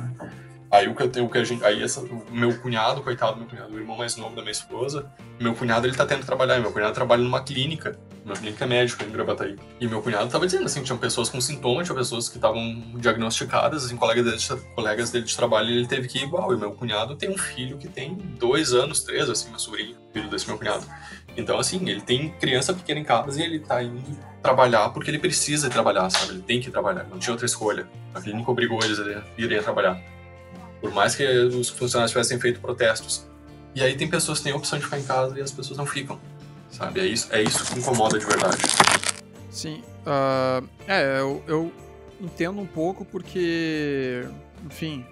Aí 0.70 0.88
o 0.88 0.96
que 0.96 1.04
eu 1.04 1.10
tenho, 1.10 1.26
o 1.26 1.30
que 1.30 1.38
a 1.38 1.44
gente, 1.44 1.64
aí 1.64 1.82
essa, 1.82 2.02
o 2.02 2.26
meu 2.30 2.58
cunhado, 2.60 3.02
coitado 3.02 3.34
do 3.34 3.40
meu 3.40 3.48
cunhado, 3.48 3.74
o 3.74 3.80
irmão 3.80 3.98
mais 3.98 4.18
novo 4.18 4.36
da 4.36 4.42
minha 4.42 4.52
esposa, 4.52 5.10
meu 5.40 5.56
cunhado 5.56 5.88
ele 5.88 5.96
tá 5.96 6.06
tendo 6.06 6.20
que 6.20 6.26
trabalhar, 6.26 6.60
meu 6.60 6.72
cunhado 6.72 6.94
trabalha 6.94 7.24
numa 7.24 7.42
clínica, 7.42 7.98
uma 8.26 8.36
clínica 8.36 8.68
médica 8.68 9.06
em 9.06 9.10
Gravataí. 9.10 9.56
E 9.80 9.88
meu 9.88 10.02
cunhado 10.02 10.30
tava 10.30 10.46
dizendo 10.46 10.66
assim, 10.66 10.82
que 10.82 10.86
tinham 10.86 10.98
pessoas 10.98 11.30
com 11.30 11.40
sintomas, 11.40 11.88
tinha 11.88 11.98
pessoas 11.98 12.28
que 12.28 12.36
estavam 12.36 12.84
diagnosticadas, 12.96 13.86
assim, 13.86 13.96
colegas 13.96 14.26
dele, 14.26 14.38
de, 14.38 14.76
colegas 14.76 15.12
dele 15.12 15.26
de 15.26 15.38
trabalho, 15.38 15.70
ele 15.70 15.88
teve 15.88 16.08
que 16.10 16.20
ir 16.20 16.24
igual. 16.24 16.54
E 16.54 16.58
meu 16.58 16.72
cunhado 16.74 17.16
tem 17.16 17.30
um 17.30 17.38
filho 17.38 17.78
que 17.78 17.88
tem 17.88 18.16
dois 18.38 18.74
anos, 18.74 19.02
três, 19.02 19.30
assim, 19.30 19.50
meu 19.50 19.60
sobrinho, 19.60 19.96
filho 20.12 20.30
desse 20.30 20.48
meu 20.48 20.58
cunhado. 20.58 20.86
Então, 21.38 21.58
assim, 21.60 21.88
ele 21.88 22.02
tem 22.02 22.30
criança 22.32 22.74
pequena 22.74 23.00
em 23.00 23.04
casa 23.04 23.40
e 23.40 23.44
ele 23.46 23.60
tá 23.60 23.82
indo 23.82 24.18
trabalhar 24.42 24.90
porque 24.90 25.12
ele 25.12 25.20
precisa 25.20 25.70
trabalhar, 25.70 26.10
sabe? 26.10 26.34
Ele 26.34 26.42
tem 26.42 26.60
que 26.60 26.72
trabalhar, 26.72 27.06
não 27.06 27.20
tinha 27.20 27.32
outra 27.32 27.46
escolha. 27.46 27.88
A 28.14 28.20
clínica 28.20 28.50
obrigou 28.50 28.80
eles 28.84 29.00
a 29.00 29.24
irem 29.38 29.62
trabalhar. 29.62 30.02
Por 30.82 30.92
mais 30.92 31.16
que 31.16 31.26
os 31.26 31.70
funcionários 31.70 32.12
tivessem 32.12 32.40
feito 32.40 32.60
protestos. 32.60 33.26
E 33.74 33.82
aí 33.82 33.96
tem 33.96 34.10
pessoas 34.10 34.40
que 34.40 34.46
têm 34.46 34.54
a 34.54 34.56
opção 34.56 34.80
de 34.80 34.86
ficar 34.86 35.00
em 35.00 35.04
casa 35.04 35.38
e 35.38 35.42
as 35.42 35.52
pessoas 35.52 35.78
não 35.78 35.86
ficam, 35.86 36.20
sabe? 36.72 37.00
É 37.00 37.06
isso, 37.06 37.28
é 37.32 37.44
isso 37.44 37.66
que 37.66 37.80
incomoda 37.80 38.18
de 38.18 38.26
verdade. 38.26 38.58
Sim. 39.52 39.84
ah, 40.06 40.62
é, 40.88 41.20
eu, 41.20 41.44
eu 41.48 41.72
entendo 42.20 42.60
um 42.60 42.66
pouco 42.66 43.06
porque, 43.06 44.28
enfim, 44.66 45.06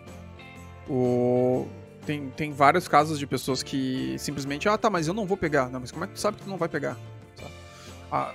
o, 0.90 1.68
tem, 2.06 2.30
tem 2.30 2.52
vários 2.52 2.88
casos 2.88 3.18
de 3.18 3.28
pessoas 3.28 3.64
que 3.64 4.16
simplesmente, 4.18 4.70
ah, 4.70 4.78
tá, 4.78 4.90
mas 4.90 5.08
eu 5.08 5.14
não 5.14 5.26
vou 5.26 5.38
pegar. 5.38 5.70
Não, 5.70 5.80
mas 5.80 5.92
como 5.92 6.06
é 6.06 6.08
que 6.08 6.14
tu 6.14 6.20
sabe 6.20 6.38
que 6.38 6.44
tu 6.44 6.50
não 6.50 6.58
vai 6.58 6.70
pegar? 6.70 6.98
Ah, 8.12 8.34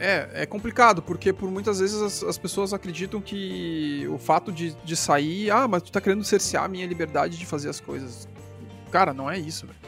é, 0.00 0.42
é 0.42 0.46
complicado, 0.46 1.02
porque 1.02 1.32
por 1.32 1.50
muitas 1.50 1.78
vezes 1.78 2.00
as, 2.00 2.22
as 2.22 2.38
pessoas 2.38 2.72
acreditam 2.72 3.20
que 3.20 4.08
o 4.10 4.18
fato 4.18 4.50
de, 4.50 4.74
de 4.82 4.96
sair, 4.96 5.50
ah, 5.50 5.68
mas 5.68 5.82
tu 5.82 5.92
tá 5.92 6.00
querendo 6.00 6.24
cercear 6.24 6.64
a 6.64 6.68
minha 6.68 6.86
liberdade 6.86 7.36
de 7.36 7.44
fazer 7.44 7.68
as 7.68 7.78
coisas. 7.78 8.26
Cara, 8.90 9.12
não 9.12 9.30
é 9.30 9.38
isso, 9.38 9.66
velho. 9.66 9.78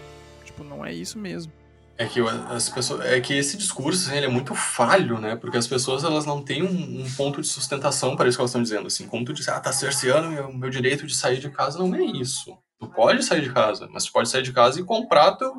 Tipo, 0.44 0.62
não 0.62 0.84
é 0.84 0.92
isso 0.92 1.18
mesmo. 1.18 1.50
É 1.96 2.06
que 2.06 2.20
as 2.20 2.68
pessoas, 2.68 3.06
é 3.06 3.20
que 3.20 3.32
esse 3.34 3.56
discurso 3.56 4.06
assim, 4.08 4.16
ele 4.16 4.26
é 4.26 4.28
muito 4.28 4.54
falho, 4.54 5.18
né? 5.18 5.36
Porque 5.36 5.56
as 5.56 5.66
pessoas 5.66 6.04
elas 6.04 6.26
não 6.26 6.42
têm 6.42 6.62
um, 6.62 7.02
um 7.02 7.10
ponto 7.16 7.40
de 7.40 7.46
sustentação 7.46 8.16
para 8.16 8.28
isso 8.28 8.36
que 8.36 8.42
elas 8.42 8.50
estão 8.50 8.62
dizendo. 8.62 8.86
Assim, 8.86 9.06
como 9.06 9.24
tu 9.24 9.32
disse, 9.32 9.50
ah, 9.50 9.60
tá 9.60 9.72
cerceando 9.72 10.28
meu, 10.28 10.52
meu 10.52 10.70
direito 10.70 11.06
de 11.06 11.14
sair 11.14 11.38
de 11.38 11.50
casa, 11.50 11.78
não 11.78 11.94
é 11.94 12.02
isso. 12.02 12.56
Tu 12.78 12.88
pode 12.88 13.24
sair 13.24 13.42
de 13.42 13.52
casa, 13.52 13.88
mas 13.90 14.04
tu 14.04 14.12
pode 14.12 14.28
sair 14.28 14.42
de 14.42 14.52
casa 14.52 14.80
e 14.80 14.84
comprar 14.84 15.32
teu, 15.32 15.54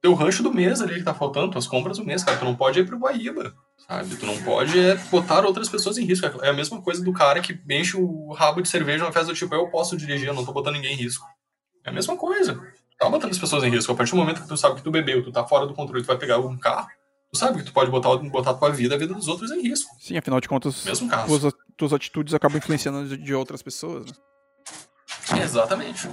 teu 0.00 0.14
rancho 0.14 0.42
do 0.42 0.52
mês 0.52 0.80
ali 0.80 0.96
que 0.96 1.02
tá 1.02 1.14
faltando, 1.14 1.50
tuas 1.52 1.66
compras 1.66 1.98
do 1.98 2.04
mês, 2.04 2.22
cara. 2.22 2.38
Tu 2.38 2.44
não 2.44 2.54
pode 2.54 2.78
ir 2.78 2.86
pro 2.86 2.98
Guaíba, 2.98 3.54
sabe? 3.86 4.16
Tu 4.16 4.26
não 4.26 4.40
pode 4.42 4.78
é, 4.78 4.94
botar 5.10 5.44
outras 5.44 5.68
pessoas 5.68 5.98
em 5.98 6.04
risco. 6.04 6.26
É 6.42 6.48
a 6.48 6.52
mesma 6.52 6.80
coisa 6.80 7.02
do 7.02 7.12
cara 7.12 7.40
que 7.40 7.58
enche 7.68 7.96
o 7.96 8.32
rabo 8.32 8.62
de 8.62 8.68
cerveja 8.68 9.04
numa 9.04 9.12
festa 9.12 9.32
do 9.32 9.36
tipo, 9.36 9.54
eu 9.54 9.68
posso 9.68 9.96
dirigir, 9.96 10.28
eu 10.28 10.34
não 10.34 10.44
tô 10.44 10.52
botando 10.52 10.74
ninguém 10.74 10.94
em 10.94 10.96
risco. 10.96 11.26
É 11.84 11.90
a 11.90 11.92
mesma 11.92 12.16
coisa. 12.16 12.60
Tá 12.98 13.08
botando 13.08 13.30
as 13.30 13.38
pessoas 13.38 13.62
em 13.64 13.70
risco. 13.70 13.92
A 13.92 13.94
partir 13.94 14.12
do 14.12 14.18
momento 14.18 14.42
que 14.42 14.48
tu 14.48 14.56
sabe 14.56 14.76
que 14.76 14.82
tu 14.82 14.90
bebeu, 14.90 15.22
tu 15.22 15.30
tá 15.32 15.44
fora 15.44 15.66
do 15.66 15.74
controle, 15.74 16.02
tu 16.02 16.06
vai 16.06 16.18
pegar 16.18 16.38
um 16.38 16.56
carro, 16.58 16.88
tu 17.32 17.38
sabe 17.38 17.58
que 17.58 17.64
tu 17.64 17.72
pode 17.72 17.90
botar, 17.90 18.16
botar 18.16 18.50
a 18.50 18.54
tua 18.54 18.70
vida, 18.70 18.94
a 18.94 18.98
vida 18.98 19.14
dos 19.14 19.28
outros 19.28 19.50
em 19.50 19.62
risco. 19.62 19.94
Sim, 20.00 20.16
afinal 20.16 20.40
de 20.40 20.48
contas, 20.48 20.84
Mesmo 20.84 21.08
caso. 21.08 21.38
tuas, 21.38 21.54
tuas 21.76 21.92
atitudes 21.92 22.34
acabam 22.34 22.58
influenciando 22.58 23.08
de, 23.08 23.16
de 23.16 23.34
outras 23.34 23.62
pessoas, 23.62 24.06
né? 24.06 24.12
Exatamente. 25.42 26.08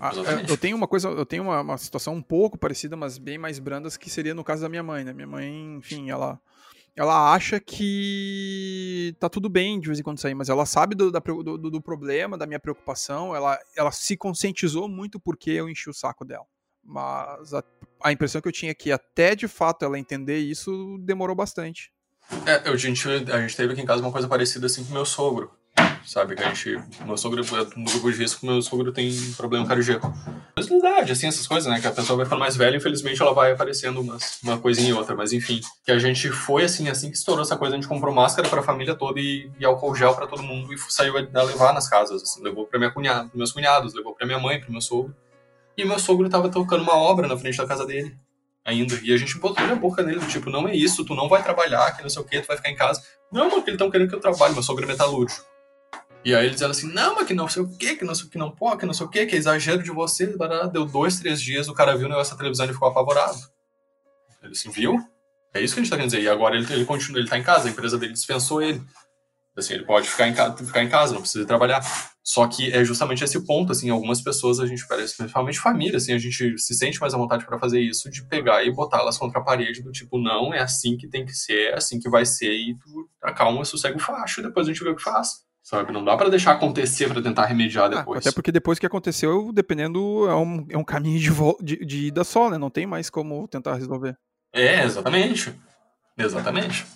Ah, 0.00 0.10
Exatamente. 0.12 0.50
eu 0.50 0.56
tenho 0.56 0.76
uma 0.76 0.88
coisa, 0.88 1.08
eu 1.08 1.26
tenho 1.26 1.42
uma, 1.44 1.60
uma 1.60 1.78
situação 1.78 2.14
um 2.14 2.22
pouco 2.22 2.56
parecida, 2.58 2.96
mas 2.96 3.18
bem 3.18 3.38
mais 3.38 3.58
brandas, 3.58 3.96
que 3.96 4.10
seria 4.10 4.34
no 4.34 4.44
caso 4.44 4.62
da 4.62 4.68
minha 4.68 4.82
mãe, 4.82 5.04
né? 5.04 5.12
Minha 5.12 5.26
mãe, 5.26 5.76
enfim, 5.76 6.10
ela, 6.10 6.40
ela 6.96 7.32
acha 7.32 7.60
que 7.60 9.14
tá 9.20 9.28
tudo 9.28 9.48
bem 9.48 9.78
de 9.80 9.86
vez 9.86 9.98
em 10.00 10.02
quando 10.02 10.18
sair, 10.20 10.34
mas 10.34 10.48
ela 10.48 10.66
sabe 10.66 10.94
do, 10.94 11.10
da 11.10 11.20
do- 11.20 11.58
do 11.70 11.82
problema, 11.82 12.36
da 12.38 12.46
minha 12.46 12.60
preocupação, 12.60 13.34
ela, 13.34 13.58
ela 13.76 13.90
se 13.92 14.16
conscientizou 14.16 14.88
muito 14.88 15.20
porque 15.20 15.50
eu 15.50 15.68
enchi 15.68 15.88
o 15.90 15.94
saco 15.94 16.24
dela. 16.24 16.44
Mas 16.84 17.52
a, 17.54 17.62
a 18.02 18.12
impressão 18.12 18.40
que 18.40 18.48
eu 18.48 18.52
tinha 18.52 18.70
é 18.70 18.74
que 18.74 18.90
até 18.90 19.34
de 19.34 19.46
fato 19.46 19.84
ela 19.84 19.98
entender 19.98 20.38
isso 20.38 20.96
demorou 21.02 21.36
bastante. 21.36 21.92
É, 22.46 22.68
eu, 22.68 22.72
a, 22.72 22.76
gente, 22.76 23.06
a 23.08 23.40
gente 23.40 23.56
teve 23.56 23.72
aqui 23.72 23.82
em 23.82 23.86
casa 23.86 24.02
uma 24.02 24.12
coisa 24.12 24.28
parecida 24.28 24.66
assim 24.66 24.84
com 24.84 24.92
meu 24.92 25.04
sogro. 25.04 25.50
Sabe? 26.08 26.34
Que 26.34 26.42
a 26.42 26.48
gente, 26.48 26.80
meu 27.04 27.16
sogro, 27.16 27.42
no 27.76 27.84
grupo 27.84 28.10
de 28.10 28.18
risco, 28.18 28.46
meu 28.46 28.62
sogro 28.62 28.90
tem 28.92 29.12
problema 29.36 29.66
cardíaco. 29.66 30.12
Possibilidade, 30.54 31.12
assim, 31.12 31.26
essas 31.26 31.46
coisas, 31.46 31.70
né? 31.70 31.80
Que 31.80 31.86
a 31.86 31.92
pessoa 31.92 32.16
vai 32.16 32.24
ficando 32.24 32.40
mais 32.40 32.56
velha, 32.56 32.76
infelizmente 32.76 33.20
ela 33.20 33.34
vai 33.34 33.52
aparecendo 33.52 34.00
umas, 34.00 34.40
uma 34.42 34.58
coisinha 34.58 34.88
e 34.88 34.92
outra, 34.94 35.14
mas 35.14 35.32
enfim. 35.32 35.60
Que 35.84 35.92
a 35.92 35.98
gente 35.98 36.30
foi, 36.30 36.64
assim, 36.64 36.88
assim 36.88 37.10
que 37.10 37.16
estourou 37.16 37.42
essa 37.42 37.56
coisa, 37.56 37.74
a 37.74 37.78
gente 37.78 37.88
comprou 37.88 38.12
máscara 38.14 38.48
pra 38.48 38.62
família 38.62 38.94
toda 38.94 39.20
e, 39.20 39.50
e 39.60 39.64
álcool 39.66 39.94
gel 39.94 40.14
pra 40.14 40.26
todo 40.26 40.42
mundo 40.42 40.72
e 40.72 40.78
saiu 40.88 41.14
a 41.16 41.42
levar 41.42 41.74
nas 41.74 41.88
casas, 41.88 42.22
assim. 42.22 42.42
Levou 42.42 42.66
pra 42.66 42.78
minha 42.78 42.90
cunhada, 42.90 43.30
meus 43.34 43.52
cunhados, 43.52 43.92
levou 43.92 44.14
pra 44.14 44.26
minha 44.26 44.38
mãe, 44.38 44.58
pro 44.58 44.72
meu 44.72 44.80
sogro. 44.80 45.14
E 45.76 45.84
meu 45.84 45.98
sogro 45.98 46.28
tava 46.28 46.48
tocando 46.48 46.82
uma 46.82 46.96
obra 46.96 47.28
na 47.28 47.36
frente 47.36 47.58
da 47.58 47.66
casa 47.66 47.86
dele 47.86 48.16
ainda. 48.64 48.98
E 49.02 49.12
a 49.12 49.16
gente 49.16 49.38
botou 49.38 49.66
na 49.66 49.74
boca 49.74 50.02
nele, 50.02 50.24
tipo, 50.26 50.50
não 50.50 50.66
é 50.66 50.74
isso, 50.74 51.04
tu 51.04 51.14
não 51.14 51.28
vai 51.28 51.42
trabalhar, 51.42 51.94
que 51.96 52.02
não 52.02 52.10
sei 52.10 52.22
o 52.22 52.24
que, 52.24 52.40
tu 52.40 52.46
vai 52.46 52.56
ficar 52.56 52.70
em 52.70 52.76
casa. 52.76 53.02
Não, 53.30 53.48
mano, 53.48 53.62
que 53.62 53.70
eles 53.70 53.74
estão 53.74 53.90
querendo 53.90 54.08
que 54.08 54.14
eu 54.14 54.20
trabalhe, 54.20 54.54
meu 54.54 54.62
sogro 54.62 54.84
é 54.84 54.88
metalúrgico. 54.88 55.44
E 56.24 56.34
aí 56.34 56.42
eles 56.42 56.52
disseram 56.52 56.72
assim, 56.72 56.92
não, 56.92 57.14
mas 57.14 57.26
que 57.26 57.34
não 57.34 57.48
sei 57.48 57.62
o 57.62 57.68
que, 57.76 57.96
que 57.96 58.04
não 58.04 58.14
sei 58.14 58.26
o 58.26 58.30
que 58.30 58.38
não 58.38 58.50
pode, 58.50 58.80
que 58.80 58.86
não 58.86 58.92
sei 58.92 59.06
o 59.06 59.08
que, 59.08 59.24
que 59.26 59.34
é 59.34 59.38
exagero 59.38 59.82
de 59.82 59.90
vocês. 59.90 60.34
Deu 60.72 60.84
dois, 60.84 61.18
três 61.18 61.40
dias, 61.40 61.68
o 61.68 61.74
cara 61.74 61.96
viu 61.96 62.06
o 62.06 62.10
negócio 62.10 62.32
da 62.32 62.38
televisão 62.38 62.66
e 62.66 62.72
ficou 62.72 62.88
apavorado. 62.88 63.38
Ele 64.42 64.52
assim, 64.52 64.70
viu? 64.70 64.98
É 65.54 65.60
isso 65.60 65.74
que 65.74 65.80
a 65.80 65.82
gente 65.82 65.90
tá 65.90 65.96
querendo 65.96 66.10
dizer. 66.10 66.22
E 66.22 66.28
agora 66.28 66.56
ele, 66.56 66.70
ele 66.72 66.84
continua, 66.84 67.20
ele 67.20 67.28
tá 67.28 67.38
em 67.38 67.42
casa, 67.42 67.68
a 67.68 67.70
empresa 67.70 67.96
dele 67.96 68.12
dispensou 68.12 68.60
ele. 68.60 68.82
Assim, 69.56 69.74
ele 69.74 69.84
pode 69.84 70.08
ficar 70.08 70.28
em, 70.28 70.34
casa, 70.34 70.56
ficar 70.64 70.84
em 70.84 70.88
casa, 70.88 71.14
não 71.14 71.20
precisa 71.20 71.44
trabalhar. 71.44 71.80
Só 72.22 72.46
que 72.46 72.70
é 72.72 72.84
justamente 72.84 73.24
esse 73.24 73.44
ponto, 73.44 73.72
assim, 73.72 73.90
algumas 73.90 74.20
pessoas 74.20 74.60
a 74.60 74.66
gente 74.66 74.86
parece, 74.86 75.16
principalmente 75.16 75.58
família, 75.58 75.96
assim, 75.96 76.12
a 76.12 76.18
gente 76.18 76.56
se 76.58 76.74
sente 76.74 77.00
mais 77.00 77.12
à 77.12 77.16
vontade 77.16 77.44
para 77.44 77.58
fazer 77.58 77.80
isso, 77.80 78.08
de 78.08 78.22
pegar 78.24 78.62
e 78.62 78.70
botá-las 78.70 79.18
contra 79.18 79.40
a 79.40 79.42
parede, 79.42 79.82
do 79.82 79.90
tipo, 79.90 80.16
não, 80.18 80.54
é 80.54 80.60
assim 80.60 80.96
que 80.96 81.08
tem 81.08 81.24
que 81.24 81.32
ser, 81.32 81.70
é 81.70 81.74
assim 81.74 81.98
que 81.98 82.08
vai 82.08 82.24
ser, 82.24 82.52
e 82.52 82.76
tu 82.76 83.08
acalma, 83.20 83.64
sossega 83.64 83.96
o 83.96 84.00
facho, 84.00 84.40
e 84.40 84.44
depois 84.44 84.68
a 84.68 84.72
gente 84.72 84.84
vê 84.84 84.90
o 84.90 84.94
que 84.94 85.02
faz. 85.02 85.47
Sabe? 85.68 85.92
Não 85.92 86.02
dá 86.02 86.16
para 86.16 86.30
deixar 86.30 86.52
acontecer 86.52 87.08
para 87.08 87.20
tentar 87.20 87.44
remediar 87.44 87.84
ah, 87.84 87.98
depois. 87.98 88.16
Ah, 88.16 88.20
até 88.20 88.32
porque 88.34 88.50
depois 88.50 88.78
que 88.78 88.86
aconteceu, 88.86 89.52
dependendo, 89.52 90.26
é 90.26 90.34
um, 90.34 90.66
é 90.70 90.78
um 90.78 90.82
caminho 90.82 91.20
de, 91.20 91.30
de, 91.62 91.84
de 91.84 92.06
ida 92.06 92.24
só, 92.24 92.48
né? 92.48 92.56
Não 92.56 92.70
tem 92.70 92.86
mais 92.86 93.10
como 93.10 93.46
tentar 93.46 93.74
resolver. 93.74 94.16
É, 94.50 94.82
exatamente. 94.82 95.54
Exatamente. 96.16 96.86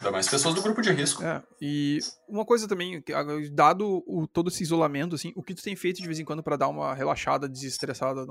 Ainda 0.00 0.12
mais 0.12 0.26
pessoas 0.30 0.54
do 0.54 0.62
grupo 0.62 0.80
de 0.80 0.90
risco. 0.92 1.22
É, 1.22 1.42
e 1.60 1.98
uma 2.26 2.46
coisa 2.46 2.66
também, 2.66 3.04
dado 3.52 4.02
o, 4.06 4.26
todo 4.26 4.48
esse 4.48 4.62
isolamento, 4.62 5.14
assim, 5.14 5.34
o 5.36 5.42
que 5.42 5.54
tu 5.54 5.62
tem 5.62 5.76
feito 5.76 6.00
de 6.00 6.06
vez 6.06 6.18
em 6.18 6.24
quando 6.24 6.42
para 6.42 6.56
dar 6.56 6.68
uma 6.68 6.94
relaxada, 6.94 7.46
desestressada 7.46 8.24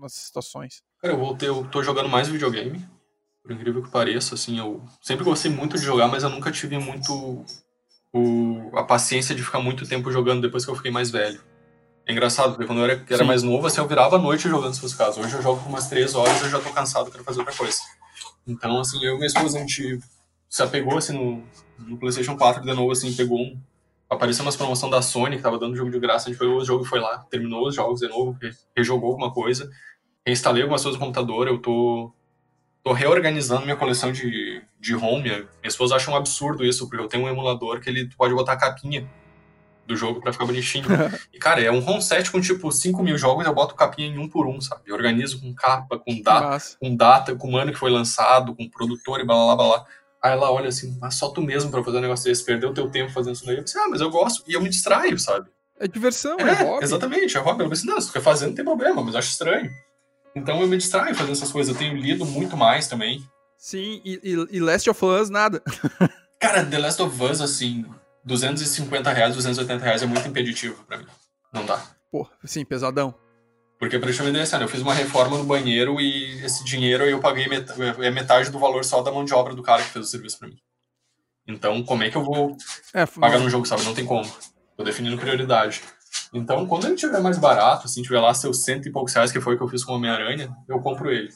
nas 0.00 0.12
situações? 0.12 0.80
Cara, 1.02 1.12
eu 1.12 1.18
voltei, 1.18 1.48
eu 1.48 1.68
tô 1.72 1.82
jogando 1.82 2.08
mais 2.08 2.28
videogame, 2.28 2.86
por 3.42 3.50
incrível 3.50 3.82
que 3.82 3.90
pareça, 3.90 4.36
assim, 4.36 4.60
eu 4.60 4.80
sempre 5.02 5.24
gostei 5.24 5.50
muito 5.50 5.76
de 5.76 5.84
jogar, 5.84 6.06
mas 6.06 6.22
eu 6.22 6.30
nunca 6.30 6.52
tive 6.52 6.78
muito 6.78 7.44
o, 8.14 8.70
a 8.74 8.84
paciência 8.84 9.34
de 9.34 9.42
ficar 9.42 9.58
muito 9.58 9.86
tempo 9.86 10.10
jogando 10.12 10.40
depois 10.40 10.64
que 10.64 10.70
eu 10.70 10.76
fiquei 10.76 10.90
mais 10.90 11.10
velho. 11.10 11.40
É 12.06 12.12
engraçado, 12.12 12.50
porque 12.50 12.66
quando 12.66 12.78
eu 12.78 12.84
era, 12.84 13.04
era 13.10 13.24
mais 13.24 13.42
novo, 13.42 13.66
assim, 13.66 13.80
eu 13.80 13.88
virava 13.88 14.16
a 14.16 14.18
noite 14.18 14.48
jogando, 14.48 14.72
se 14.72 14.80
fosse 14.80 14.96
caso. 14.96 15.20
Hoje 15.20 15.34
eu 15.34 15.42
jogo 15.42 15.60
por 15.60 15.68
umas 15.68 15.88
três 15.88 16.14
horas 16.14 16.40
e 16.40 16.44
eu 16.44 16.50
já 16.50 16.60
tô 16.60 16.70
cansado, 16.70 17.10
quero 17.10 17.24
fazer 17.24 17.40
outra 17.40 17.54
coisa. 17.54 17.78
Então, 18.46 18.78
assim, 18.78 19.04
eu 19.04 19.14
e 19.14 19.16
minha 19.16 19.26
esposa, 19.26 19.58
a 19.58 19.60
gente 19.60 19.98
se 20.48 20.62
apegou 20.62 20.96
assim 20.96 21.14
no, 21.14 21.42
no 21.78 21.98
PlayStation 21.98 22.36
4 22.36 22.62
de 22.62 22.72
novo, 22.72 22.92
assim, 22.92 23.12
pegou 23.12 23.40
um. 23.40 23.58
Apareceu 24.08 24.44
umas 24.44 24.54
promoção 24.54 24.88
da 24.88 25.02
Sony 25.02 25.36
que 25.36 25.42
tava 25.42 25.58
dando 25.58 25.74
jogo 25.74 25.90
de 25.90 25.98
graça, 25.98 26.28
a 26.28 26.30
gente 26.30 26.38
pegou 26.38 26.58
o 26.58 26.64
jogo 26.64 26.84
e 26.84 26.86
foi 26.86 27.00
lá, 27.00 27.26
terminou 27.30 27.66
os 27.66 27.74
jogos 27.74 27.98
de 27.98 28.06
novo, 28.06 28.38
rejogou 28.76 29.10
alguma 29.10 29.32
coisa, 29.32 29.68
reinstalei 30.24 30.62
algumas 30.62 30.82
coisas 30.82 31.00
no 31.00 31.04
computador, 31.04 31.48
eu 31.48 31.58
tô, 31.58 32.12
tô 32.84 32.92
reorganizando 32.92 33.62
minha 33.62 33.76
coleção 33.76 34.12
de, 34.12 34.62
de 34.78 34.94
home. 34.94 35.22
Minha 35.30 35.48
esposa 35.64 35.96
acha 35.96 36.10
um 36.10 36.14
absurdo 36.14 36.64
isso, 36.64 36.86
porque 36.86 37.02
eu 37.02 37.08
tenho 37.08 37.24
um 37.24 37.28
emulador 37.28 37.80
que 37.80 37.88
ele 37.88 38.10
pode 38.14 38.34
botar 38.34 38.52
a 38.52 38.56
capinha 38.56 39.08
do 39.86 39.96
jogo 39.96 40.20
para 40.20 40.32
ficar 40.32 40.44
bonitinho. 40.44 40.84
e, 41.32 41.38
cara, 41.38 41.62
é 41.62 41.70
um 41.70 41.86
home 41.86 42.02
set 42.02 42.30
com 42.30 42.40
tipo 42.40 42.70
5 42.70 43.02
mil 43.02 43.16
jogos, 43.16 43.46
eu 43.46 43.54
boto 43.54 43.74
capinha 43.74 44.08
em 44.08 44.18
um 44.18 44.28
por 44.28 44.46
um, 44.46 44.60
sabe? 44.60 44.82
Eu 44.86 44.94
organizo 44.94 45.40
com 45.40 45.54
capa, 45.54 45.98
com 45.98 46.20
data, 46.20 46.62
com 46.78 46.94
data, 46.94 47.34
com 47.34 47.52
o 47.54 47.56
ano 47.56 47.72
que 47.72 47.78
foi 47.78 47.90
lançado, 47.90 48.54
com 48.54 48.68
produtor 48.68 49.18
e 49.20 49.24
blá 49.24 49.34
blá 49.34 49.56
blá 49.56 49.66
blá. 49.66 49.86
Aí 50.22 50.32
ela 50.32 50.50
olha 50.50 50.68
assim, 50.68 50.96
mas 51.00 51.14
só 51.14 51.30
tu 51.30 51.40
mesmo 51.42 51.70
pra 51.70 51.82
fazer 51.82 51.98
um 51.98 52.02
negócio 52.02 52.24
desse, 52.24 52.44
perdeu 52.44 52.72
teu 52.72 52.90
tempo 52.90 53.12
fazendo 53.12 53.34
isso 53.34 53.46
daí. 53.46 53.56
Eu 53.56 53.64
disse, 53.64 53.78
ah, 53.78 53.88
mas 53.88 54.00
eu 54.00 54.10
gosto. 54.10 54.42
E 54.46 54.54
eu 54.54 54.60
me 54.60 54.68
distraio, 54.68 55.18
sabe? 55.18 55.50
É 55.78 55.88
diversão, 55.88 56.38
é, 56.38 56.50
é 56.50 56.52
hobby. 56.62 56.84
Exatamente, 56.84 57.36
é 57.36 57.40
hobby. 57.40 57.62
Ela 57.62 57.70
disse, 57.70 57.86
não, 57.86 58.00
se 58.00 58.06
tu 58.06 58.12
quer 58.14 58.22
fazer, 58.22 58.46
não 58.46 58.54
tem 58.54 58.64
problema, 58.64 59.02
mas 59.02 59.14
eu 59.14 59.18
acho 59.18 59.30
estranho. 59.30 59.70
Então 60.34 60.60
eu 60.60 60.66
me 60.66 60.76
distraio 60.76 61.14
fazendo 61.14 61.32
essas 61.32 61.52
coisas. 61.52 61.74
Eu 61.74 61.78
tenho 61.78 61.96
lido 61.96 62.24
muito 62.24 62.56
mais 62.56 62.88
também. 62.88 63.24
Sim, 63.56 64.00
e, 64.04 64.20
e, 64.22 64.56
e 64.56 64.60
Last 64.60 64.88
of 64.90 65.04
Us, 65.04 65.30
nada. 65.30 65.62
Cara, 66.40 66.64
The 66.64 66.78
Last 66.78 67.00
of 67.00 67.22
Us, 67.22 67.40
assim, 67.40 67.84
250 68.24 69.12
reais, 69.12 69.34
280 69.34 69.84
reais 69.84 70.02
é 70.02 70.06
muito 70.06 70.26
impeditivo 70.28 70.82
pra 70.84 70.98
mim. 70.98 71.06
Não 71.52 71.64
dá. 71.64 71.82
Pô, 72.10 72.28
sim, 72.44 72.64
pesadão. 72.64 73.14
Porque, 73.78 73.98
pra 73.98 74.10
gente 74.10 74.38
assim, 74.38 74.56
eu 74.60 74.68
fiz 74.68 74.80
uma 74.80 74.94
reforma 74.94 75.36
no 75.36 75.44
banheiro 75.44 76.00
e 76.00 76.44
esse 76.44 76.64
dinheiro 76.64 77.04
eu 77.04 77.20
paguei 77.20 77.48
met 77.48 77.66
é 78.02 78.10
metade 78.10 78.50
do 78.50 78.58
valor 78.58 78.84
só 78.84 79.02
da 79.02 79.10
mão 79.12 79.24
de 79.24 79.34
obra 79.34 79.54
do 79.54 79.62
cara 79.62 79.82
que 79.82 79.90
fez 79.90 80.06
o 80.06 80.08
serviço 80.08 80.38
pra 80.38 80.48
mim. 80.48 80.56
Então, 81.46 81.82
como 81.82 82.02
é 82.02 82.10
que 82.10 82.16
eu 82.16 82.22
vou 82.22 82.56
é, 82.94 83.04
pagar 83.04 83.38
no 83.38 83.50
jogo, 83.50 83.66
sabe? 83.66 83.82
Não 83.84 83.94
tem 83.94 84.06
como. 84.06 84.30
Tô 84.76 84.82
definindo 84.82 85.18
prioridade. 85.18 85.82
Então, 86.34 86.66
quando 86.66 86.86
ele 86.86 86.96
tiver 86.96 87.20
mais 87.20 87.38
barato, 87.38 87.86
assim, 87.86 88.02
tiver 88.02 88.20
lá 88.20 88.34
seus 88.34 88.64
cento 88.64 88.88
e 88.88 88.90
poucos 88.90 89.14
reais, 89.14 89.30
que 89.30 89.40
foi 89.40 89.54
o 89.54 89.56
que 89.56 89.62
eu 89.62 89.68
fiz 89.68 89.84
com 89.84 89.92
o 89.92 89.94
Homem-Aranha, 89.94 90.52
eu 90.68 90.80
compro 90.80 91.10
ele. 91.10 91.28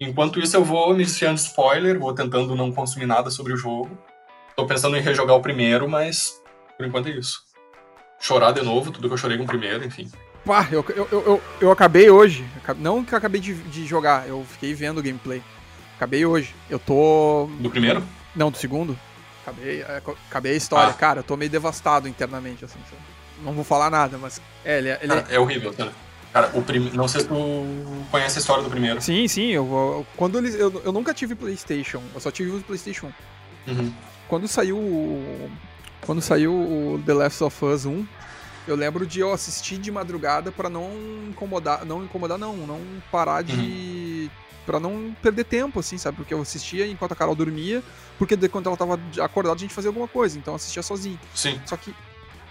Enquanto 0.00 0.40
isso, 0.40 0.56
eu 0.56 0.64
vou 0.64 0.94
me 0.94 1.02
enfiando 1.02 1.36
spoiler, 1.36 1.98
vou 1.98 2.14
tentando 2.14 2.56
não 2.56 2.72
consumir 2.72 3.04
nada 3.04 3.30
sobre 3.30 3.52
o 3.52 3.56
jogo. 3.56 3.96
Tô 4.56 4.66
pensando 4.66 4.96
em 4.96 5.00
rejogar 5.02 5.36
o 5.36 5.42
primeiro, 5.42 5.86
mas 5.86 6.40
por 6.76 6.86
enquanto 6.86 7.08
é 7.08 7.12
isso. 7.12 7.38
Chorar 8.18 8.52
de 8.52 8.62
novo, 8.62 8.90
tudo 8.90 9.08
que 9.08 9.14
eu 9.14 9.18
chorei 9.18 9.36
com 9.36 9.44
o 9.44 9.46
primeiro, 9.46 9.84
enfim. 9.84 10.10
Pá, 10.44 10.66
eu, 10.72 10.82
eu, 10.88 11.08
eu, 11.10 11.42
eu 11.60 11.70
acabei 11.70 12.08
hoje. 12.08 12.48
Não 12.78 13.04
que 13.04 13.12
eu 13.12 13.18
acabei 13.18 13.40
de, 13.40 13.52
de 13.54 13.84
jogar, 13.84 14.26
eu 14.26 14.42
fiquei 14.48 14.72
vendo 14.72 14.98
o 14.98 15.02
gameplay. 15.02 15.42
Acabei 15.96 16.24
hoje. 16.24 16.54
Eu 16.70 16.78
tô. 16.78 17.48
Do 17.58 17.68
primeiro? 17.68 18.02
Não, 18.34 18.50
do 18.50 18.56
segundo. 18.56 18.98
Acabei, 19.42 19.82
é, 19.82 20.02
acabei 20.28 20.52
a 20.52 20.56
história. 20.56 20.90
Ah. 20.90 20.94
Cara, 20.94 21.20
eu 21.20 21.24
tô 21.24 21.36
meio 21.36 21.50
devastado 21.50 22.08
internamente, 22.08 22.64
assim. 22.64 22.78
Não 23.42 23.52
vou 23.52 23.64
falar 23.64 23.90
nada, 23.90 24.18
mas. 24.18 24.40
É, 24.64 24.78
ele, 24.78 24.88
é, 24.88 24.98
ele 25.02 25.08
cara, 25.08 25.26
é... 25.30 25.38
horrível, 25.38 25.72
cara. 25.72 25.92
Cara, 26.32 26.50
o 26.52 26.62
prim... 26.62 26.90
não 26.92 27.08
sei 27.08 27.22
se 27.22 27.28
tu 27.28 27.34
conhece 28.10 28.38
a 28.38 28.40
história 28.40 28.62
do 28.62 28.68
primeiro. 28.68 29.00
Sim, 29.00 29.26
sim. 29.26 29.52
Eu, 29.52 29.64
eu 29.64 30.06
quando 30.16 30.36
eles, 30.36 30.54
eu, 30.54 30.82
eu 30.84 30.92
nunca 30.92 31.14
tive 31.14 31.34
PlayStation. 31.34 32.02
Eu 32.14 32.20
só 32.20 32.30
tive 32.30 32.50
o 32.50 32.60
PlayStation 32.60 33.10
1. 33.66 33.72
Uhum. 33.72 33.94
Quando 34.28 34.46
saiu. 34.46 34.78
Quando 36.02 36.20
saiu 36.20 36.52
o 36.52 37.02
The 37.04 37.14
Last 37.14 37.42
of 37.42 37.64
Us 37.64 37.86
1, 37.86 38.06
eu 38.68 38.76
lembro 38.76 39.06
de 39.06 39.20
eu 39.20 39.32
assistir 39.32 39.78
de 39.78 39.90
madrugada 39.90 40.52
para 40.52 40.68
não 40.68 40.90
incomodar, 41.28 41.84
não 41.84 42.04
incomodar 42.04 42.38
não, 42.38 42.54
não 42.56 42.80
parar 43.10 43.42
de 43.42 43.54
uhum. 43.54 44.30
para 44.66 44.78
não 44.78 45.16
perder 45.22 45.44
tempo 45.44 45.80
assim, 45.80 45.96
sabe? 45.96 46.18
Porque 46.18 46.34
eu 46.34 46.40
assistia 46.40 46.86
enquanto 46.86 47.12
a 47.12 47.16
Carol 47.16 47.34
dormia, 47.34 47.82
porque 48.18 48.36
quando 48.48 48.66
ela 48.66 48.76
tava 48.76 49.00
acordada 49.20 49.56
a 49.56 49.58
gente 49.58 49.74
fazia 49.74 49.88
alguma 49.88 50.06
coisa, 50.06 50.38
então 50.38 50.52
eu 50.52 50.56
assistia 50.56 50.82
sozinho. 50.82 51.18
Sim. 51.34 51.60
Só 51.64 51.76
que 51.76 51.94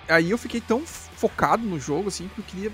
aí 0.08 0.32
eu 0.32 0.38
fiquei 0.38 0.62
tão 0.62 0.86
focado 0.86 1.64
no 1.66 1.80
jogo, 1.80 2.10
assim, 2.10 2.30
que 2.34 2.40
eu 2.40 2.46
queria 2.46 2.72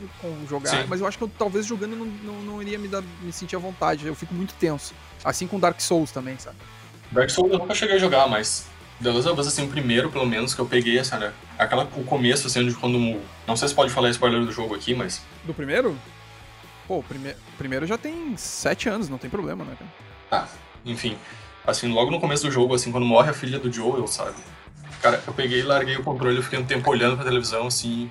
jogar, 0.50 0.70
Sim. 0.70 0.86
mas 0.88 1.00
eu 1.00 1.08
acho 1.08 1.18
que 1.18 1.24
eu, 1.24 1.32
talvez 1.38 1.66
jogando 1.66 1.96
não, 1.96 2.06
não, 2.06 2.42
não 2.42 2.62
iria 2.62 2.78
me, 2.78 2.88
dar, 2.88 3.04
me 3.22 3.32
sentir 3.32 3.56
à 3.56 3.60
vontade. 3.60 4.08
Eu 4.08 4.16
fico 4.16 4.34
muito 4.34 4.54
tenso. 4.56 4.94
Assim 5.24 5.48
com 5.48 5.60
Dark 5.60 5.80
Souls 5.80 6.12
também, 6.12 6.38
sabe? 6.38 6.58
Dark 7.12 7.30
Souls 7.30 7.52
eu 7.52 7.60
nunca 7.60 7.76
cheguei 7.76 7.96
a 7.96 8.00
jogar, 8.00 8.28
mas 8.28 8.66
The 9.02 9.12
Last 9.12 9.30
of 9.30 9.42
Us, 9.42 9.48
assim, 9.48 9.66
o 9.66 9.68
primeiro, 9.68 10.12
pelo 10.12 10.28
menos, 10.28 10.54
que 10.54 10.62
eu 10.62 10.66
peguei, 10.66 11.00
assim, 11.00 11.18
né? 11.18 11.34
Aquela, 11.58 11.84
o 11.96 12.04
começo, 12.04 12.46
assim, 12.46 12.66
de 12.66 12.74
quando... 12.76 13.20
Não 13.48 13.56
sei 13.56 13.68
se 13.68 13.74
pode 13.74 13.92
falar 13.92 14.10
spoiler 14.12 14.46
do 14.46 14.52
jogo 14.52 14.76
aqui, 14.76 14.94
mas... 14.94 15.24
Do 15.44 15.54
primeiro? 15.54 15.98
Pô, 16.88 17.00
o 17.00 17.04
prime... 17.04 17.36
primeiro 17.58 17.88
já 17.88 17.98
tem 17.98 18.36
sete 18.38 18.90
anos, 18.90 19.10
não 19.10 19.18
tem 19.18 19.30
problema, 19.30 19.64
né, 19.64 19.76
cara? 19.78 19.92
Ah, 20.32 20.48
enfim. 20.86 21.18
Assim, 21.66 21.92
logo 21.92 22.12
no 22.12 22.20
começo 22.20 22.44
do 22.44 22.52
jogo, 22.52 22.76
assim, 22.76 22.92
quando 22.92 23.06
morre 23.06 23.32
a 23.32 23.34
filha 23.34 23.58
do 23.58 23.72
Joel, 23.72 24.06
sabe? 24.06 24.36
Cara, 25.02 25.24
eu 25.26 25.34
peguei, 25.34 25.64
larguei 25.64 25.98
o 25.98 26.04
controle, 26.04 26.38
eu 26.38 26.44
fiquei 26.44 26.60
um 26.60 26.66
tempo 26.66 26.90
olhando 26.90 27.16
pra 27.16 27.26
televisão, 27.26 27.68
assim... 27.68 28.10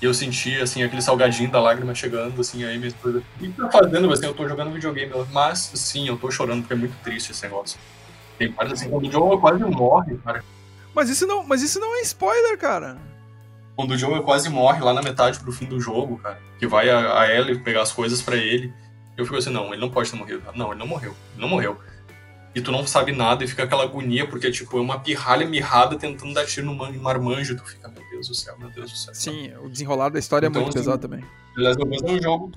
E 0.00 0.04
eu 0.04 0.12
senti, 0.12 0.60
assim, 0.60 0.82
aquele 0.82 1.00
salgadinho 1.00 1.48
da 1.48 1.60
lágrima 1.60 1.94
chegando, 1.94 2.40
assim, 2.40 2.64
aí 2.64 2.76
minha 2.76 2.88
esposa... 2.88 3.18
O 3.18 3.38
que 3.38 3.48
tá 3.52 3.70
fazendo? 3.70 4.12
Assim, 4.12 4.26
eu 4.26 4.34
tô 4.34 4.48
jogando 4.48 4.72
videogame. 4.72 5.12
Mas, 5.30 5.70
sim, 5.76 6.08
eu 6.08 6.18
tô 6.18 6.28
chorando 6.28 6.62
porque 6.62 6.74
é 6.74 6.76
muito 6.76 6.96
triste 7.04 7.30
esse 7.30 7.44
negócio. 7.44 7.78
Tem 8.36 8.50
partes 8.50 8.80
assim, 8.80 8.90
quando 8.90 9.06
o 9.06 9.12
Joel 9.12 9.38
quase 9.38 9.62
morre, 9.62 10.16
cara. 10.24 10.42
Mas 10.92 11.08
isso 11.08 11.24
não, 11.24 11.44
mas 11.44 11.62
isso 11.62 11.78
não 11.78 11.94
é 11.96 12.00
spoiler, 12.00 12.58
cara. 12.58 12.98
Quando 13.76 13.92
o 13.92 13.96
Joel 13.96 14.24
quase 14.24 14.48
morre 14.50 14.80
lá 14.80 14.92
na 14.92 15.02
metade 15.02 15.38
pro 15.38 15.52
fim 15.52 15.66
do 15.66 15.80
jogo, 15.80 16.18
cara, 16.18 16.40
que 16.58 16.66
vai 16.66 16.90
a, 16.90 17.20
a 17.20 17.32
Ellie 17.32 17.60
pegar 17.60 17.82
as 17.82 17.92
coisas 17.92 18.20
para 18.20 18.34
ele, 18.34 18.74
eu 19.16 19.24
fico 19.24 19.36
assim, 19.36 19.50
não, 19.50 19.72
ele 19.72 19.80
não 19.80 19.88
pode 19.88 20.10
ter 20.10 20.16
morrido. 20.16 20.42
Não, 20.56 20.72
ele 20.72 20.80
não 20.80 20.86
morreu. 20.88 21.14
Ele 21.32 21.42
não 21.42 21.48
morreu. 21.48 21.78
E 22.54 22.60
tu 22.60 22.70
não 22.70 22.86
sabe 22.86 23.12
nada 23.12 23.44
e 23.44 23.48
fica 23.48 23.62
aquela 23.62 23.84
agonia, 23.84 24.28
porque 24.28 24.50
tipo, 24.50 24.76
é 24.76 24.80
uma 24.80 25.00
pirralha 25.00 25.46
mirrada 25.46 25.96
tentando 25.96 26.34
dar 26.34 26.44
tiro 26.44 26.66
no 26.66 27.00
marmanjo, 27.00 27.56
tu 27.56 27.64
fica, 27.64 27.88
meu 27.88 28.02
Deus 28.10 28.28
do 28.28 28.34
céu, 28.34 28.58
meu 28.58 28.70
Deus 28.70 28.90
do 28.90 28.96
céu. 28.96 29.14
Sim, 29.14 29.52
o 29.62 29.70
desenrolar 29.70 30.10
da 30.10 30.18
história 30.18 30.48
então, 30.48 30.60
é 30.60 30.64
muito 30.64 30.76
assim, 30.76 30.86
pesado 30.86 31.08
também. 31.08 31.24
The 31.54 31.62
Last 31.62 31.82
of 31.82 31.94
Us 31.94 32.02
é 32.02 32.12
um 32.12 32.22
jogo. 32.22 32.52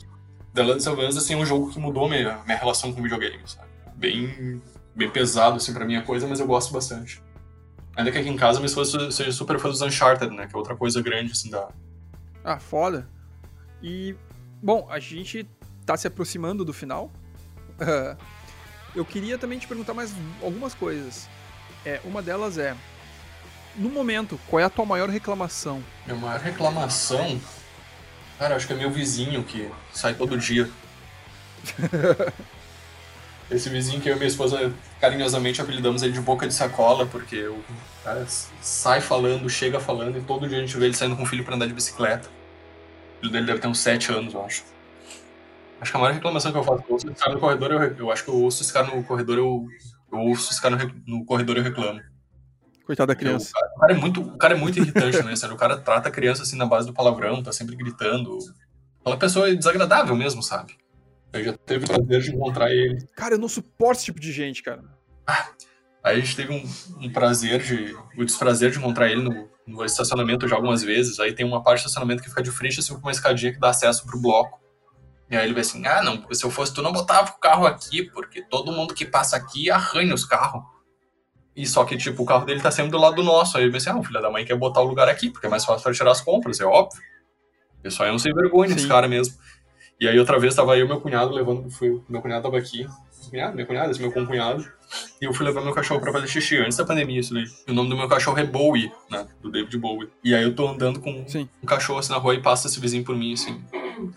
The 0.54 0.64
Last 0.64 0.90
of 0.90 1.02
Us 1.02 1.18
assim, 1.18 1.34
é 1.34 1.38
um 1.38 1.46
jogo 1.46 1.72
que 1.72 1.80
mudou 1.80 2.10
minha, 2.10 2.40
minha 2.46 2.58
relação 2.58 2.92
com 2.92 3.02
videogame, 3.02 3.40
sabe? 3.46 3.70
Bem 3.96 4.62
bem 4.96 5.10
pesado, 5.10 5.58
assim, 5.58 5.74
pra 5.74 5.86
minha 5.86 6.02
coisa, 6.02 6.26
mas 6.26 6.40
eu 6.40 6.48
gosto 6.48 6.74
bastante. 6.74 7.22
Ainda 7.96 8.12
que 8.12 8.18
aqui 8.18 8.30
em 8.30 8.38
casa 8.38 8.60
minha 8.60 8.68
esposa 8.68 9.12
seja 9.12 9.32
super 9.32 9.60
fã 9.60 9.70
dos 9.70 9.82
Uncharted, 9.82 10.34
né? 10.34 10.48
Que 10.48 10.56
é 10.56 10.58
outra 10.58 10.76
coisa 10.76 11.02
grande, 11.02 11.32
assim, 11.32 11.50
da. 11.50 11.68
Ah, 12.44 12.60
foda. 12.60 13.08
E, 13.84 14.16
bom, 14.64 14.88
a 14.90 15.00
gente 15.00 15.48
tá 15.86 15.98
se 15.98 16.08
aproximando 16.08 16.64
do 16.64 16.74
final. 16.74 17.12
eu 18.96 19.06
queria 19.06 19.38
também 19.38 19.60
te 19.60 19.68
perguntar 19.68 19.94
mais 19.94 20.14
algumas 20.42 20.74
coisas. 20.74 21.28
É, 21.86 22.00
uma 22.04 22.22
delas 22.22 22.58
é, 22.58 22.76
no 23.76 23.90
momento, 23.90 24.40
qual 24.48 24.60
é 24.60 24.64
a 24.64 24.70
tua 24.70 24.86
maior 24.86 25.10
reclamação? 25.10 25.84
Minha 26.06 26.18
maior 26.18 26.40
reclamação? 26.40 27.40
Cara, 28.40 28.56
acho 28.56 28.68
que 28.68 28.74
é 28.74 28.76
meu 28.76 28.90
vizinho 28.90 29.44
que 29.44 29.70
sai 29.94 30.14
todo 30.14 30.38
dia. 30.38 30.70
Esse 33.50 33.70
vizinho 33.70 34.02
que 34.02 34.10
eu 34.10 34.14
e 34.14 34.16
minha 34.16 34.28
esposa 34.28 34.74
carinhosamente 35.00 35.62
apelidamos 35.62 36.02
ele 36.02 36.14
de 36.14 36.22
boca 36.22 36.48
de 36.48 36.54
sacola, 36.54 37.06
porque 37.06 37.46
o 37.48 37.64
cara 38.04 38.26
sai 38.62 39.02
falando, 39.02 39.48
chega 39.50 39.80
falando, 39.80 40.18
e 40.18 40.22
todo 40.22 40.48
dia 40.48 40.58
a 40.58 40.62
gente 40.62 40.76
vê 40.78 40.86
ele 40.86 40.96
saindo 40.96 41.16
com 41.16 41.24
o 41.24 41.26
filho 41.26 41.44
pra 41.44 41.56
andar 41.56 41.68
de 41.68 41.74
bicicleta. 41.74 42.28
O 43.18 43.20
filho 43.20 43.32
dele 43.32 43.46
deve 43.46 43.60
ter 43.60 43.68
uns 43.68 43.80
7 43.80 44.12
anos, 44.12 44.34
eu 44.34 44.44
acho. 44.44 44.64
Acho 45.82 45.92
que 45.92 45.98
a 45.98 46.00
maior 46.00 46.14
reclamação 46.14 46.52
que 46.52 46.58
eu 46.58 46.64
faço, 46.64 46.84
eu 46.88 46.94
ouço 46.94 47.08
esse 47.10 47.20
cara 47.20 47.34
no 47.34 47.40
corredor, 47.40 47.72
eu, 47.72 47.82
eu 47.98 48.12
acho 48.12 48.24
que 48.24 48.30
eu 48.30 48.36
ouço 48.36 48.64
esse 48.64 48.74
cara 48.74 48.88
no 48.88 49.04
corredor, 49.04 49.38
eu, 49.38 49.66
eu 50.12 50.20
ouço 50.20 50.52
esse 50.52 50.62
cara 50.62 50.76
no, 50.76 51.20
no 51.20 51.26
corredor 51.26 51.58
eu 51.58 51.64
reclamo. 51.64 52.02
Coitado 52.86 53.08
da 53.08 53.16
criança. 53.16 53.50
O 53.50 53.54
cara, 53.54 53.72
o 53.76 53.80
cara, 53.80 53.94
é 53.94 53.96
muito, 53.96 54.22
o 54.22 54.38
cara 54.38 54.54
é 54.54 54.58
muito 54.58 54.80
irritante, 54.80 55.22
né? 55.24 55.36
Sério, 55.36 55.56
o 55.56 55.58
cara 55.58 55.78
trata 55.78 56.10
a 56.10 56.12
criança 56.12 56.44
assim 56.44 56.56
na 56.56 56.66
base 56.66 56.86
do 56.86 56.94
palavrão, 56.94 57.42
tá 57.42 57.52
sempre 57.52 57.76
gritando. 57.76 58.38
Aquela 59.02 59.18
pessoa 59.18 59.50
é 59.50 59.56
desagradável 59.56 60.16
mesmo, 60.16 60.44
sabe? 60.44 60.78
Eu 61.34 61.44
já 61.44 61.54
teve 61.58 61.86
o 61.86 61.88
prazer 61.88 62.22
de 62.22 62.36
encontrar 62.36 62.72
ele. 62.72 63.06
Cara, 63.16 63.36
eu 63.36 63.40
não 63.40 63.50
suporto 63.50 63.98
esse 63.98 64.06
tipo 64.06 64.20
de 64.20 64.32
gente, 64.32 64.64
cara. 64.64 64.84
Ah, 65.28 65.50
aí 66.04 66.18
a 66.18 66.20
gente 66.20 66.36
teve 66.36 66.54
um, 66.54 67.06
um, 67.06 67.12
prazer 67.12 67.62
de. 67.62 67.96
o 68.18 68.24
desprazer 68.24 68.72
de 68.72 68.78
encontrar 68.78 69.12
ele 69.12 69.24
no, 69.24 69.50
no, 69.68 69.84
estacionamento 69.84 70.48
já 70.48 70.56
algumas 70.56 70.84
vezes. 70.84 71.20
Aí 71.20 71.34
tem 71.34 71.46
uma 71.46 71.62
parte 71.62 71.80
do 71.80 71.88
estacionamento 71.88 72.24
que 72.24 72.30
fica 72.30 72.42
de 72.42 72.52
frente, 72.52 72.80
assim, 72.80 72.94
com 72.94 73.02
uma 73.02 73.12
escadinha 73.12 73.52
que 73.52 73.60
dá 73.60 73.70
acesso 73.70 74.06
pro 74.06 74.22
bloco. 74.22 74.60
E 75.30 75.36
aí 75.36 75.46
ele 75.46 75.54
vai 75.54 75.62
assim: 75.62 75.86
ah, 75.86 76.02
não, 76.02 76.24
se 76.32 76.44
eu 76.44 76.52
fosse 76.52 76.74
tu, 76.74 76.82
não 76.82 76.92
botava 76.92 77.32
o 77.32 77.40
carro 77.40 77.66
aqui, 77.66 78.04
porque 78.04 78.42
todo 78.42 78.72
mundo 78.72 78.94
que 78.94 79.06
passa 79.06 79.36
aqui 79.36 79.70
arranha 79.70 80.14
os 80.14 80.26
carros. 80.26 80.64
E 81.56 81.66
só 81.66 81.86
que, 81.86 81.96
tipo, 81.96 82.24
o 82.24 82.26
carro 82.26 82.46
dele 82.46 82.62
tá 82.62 82.70
sempre 82.70 82.92
do 82.92 82.98
lado 82.98 83.16
do 83.16 83.24
nosso. 83.24 83.58
Aí 83.58 83.64
ele 83.64 83.72
vai 83.72 83.78
assim, 83.78 83.90
ah, 83.90 83.98
o 83.98 84.04
filho 84.04 84.22
da 84.22 84.30
mãe 84.30 84.46
quer 84.46 84.58
botar 84.58 84.82
o 84.82 84.86
lugar 84.86 85.08
aqui, 85.08 85.30
porque 85.30 85.48
é 85.48 85.50
mais 85.50 85.64
fácil 85.64 85.84
pra 85.84 85.94
tirar 85.94 86.12
as 86.12 86.22
compras, 86.22 86.60
é 86.60 86.66
óbvio. 86.66 87.02
Pessoal 87.82 88.10
é 88.10 88.12
um 88.12 88.20
sem 88.20 88.34
vergonha 88.34 88.76
esse 88.76 88.88
cara 88.88 89.08
mesmo. 89.08 89.36
E 90.00 90.08
aí 90.08 90.20
outra 90.20 90.38
vez 90.38 90.54
tava 90.54 90.78
eu 90.78 90.86
e 90.86 90.88
meu 90.88 91.00
cunhado 91.00 91.34
levando, 91.34 91.70
fui, 91.70 92.02
meu 92.10 92.22
cunhado 92.22 92.44
tava 92.44 92.58
aqui, 92.58 92.86
cunhado, 93.30 93.66
cunhado, 93.66 93.92
esse 93.92 94.02
meu 94.02 94.12
concunhado, 94.12 94.66
e 95.22 95.26
eu 95.26 95.34
fui 95.34 95.46
levar 95.46 95.62
meu 95.62 95.74
cachorro 95.74 96.00
pra 96.00 96.12
fazer 96.12 96.28
xixi, 96.28 96.58
antes 96.58 96.78
da 96.78 96.86
pandemia 96.86 97.20
isso 97.20 97.34
daí. 97.34 97.46
E 97.68 97.72
o 97.72 97.74
nome 97.74 97.90
do 97.90 97.98
meu 97.98 98.08
cachorro 98.08 98.38
é 98.38 98.44
Bowie, 98.44 98.92
né, 99.10 99.28
do 99.42 99.52
David 99.52 99.78
Bowie. 99.78 100.10
E 100.24 100.34
aí 100.36 100.44
eu 100.44 100.56
tô 100.56 100.68
andando 100.68 101.00
com 101.00 101.28
Sim. 101.28 101.50
um 101.64 101.66
cachorro 101.66 102.00
assim 102.00 102.12
na 102.12 102.18
rua 102.18 102.36
e 102.36 102.42
passa 102.42 102.68
esse 102.68 102.80
vizinho 102.80 103.04
por 103.04 103.16
mim, 103.16 103.34
assim, 103.34 103.64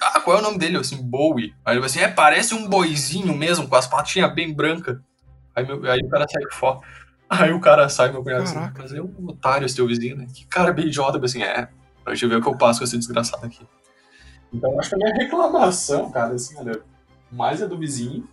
ah, 0.00 0.20
qual 0.20 0.36
é 0.36 0.40
o 0.40 0.42
nome 0.42 0.58
dele? 0.58 0.76
Eu, 0.76 0.80
assim, 0.80 0.96
Bowie. 0.96 1.54
Aí 1.64 1.74
ele 1.74 1.80
vai 1.80 1.88
assim, 1.88 2.00
é, 2.00 2.08
parece 2.08 2.54
um 2.54 2.68
boizinho 2.68 3.34
mesmo, 3.36 3.68
com 3.68 3.76
as 3.76 3.86
patinhas 3.86 4.32
bem 4.34 4.52
brancas. 4.52 4.98
Aí, 5.54 5.66
meu, 5.66 5.90
aí 5.90 6.00
o 6.00 6.08
cara 6.08 6.26
sai 6.28 6.42
fora. 6.52 6.80
Aí 7.30 7.52
o 7.52 7.60
cara 7.60 7.90
sai, 7.90 8.10
meu 8.10 8.22
cunhado, 8.22 8.44
assim, 8.44 8.54
Caraca. 8.54 8.84
assim, 8.84 8.96
mas 8.96 9.00
é 9.00 9.02
um 9.02 9.28
otário 9.28 9.66
esse 9.66 9.76
teu 9.76 9.86
vizinho, 9.86 10.16
né? 10.16 10.26
Que 10.32 10.46
cara 10.46 10.72
bem 10.72 10.86
idiota. 10.86 11.18
Eu 11.18 11.24
assim, 11.24 11.42
é, 11.42 11.68
pra 12.02 12.14
gente 12.14 12.26
ver 12.26 12.36
o 12.36 12.40
que 12.40 12.48
eu 12.48 12.56
passo 12.56 12.80
com 12.80 12.84
esse 12.84 12.96
desgraçado 12.96 13.44
aqui. 13.44 13.60
Então 14.50 14.80
acho 14.80 14.88
que 14.88 14.94
a 14.94 14.98
minha 14.98 15.14
reclamação, 15.14 16.10
cara, 16.10 16.32
assim, 16.32 16.56
olha, 16.56 16.80
mais 17.30 17.60
é 17.60 17.68
do 17.68 17.76
vizinho. 17.76 18.26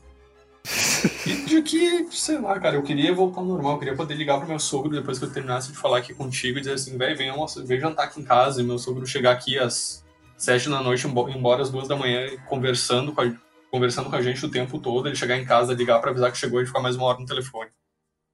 E 1.25 1.35
de 1.45 1.61
que, 1.61 2.07
sei 2.11 2.39
lá, 2.39 2.59
cara, 2.59 2.75
eu 2.75 2.83
queria 2.83 3.13
voltar 3.13 3.41
ao 3.41 3.45
normal, 3.45 3.73
eu 3.73 3.79
queria 3.79 3.95
poder 3.95 4.15
ligar 4.15 4.37
pro 4.39 4.47
meu 4.47 4.59
sogro 4.59 4.89
depois 4.89 5.19
que 5.19 5.25
eu 5.25 5.31
terminasse 5.31 5.71
de 5.71 5.77
falar 5.77 5.99
aqui 5.99 6.13
contigo 6.13 6.57
e 6.57 6.61
dizer 6.61 6.73
assim, 6.73 6.97
velho, 6.97 7.17
vem, 7.17 7.31
vem 7.65 7.79
jantar 7.79 8.05
aqui 8.05 8.19
em 8.19 8.23
casa 8.23 8.61
e 8.61 8.63
meu 8.63 8.77
sogro 8.79 9.05
chegar 9.05 9.31
aqui 9.31 9.57
às 9.57 10.03
sete 10.37 10.69
da 10.69 10.81
noite, 10.81 11.07
embora 11.07 11.61
às 11.61 11.69
duas 11.69 11.87
da 11.87 11.95
manhã, 11.95 12.27
conversando 12.47 13.13
com 13.13 13.21
a, 13.21 13.31
conversando 13.71 14.09
com 14.09 14.15
a 14.15 14.21
gente 14.21 14.45
o 14.45 14.49
tempo 14.49 14.79
todo, 14.79 15.07
ele 15.07 15.15
chegar 15.15 15.37
em 15.37 15.45
casa, 15.45 15.73
ligar 15.73 15.99
para 15.99 16.11
avisar 16.11 16.31
que 16.31 16.37
chegou 16.37 16.61
e 16.61 16.65
ficar 16.65 16.79
mais 16.79 16.95
uma 16.95 17.05
hora 17.05 17.19
no 17.19 17.25
telefone. 17.25 17.69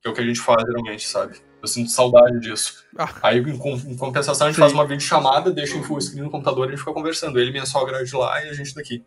Que 0.02 0.08
é 0.08 0.12
o 0.12 0.14
que 0.14 0.22
a 0.22 0.26
gente 0.26 0.40
faz 0.40 0.64
geralmente, 0.66 1.08
sabe? 1.08 1.38
Eu 1.62 1.68
sinto 1.68 1.92
saudade 1.92 2.40
disso. 2.40 2.84
Ah. 2.98 3.10
Aí, 3.22 3.38
em, 3.38 3.92
em, 3.92 3.96
compensação, 3.96 4.48
a 4.48 4.50
gente 4.50 4.56
Sim. 4.56 4.62
faz 4.62 4.74
uma 4.74 4.86
videochamada, 4.86 5.52
deixa 5.52 5.78
em 5.78 5.84
full 5.84 6.02
screen 6.02 6.24
no 6.24 6.32
computador 6.32 6.66
e 6.66 6.68
a 6.70 6.72
gente 6.72 6.80
fica 6.80 6.94
conversando. 6.94 7.40
Ele 7.40 7.52
minha 7.52 7.68
sogra 7.68 8.04
de 8.04 8.16
lá 8.16 8.44
e 8.44 8.50
a 8.50 8.54
gente 8.54 8.74
daqui. 8.74 9.06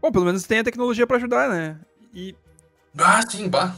Bom, 0.00 0.12
pelo 0.12 0.24
menos 0.24 0.44
tem 0.44 0.60
a 0.60 0.64
tecnologia 0.64 1.06
para 1.06 1.16
ajudar, 1.16 1.48
né? 1.48 1.80
E. 2.14 2.34
Ah, 2.96 3.20
sim, 3.28 3.48
bah. 3.48 3.74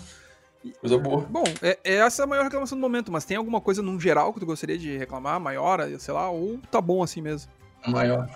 Coisa 0.81 0.99
boa. 0.99 1.23
Bom, 1.23 1.45
é, 1.63 1.79
é, 1.85 1.95
essa 1.97 2.25
a 2.25 2.27
maior 2.27 2.43
reclamação 2.43 2.77
do 2.77 2.83
momento, 2.83 3.13
mas 3.13 3.25
tem 3.25 3.37
alguma 3.37 3.61
coisa 3.61 3.83
num 3.83 4.01
geral 4.01 4.33
que 4.33 4.41
tu 4.41 4.47
gostaria 4.47 4.77
de 4.77 4.97
reclamar, 4.97 5.41
maior, 5.41 5.81
sei 5.99 6.13
lá, 6.13 6.29
ou 6.29 6.59
tá 6.71 6.81
bom 6.81 7.03
assim 7.03 7.21
mesmo? 7.21 7.51
A 7.83 7.91
maior. 7.91 8.29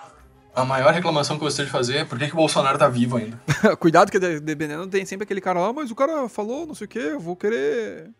A 0.54 0.64
maior 0.64 0.92
reclamação 0.92 1.36
que 1.36 1.42
eu 1.42 1.46
gostaria 1.46 1.66
de 1.66 1.72
fazer 1.72 1.96
é 1.98 2.04
por 2.04 2.18
que, 2.18 2.26
que 2.26 2.32
o 2.32 2.36
Bolsonaro 2.36 2.78
tá 2.78 2.88
vivo 2.88 3.16
ainda. 3.16 3.40
Cuidado 3.78 4.10
que 4.10 4.18
dependendo 4.18 4.86
tem 4.86 5.04
sempre 5.04 5.24
aquele 5.24 5.40
cara 5.40 5.60
lá, 5.60 5.72
mas 5.72 5.90
o 5.90 5.94
cara 5.94 6.28
falou 6.28 6.66
não 6.66 6.74
sei 6.74 6.86
o 6.86 6.88
que, 6.88 6.98
eu 6.98 7.20
vou 7.20 7.36
querer 7.36 8.10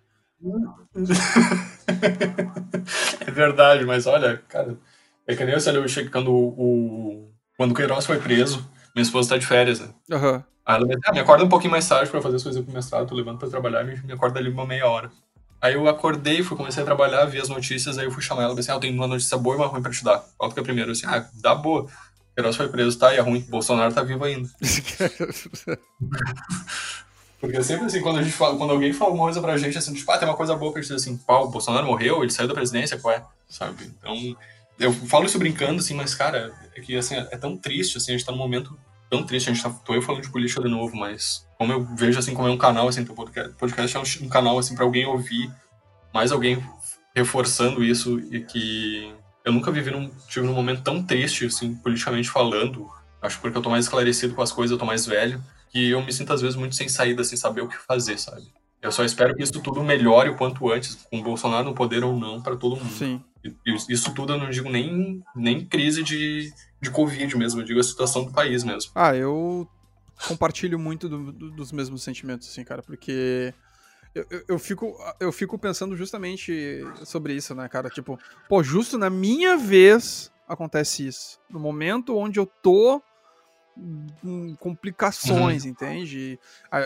é 3.20 3.30
verdade, 3.30 3.84
mas 3.84 4.06
olha, 4.06 4.42
cara, 4.48 4.78
é 5.26 5.36
que 5.36 5.44
nem 5.44 5.54
eu 5.54 5.68
ali 5.68 5.86
checando 5.88 6.32
o, 6.32 6.48
o. 6.48 7.30
Quando 7.58 7.72
o 7.72 7.74
Queiroz 7.74 8.06
foi 8.06 8.18
preso, 8.18 8.66
minha 8.94 9.02
esposa 9.02 9.30
tá 9.30 9.38
de 9.38 9.46
férias, 9.46 9.80
né? 9.80 9.88
Uhum. 10.10 10.42
Aí 10.66 10.76
ela 10.76 10.86
me, 10.86 10.96
ah, 11.04 11.12
me 11.12 11.20
acorda 11.20 11.44
um 11.44 11.48
pouquinho 11.48 11.70
mais 11.70 11.88
tarde 11.88 12.10
pra 12.10 12.22
fazer 12.22 12.36
as 12.36 12.42
coisas 12.42 12.64
pro 12.64 12.72
mestrado, 12.72 13.08
tô 13.08 13.14
levando 13.14 13.38
pra 13.38 13.48
trabalhar, 13.48 13.84
me, 13.84 13.96
me 14.02 14.12
acorda 14.12 14.38
ali 14.38 14.50
uma 14.50 14.66
meia 14.66 14.86
hora. 14.86 15.10
Aí 15.60 15.74
eu 15.74 15.86
acordei, 15.88 16.42
fui, 16.42 16.56
comecei 16.56 16.82
a 16.82 16.86
trabalhar, 16.86 17.26
vi 17.26 17.38
as 17.38 17.48
notícias, 17.48 17.98
aí 17.98 18.06
eu 18.06 18.10
fui 18.10 18.22
chamar 18.22 18.44
ela, 18.44 18.58
assim, 18.58 18.70
ah, 18.70 18.74
eu 18.74 18.80
tenho 18.80 18.94
uma 18.94 19.06
notícia 19.06 19.36
boa 19.36 19.56
e 19.56 19.58
uma 19.58 19.66
ruim 19.66 19.82
pra 19.82 19.90
te 19.90 20.02
dar. 20.02 20.24
Qual 20.38 20.50
que 20.50 20.58
é 20.58 20.62
primeiro? 20.62 20.90
Eu 20.90 20.92
assim, 20.92 21.06
ah, 21.06 21.28
dá 21.34 21.54
boa. 21.54 21.86
Queiroz 22.34 22.56
foi 22.56 22.68
preso, 22.68 22.98
tá, 22.98 23.12
e 23.12 23.18
é 23.18 23.20
ruim, 23.20 23.40
Bolsonaro 23.42 23.92
tá 23.92 24.02
vivo 24.02 24.24
ainda. 24.24 24.48
Porque 27.40 27.56
é 27.56 27.62
sempre 27.62 27.86
assim, 27.86 28.00
quando, 28.00 28.18
a 28.18 28.22
gente 28.22 28.34
fala, 28.34 28.56
quando 28.56 28.70
alguém 28.70 28.92
fala 28.92 29.12
uma 29.12 29.24
coisa 29.24 29.40
pra 29.40 29.56
gente, 29.56 29.76
assim, 29.76 29.92
tipo, 29.94 30.10
ah, 30.10 30.18
tem 30.18 30.28
uma 30.28 30.36
coisa 30.36 30.54
boa 30.54 30.72
pra 30.72 30.80
gente 30.80 30.94
dizer 30.94 31.10
assim, 31.10 31.16
pau, 31.18 31.46
o 31.46 31.50
Bolsonaro 31.50 31.86
morreu, 31.86 32.22
ele 32.22 32.30
saiu 32.30 32.48
da 32.48 32.54
presidência, 32.54 32.98
qual 32.98 33.14
é? 33.14 33.24
Sabe? 33.48 33.90
Então, 33.98 34.14
eu 34.80 34.92
falo 34.92 35.26
isso 35.26 35.38
brincando, 35.38 35.78
assim, 35.78 35.94
mas, 35.94 36.14
cara, 36.14 36.52
é 36.74 36.80
que, 36.80 36.96
assim, 36.96 37.14
é 37.14 37.36
tão 37.36 37.56
triste, 37.56 37.98
assim, 37.98 38.12
a 38.12 38.16
gente 38.16 38.26
tá 38.26 38.32
num 38.32 38.38
momento 38.38 38.76
tão 39.10 39.22
triste, 39.22 39.50
a 39.50 39.52
gente 39.52 39.62
tá, 39.62 39.70
tô 39.70 39.94
eu 39.94 40.00
falando 40.00 40.22
de 40.22 40.30
política 40.30 40.62
de 40.62 40.68
novo, 40.68 40.96
mas 40.96 41.46
como 41.58 41.72
eu 41.72 41.84
vejo, 41.94 42.18
assim, 42.18 42.32
como 42.32 42.48
é 42.48 42.50
um 42.50 42.56
canal, 42.56 42.88
assim, 42.88 43.02
o 43.02 43.14
podcast, 43.14 43.54
podcast 43.56 43.96
é 43.96 44.00
um, 44.00 44.26
um 44.26 44.28
canal, 44.28 44.58
assim, 44.58 44.74
pra 44.74 44.84
alguém 44.84 45.04
ouvir, 45.04 45.52
mais 46.14 46.32
alguém 46.32 46.64
reforçando 47.14 47.84
isso 47.84 48.18
e 48.32 48.40
que 48.40 49.12
eu 49.44 49.52
nunca 49.52 49.70
vivi 49.70 49.90
num, 49.90 50.10
tive 50.28 50.46
num 50.46 50.54
momento 50.54 50.82
tão 50.82 51.02
triste, 51.02 51.44
assim, 51.44 51.74
politicamente 51.74 52.30
falando, 52.30 52.88
acho 53.20 53.38
porque 53.38 53.58
eu 53.58 53.62
tô 53.62 53.68
mais 53.68 53.84
esclarecido 53.84 54.34
com 54.34 54.40
as 54.40 54.50
coisas, 54.50 54.72
eu 54.72 54.78
tô 54.78 54.86
mais 54.86 55.04
velho, 55.04 55.42
que 55.70 55.90
eu 55.90 56.02
me 56.02 56.12
sinto 56.12 56.32
às 56.32 56.40
vezes 56.40 56.56
muito 56.56 56.74
sem 56.74 56.88
saída, 56.88 57.22
sem 57.22 57.36
saber 57.36 57.60
o 57.60 57.68
que 57.68 57.76
fazer, 57.76 58.18
sabe? 58.18 58.50
Eu 58.82 58.90
só 58.90 59.04
espero 59.04 59.34
que 59.34 59.42
isso 59.42 59.60
tudo 59.60 59.82
melhore 59.82 60.30
o 60.30 60.36
quanto 60.36 60.70
antes, 60.70 60.94
com 60.94 61.18
o 61.18 61.22
Bolsonaro 61.22 61.64
no 61.64 61.74
poder 61.74 62.02
ou 62.02 62.18
não, 62.18 62.40
para 62.40 62.56
todo 62.56 62.76
mundo. 62.76 62.90
Sim. 62.90 63.22
Isso 63.88 64.14
tudo 64.14 64.32
eu 64.32 64.38
não 64.38 64.50
digo 64.50 64.68
nem, 64.70 65.22
nem 65.34 65.64
crise 65.64 66.02
de, 66.02 66.52
de 66.80 66.90
Covid 66.90 67.36
mesmo, 67.36 67.60
eu 67.60 67.64
digo 67.64 67.80
a 67.80 67.84
situação 67.84 68.24
do 68.24 68.32
país 68.32 68.64
mesmo. 68.64 68.90
Ah, 68.94 69.14
eu 69.14 69.68
compartilho 70.26 70.78
muito 70.78 71.08
do, 71.08 71.32
do, 71.32 71.50
dos 71.50 71.72
mesmos 71.72 72.02
sentimentos, 72.02 72.48
assim, 72.48 72.64
cara, 72.64 72.82
porque 72.82 73.54
eu, 74.14 74.26
eu, 74.30 74.44
eu, 74.48 74.58
fico, 74.58 74.96
eu 75.18 75.32
fico 75.32 75.58
pensando 75.58 75.96
justamente 75.96 76.82
sobre 77.04 77.34
isso, 77.34 77.54
né, 77.54 77.68
cara? 77.68 77.88
Tipo, 77.88 78.18
pô, 78.48 78.62
justo 78.62 78.98
na 78.98 79.08
minha 79.08 79.56
vez 79.56 80.32
acontece 80.48 81.06
isso. 81.06 81.38
No 81.48 81.60
momento 81.60 82.16
onde 82.16 82.38
eu 82.38 82.46
tô 82.46 83.00
complicações, 84.58 85.64
uhum. 85.64 85.70
entende? 85.70 86.38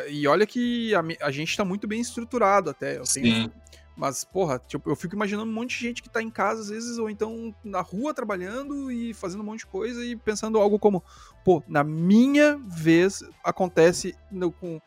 E, 0.09 0.26
olha 0.26 0.47
que 0.47 0.95
a, 0.95 1.03
a, 1.22 1.30
gente 1.30 1.57
tá 1.57 1.64
muito 1.64 1.87
bem 1.87 2.01
estruturado 2.01 2.70
até. 2.70 2.99
Eu 2.99 3.05
tenho, 3.05 3.51
mas, 3.97 4.24
porra, 4.24 4.59
tipo, 4.59 4.91
eu 4.91 4.97
fico 4.97 5.14
imaginando 5.14 5.51
um 5.51 5.55
monte 5.55 5.78
de 5.78 5.87
gente 5.87 6.03
que 6.03 6.11
tá 6.11 6.20
em 6.20 6.30
casa, 6.30 6.62
às 6.62 6.68
vezes, 6.68 6.99
ou 6.99 7.09
então 7.09 7.55
na 7.62 7.80
rua 7.80 8.12
trabalhando 8.12 8.91
e 8.91 9.14
fazendo 9.14 9.41
um 9.41 9.45
monte 9.45 9.61
de 9.61 9.66
coisa 9.66 10.05
e 10.05 10.16
pensando 10.16 10.59
algo 10.59 10.78
como, 10.78 11.03
pô, 11.45 11.62
na 11.68 11.85
minha 11.85 12.57
vez 12.57 13.22
acontece 13.45 14.16
no, 14.30 14.51
com 14.51 14.80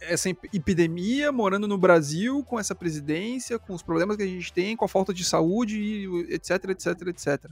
essa 0.00 0.28
epidemia, 0.28 1.32
morando 1.32 1.66
no 1.66 1.76
Brasil, 1.78 2.42
com 2.44 2.58
essa 2.58 2.74
presidência, 2.74 3.58
com 3.58 3.74
os 3.74 3.82
problemas 3.82 4.16
que 4.16 4.22
a 4.22 4.26
gente 4.26 4.52
tem, 4.52 4.76
com 4.76 4.84
a 4.84 4.88
falta 4.88 5.12
de 5.12 5.24
saúde, 5.24 6.06
etc, 6.28 6.70
etc, 6.70 7.08
etc. 7.08 7.50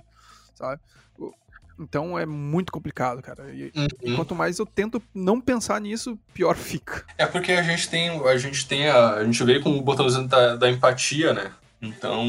Sabe? 0.55 0.81
Então 1.79 2.19
é 2.19 2.27
muito 2.27 2.73
complicado, 2.73 3.23
cara. 3.23 3.53
E, 3.53 3.73
uhum. 3.75 3.87
e, 4.03 4.17
quanto 4.17 4.35
mais 4.35 4.59
eu 4.59 4.67
tento 4.67 5.03
não 5.15 5.41
pensar 5.41 5.81
nisso, 5.81 6.19
pior 6.35 6.55
fica. 6.57 7.05
É 7.19 7.27
porque 7.27 7.53
a 7.53 7.63
gente 7.63 7.89
tem, 7.89 8.11
a 8.27 8.37
gente 8.37 8.67
tem 8.67 8.89
a, 8.89 9.15
a 9.15 9.25
gente 9.25 9.43
veio 9.45 9.63
com 9.63 9.71
o 9.71 9.83
botãozinho 9.83 10.29
da, 10.29 10.57
da 10.57 10.71
empatia, 10.71 11.33
né? 11.33 11.53
Então, 11.83 12.25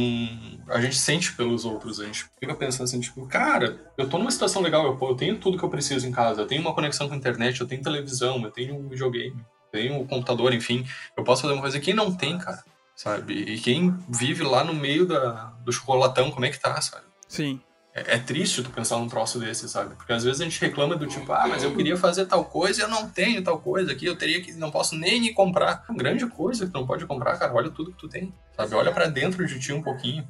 a 0.68 0.82
gente 0.82 0.96
sente 0.96 1.32
pelos 1.34 1.64
outros, 1.64 2.00
a 2.00 2.06
gente 2.06 2.26
fica 2.39 2.56
pensando 2.56 2.86
assim, 2.86 3.00
tipo, 3.00 3.28
cara, 3.28 3.80
eu 3.96 4.10
tô 4.10 4.18
numa 4.18 4.32
situação 4.32 4.64
legal, 4.64 4.84
eu, 4.84 5.08
eu 5.08 5.16
tenho 5.16 5.38
tudo 5.38 5.60
que 5.60 5.64
eu 5.64 5.70
preciso 5.70 6.08
em 6.08 6.12
casa, 6.12 6.41
eu 6.41 6.48
tenho 6.48 6.60
uma 6.60 6.74
conexão 6.74 7.08
com 7.08 7.14
a 7.14 7.18
internet, 7.18 7.62
eu 7.62 7.68
tenho 7.68 7.84
televisão, 7.84 8.41
eu 8.44 8.50
tenho 8.50 8.76
um 8.76 8.89
videogame, 8.89 9.38
eu 9.38 9.80
tenho 9.80 10.02
um 10.02 10.08
computador, 10.08 10.56
enfim, 10.56 10.84
eu 11.16 11.24
posso 11.24 11.44
fazer 11.44 11.54
uma 11.54 11.62
coisa 11.62 11.80
que 11.80 11.94
não 11.94 12.12
tem, 12.12 12.39
cara. 12.39 12.64
sabe? 12.96 13.34
E 13.36 13.60
quem 13.60 13.96
vive 14.10 14.44
lá 14.44 14.64
no 14.64 14.74
meio 14.74 15.06
da, 15.06 15.54
do 15.64 15.72
chocolatão, 15.72 16.32
como 16.32 16.46
é 16.46 16.50
que 16.50 16.60
tá, 16.60 16.82
sabe? 16.82 17.06
Sim. 17.28 17.62
É, 17.96 18.16
é, 18.16 18.18
triste 18.18 18.64
tu 18.64 18.72
pensar 18.72 18.98
num 18.98 19.08
troço 19.08 19.39
desse, 19.39 19.70
sabe? 19.70 19.96
Porque 19.96 20.12
às 20.12 20.24
vezes 20.24 20.41
a 20.41 20.44
gente 20.44 20.60
reclama 20.60 20.96
do 20.96 21.06
tipo, 21.06 21.32
ah, 21.32 21.48
mas 21.48 21.64
eu 21.64 21.76
queria 21.76 21.96
fazer 21.96 22.26
tal 22.26 22.44
coisa 22.44 22.82
e 22.82 22.84
eu 22.84 22.88
não 22.88 23.08
tenho 23.08 23.44
tal 23.44 23.60
coisa 23.60 23.91
aqui, 23.91 24.08
eu 24.08 24.16
teria 24.16 24.41
que, 24.41 24.52
não 24.54 24.72
posso 24.72 24.96
nem 24.96 25.32
comprar. 25.32 25.86
Uma 25.88 25.98
grande 25.98 26.26
coisa 26.26 26.66
que 26.66 26.72
tu 26.72 26.80
não 26.80 26.88
pode 26.88 27.06
comprar, 27.06 27.38
cara, 27.38 27.54
olha 27.54 27.70
tudo 27.70 27.91
que 27.91 28.00
tu 28.00 28.10
tem, 28.10 28.34
sabe? 28.56 28.74
Olha 28.74 28.91
para 28.91 29.08
dentro 29.08 29.46
de 29.46 29.60
ti 29.60 29.72
um 29.72 29.84
pouquinho. 29.84 30.28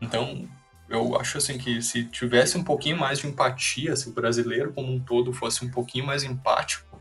Então, 0.00 0.48
eu 0.88 1.18
acho 1.18 1.38
assim 1.38 1.58
que 1.58 1.82
se 1.82 2.04
tivesse 2.04 2.56
um 2.56 2.62
pouquinho 2.62 2.96
mais 2.96 3.18
de 3.18 3.26
empatia, 3.26 3.96
se 3.96 4.08
o 4.08 4.12
brasileiro 4.12 4.72
como 4.72 4.92
um 4.92 5.00
todo 5.00 5.32
fosse 5.32 5.64
um 5.64 5.70
pouquinho 5.70 6.06
mais 6.06 6.22
empático, 6.22 7.00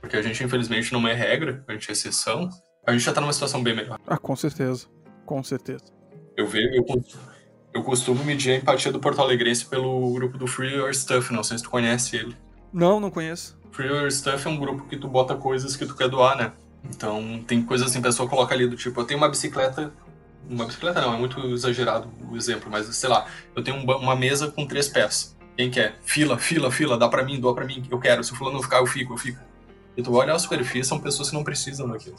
porque 0.00 0.16
a 0.16 0.22
gente 0.22 0.44
infelizmente 0.44 0.92
não 0.92 1.08
é 1.08 1.14
regra, 1.14 1.64
a 1.66 1.72
gente 1.72 1.88
é 1.88 1.92
exceção, 1.92 2.50
a 2.86 2.92
gente 2.92 3.02
já 3.02 3.12
tá 3.12 3.20
numa 3.20 3.32
situação 3.32 3.62
bem 3.62 3.74
melhor. 3.74 3.98
Ah, 4.06 4.18
com 4.18 4.36
certeza. 4.36 4.88
Com 5.24 5.42
certeza. 5.42 5.84
Eu 6.36 6.46
vejo, 6.46 6.74
eu 6.74 6.84
eu 7.74 7.82
costumo 7.82 8.22
medir 8.24 8.52
a 8.52 8.56
empatia 8.56 8.92
do 8.92 9.00
Porto 9.00 9.20
Alegrense 9.20 9.64
pelo 9.64 10.12
grupo 10.12 10.36
do 10.36 10.46
Free 10.46 10.74
Your 10.74 10.94
Stuff, 10.94 11.32
não 11.32 11.42
sei 11.42 11.58
se 11.58 11.64
tu 11.64 11.70
conhece 11.70 12.16
ele. 12.16 12.36
Não, 12.72 13.00
não 13.00 13.10
conheço. 13.10 13.56
Free 13.70 13.88
Your 13.88 14.10
Stuff 14.10 14.46
é 14.46 14.50
um 14.50 14.58
grupo 14.58 14.84
que 14.84 14.96
tu 14.96 15.08
bota 15.08 15.34
coisas 15.34 15.76
que 15.76 15.86
tu 15.86 15.94
quer 15.94 16.08
doar, 16.08 16.36
né? 16.36 16.52
Então 16.84 17.42
tem 17.46 17.62
coisas 17.62 17.88
assim, 17.88 17.98
a 18.00 18.02
pessoa 18.02 18.28
coloca 18.28 18.54
ali 18.54 18.66
do 18.66 18.76
tipo, 18.76 19.00
eu 19.00 19.04
tenho 19.04 19.18
uma 19.18 19.28
bicicleta. 19.28 19.92
Uma 20.48 20.66
bicicleta 20.66 21.00
não, 21.00 21.14
é 21.14 21.18
muito 21.18 21.38
exagerado 21.48 22.10
o 22.28 22.36
exemplo, 22.36 22.70
mas 22.70 22.86
sei 22.94 23.08
lá, 23.08 23.26
eu 23.54 23.62
tenho 23.62 23.76
uma 23.76 24.16
mesa 24.16 24.50
com 24.50 24.66
três 24.66 24.88
pés. 24.88 25.36
Quem 25.56 25.70
quer? 25.70 25.98
Fila, 26.02 26.38
fila, 26.38 26.70
fila, 26.70 26.98
dá 26.98 27.08
pra 27.08 27.22
mim, 27.22 27.38
doa 27.38 27.54
pra 27.54 27.64
mim, 27.64 27.86
eu 27.90 27.98
quero. 27.98 28.24
Se 28.24 28.32
o 28.32 28.36
fulano 28.36 28.56
não 28.56 28.62
ficar, 28.62 28.78
eu 28.78 28.86
fico, 28.86 29.12
eu 29.12 29.18
fico. 29.18 29.38
E 29.96 30.02
tu 30.02 30.12
olha 30.14 30.34
a 30.34 30.38
superfície, 30.38 30.88
são 30.88 30.98
pessoas 30.98 31.28
que 31.28 31.34
não 31.34 31.44
precisam 31.44 31.88
daquilo. 31.88 32.16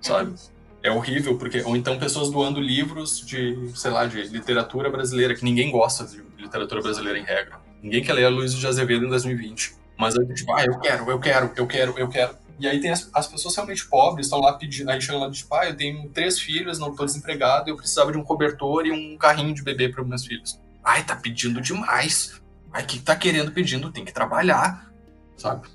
Sabe? 0.00 0.34
É 0.82 0.90
horrível, 0.90 1.38
porque 1.38 1.62
ou 1.62 1.76
então 1.76 1.98
pessoas 1.98 2.30
doando 2.30 2.60
livros 2.60 3.20
de, 3.20 3.70
sei 3.74 3.90
lá, 3.90 4.04
de 4.06 4.22
literatura 4.24 4.90
brasileira, 4.90 5.34
que 5.34 5.44
ninguém 5.44 5.70
gosta 5.70 6.04
de 6.04 6.22
literatura 6.42 6.82
brasileira 6.82 7.18
em 7.18 7.24
regra. 7.24 7.60
Ninguém 7.82 8.02
quer 8.02 8.12
ler 8.14 8.24
a 8.24 8.28
Luiz 8.28 8.52
de 8.54 8.66
Azevedo 8.66 9.06
em 9.06 9.08
2020. 9.08 9.74
Mas 9.96 10.18
aí, 10.18 10.26
tipo, 10.34 10.52
ah, 10.52 10.64
eu 10.64 10.78
quero, 10.80 11.10
eu 11.10 11.20
quero, 11.20 11.50
eu 11.56 11.66
quero, 11.66 11.98
eu 11.98 12.08
quero. 12.08 12.36
E 12.58 12.66
aí 12.66 12.80
tem 12.80 12.90
as, 12.90 13.08
as 13.14 13.26
pessoas 13.26 13.54
realmente 13.54 13.86
pobres, 13.88 14.26
estão 14.26 14.40
lá 14.40 14.52
pedindo, 14.54 14.90
aí 14.90 15.00
chegam 15.00 15.20
lá 15.20 15.28
de 15.28 15.38
tipo, 15.38 15.54
ah, 15.54 15.66
eu 15.66 15.76
tenho 15.76 16.08
três 16.10 16.38
filhos, 16.40 16.78
não 16.78 16.90
estou 16.90 17.06
desempregado, 17.06 17.70
eu 17.70 17.76
precisava 17.76 18.10
de 18.12 18.18
um 18.18 18.24
cobertor 18.24 18.86
e 18.86 18.92
um 18.92 19.16
carrinho 19.16 19.54
de 19.54 19.62
bebê 19.62 19.88
para 19.88 20.02
meus 20.04 20.26
filhos. 20.26 20.60
Ai, 20.84 21.04
tá 21.04 21.14
pedindo 21.14 21.60
demais. 21.60 22.40
Ai, 22.72 22.84
que 22.84 22.98
tá 22.98 23.14
querendo 23.14 23.52
pedindo? 23.52 23.92
Tem 23.92 24.04
que 24.04 24.12
trabalhar, 24.12 24.90
sabe? 25.36 25.68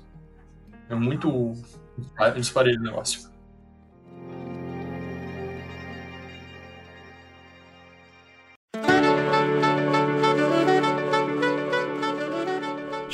É 0.88 0.94
muito 0.94 1.54
disparelho 2.34 2.80
o 2.80 2.84
negócio. 2.84 3.30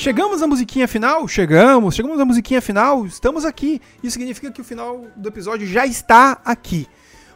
Chegamos 0.04 0.42
à 0.42 0.46
musiquinha 0.46 0.86
final? 0.86 1.26
Chegamos, 1.26 1.94
chegamos 1.94 2.20
à 2.20 2.26
musiquinha 2.26 2.60
final, 2.60 3.06
estamos 3.06 3.42
aqui. 3.42 3.80
Isso 4.02 4.18
significa 4.18 4.52
que 4.52 4.60
o 4.60 4.64
final 4.64 5.06
do 5.16 5.30
episódio 5.30 5.66
já 5.66 5.86
está 5.86 6.42
aqui. 6.44 6.86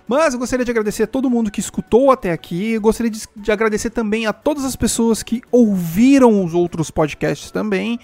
Mas 0.07 0.35
eu 0.35 0.39
gostaria 0.39 0.67
de 0.67 0.71
agradecer 0.71 1.05
a 1.05 1.07
todo 1.07 1.31
mundo 1.31 1.51
que 1.51 1.61
escutou 1.61 2.13
até 2.13 2.31
aqui. 2.31 2.73
Eu 2.73 2.83
gostaria 2.83 3.11
de, 3.11 3.23
de 3.35 3.51
agradecer 3.51 3.89
também 3.89 4.27
a 4.27 4.35
todas 4.35 4.67
as 4.67 4.77
pessoas 4.77 5.23
que 5.23 5.41
ouviram 5.51 6.45
os 6.45 6.53
outros 6.53 6.91
podcasts 6.91 7.51
também. 7.51 7.99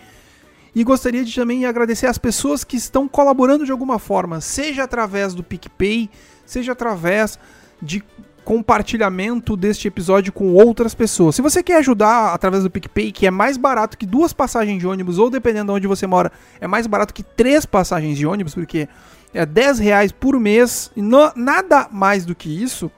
E 0.75 0.83
gostaria 0.83 1.23
de 1.23 1.35
também 1.35 1.67
agradecer 1.67 2.07
as 2.07 2.17
pessoas 2.17 2.65
que 2.65 2.79
estão 2.79 3.07
colaborando 3.07 3.67
de 3.67 3.71
alguma 3.71 3.99
forma, 3.99 4.41
seja 4.41 4.85
através 4.85 5.35
do 5.35 5.45
PicPay, 5.45 6.09
seja 6.47 6.73
através 6.73 7.39
de 7.83 8.03
compartilhamento 8.45 9.57
deste 9.57 9.89
episódio 9.89 10.33
com 10.33 10.53
outras 10.53 10.95
pessoas. 10.95 11.35
Se 11.35 11.43
você 11.43 11.63
quer 11.63 11.79
ajudar 11.79 12.35
através 12.35 12.63
do 12.63 12.71
PicPay, 12.71 13.11
que 13.11 13.27
é 13.27 13.31
mais 13.31 13.57
barato 13.57 13.97
que 13.97 14.07
duas 14.07 14.33
passagens 14.33 14.79
de 14.79 14.87
ônibus, 14.87 15.19
ou 15.19 15.31
dependendo 15.31 15.73
de 15.73 15.79
onde 15.79 15.87
você 15.87 16.07
mora, 16.07 16.31
é 16.61 16.67
mais 16.67 16.87
barato 16.87 17.15
que 17.15 17.23
três 17.23 17.65
passagens 17.65 18.19
de 18.19 18.27
ônibus, 18.27 18.55
porque 18.55 18.89
é 19.33 19.45
10 19.45 19.79
reais 19.81 20.13
por 20.13 20.39
mês, 20.39 20.93
e 20.95 21.03
no, 21.03 21.33
nada 21.35 21.89
mais 21.91 22.25
do 22.25 22.35
que 22.35 22.63
isso, 22.63 22.91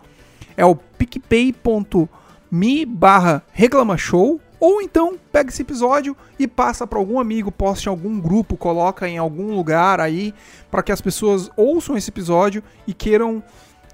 é 0.57 0.65
o 0.65 0.75
picpay.me 0.75 2.85
barra 2.85 3.43
reclamashow, 3.53 4.41
ou 4.59 4.83
então 4.83 5.17
pega 5.31 5.51
esse 5.51 5.63
episódio 5.63 6.17
e 6.39 6.49
passa 6.49 6.87
para 6.87 6.99
algum 6.99 7.21
amigo, 7.21 7.53
poste 7.53 7.87
em 7.87 7.91
algum 7.91 8.19
grupo, 8.19 8.57
coloca 8.57 9.09
em 9.09 9.19
algum 9.19 9.55
lugar 9.55 10.01
aí, 10.01 10.35
para 10.71 10.83
que 10.83 10.93
as 10.93 11.01
pessoas 11.01 11.51
ouçam 11.57 11.97
esse 11.97 12.11
episódio 12.11 12.63
e 12.87 12.93
queiram 12.93 13.43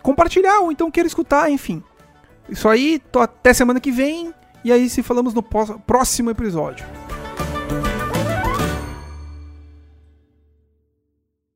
compartilhar 0.02 0.60
ou 0.60 0.72
então 0.72 0.90
queira 0.90 1.06
escutar, 1.06 1.50
enfim. 1.50 1.82
Isso 2.48 2.68
aí, 2.68 3.00
até 3.20 3.52
semana 3.52 3.80
que 3.80 3.90
vem. 3.90 4.34
E 4.64 4.70
aí 4.70 4.88
se 4.88 5.02
falamos 5.02 5.34
no 5.34 5.42
próximo 5.42 6.30
episódio. 6.30 7.01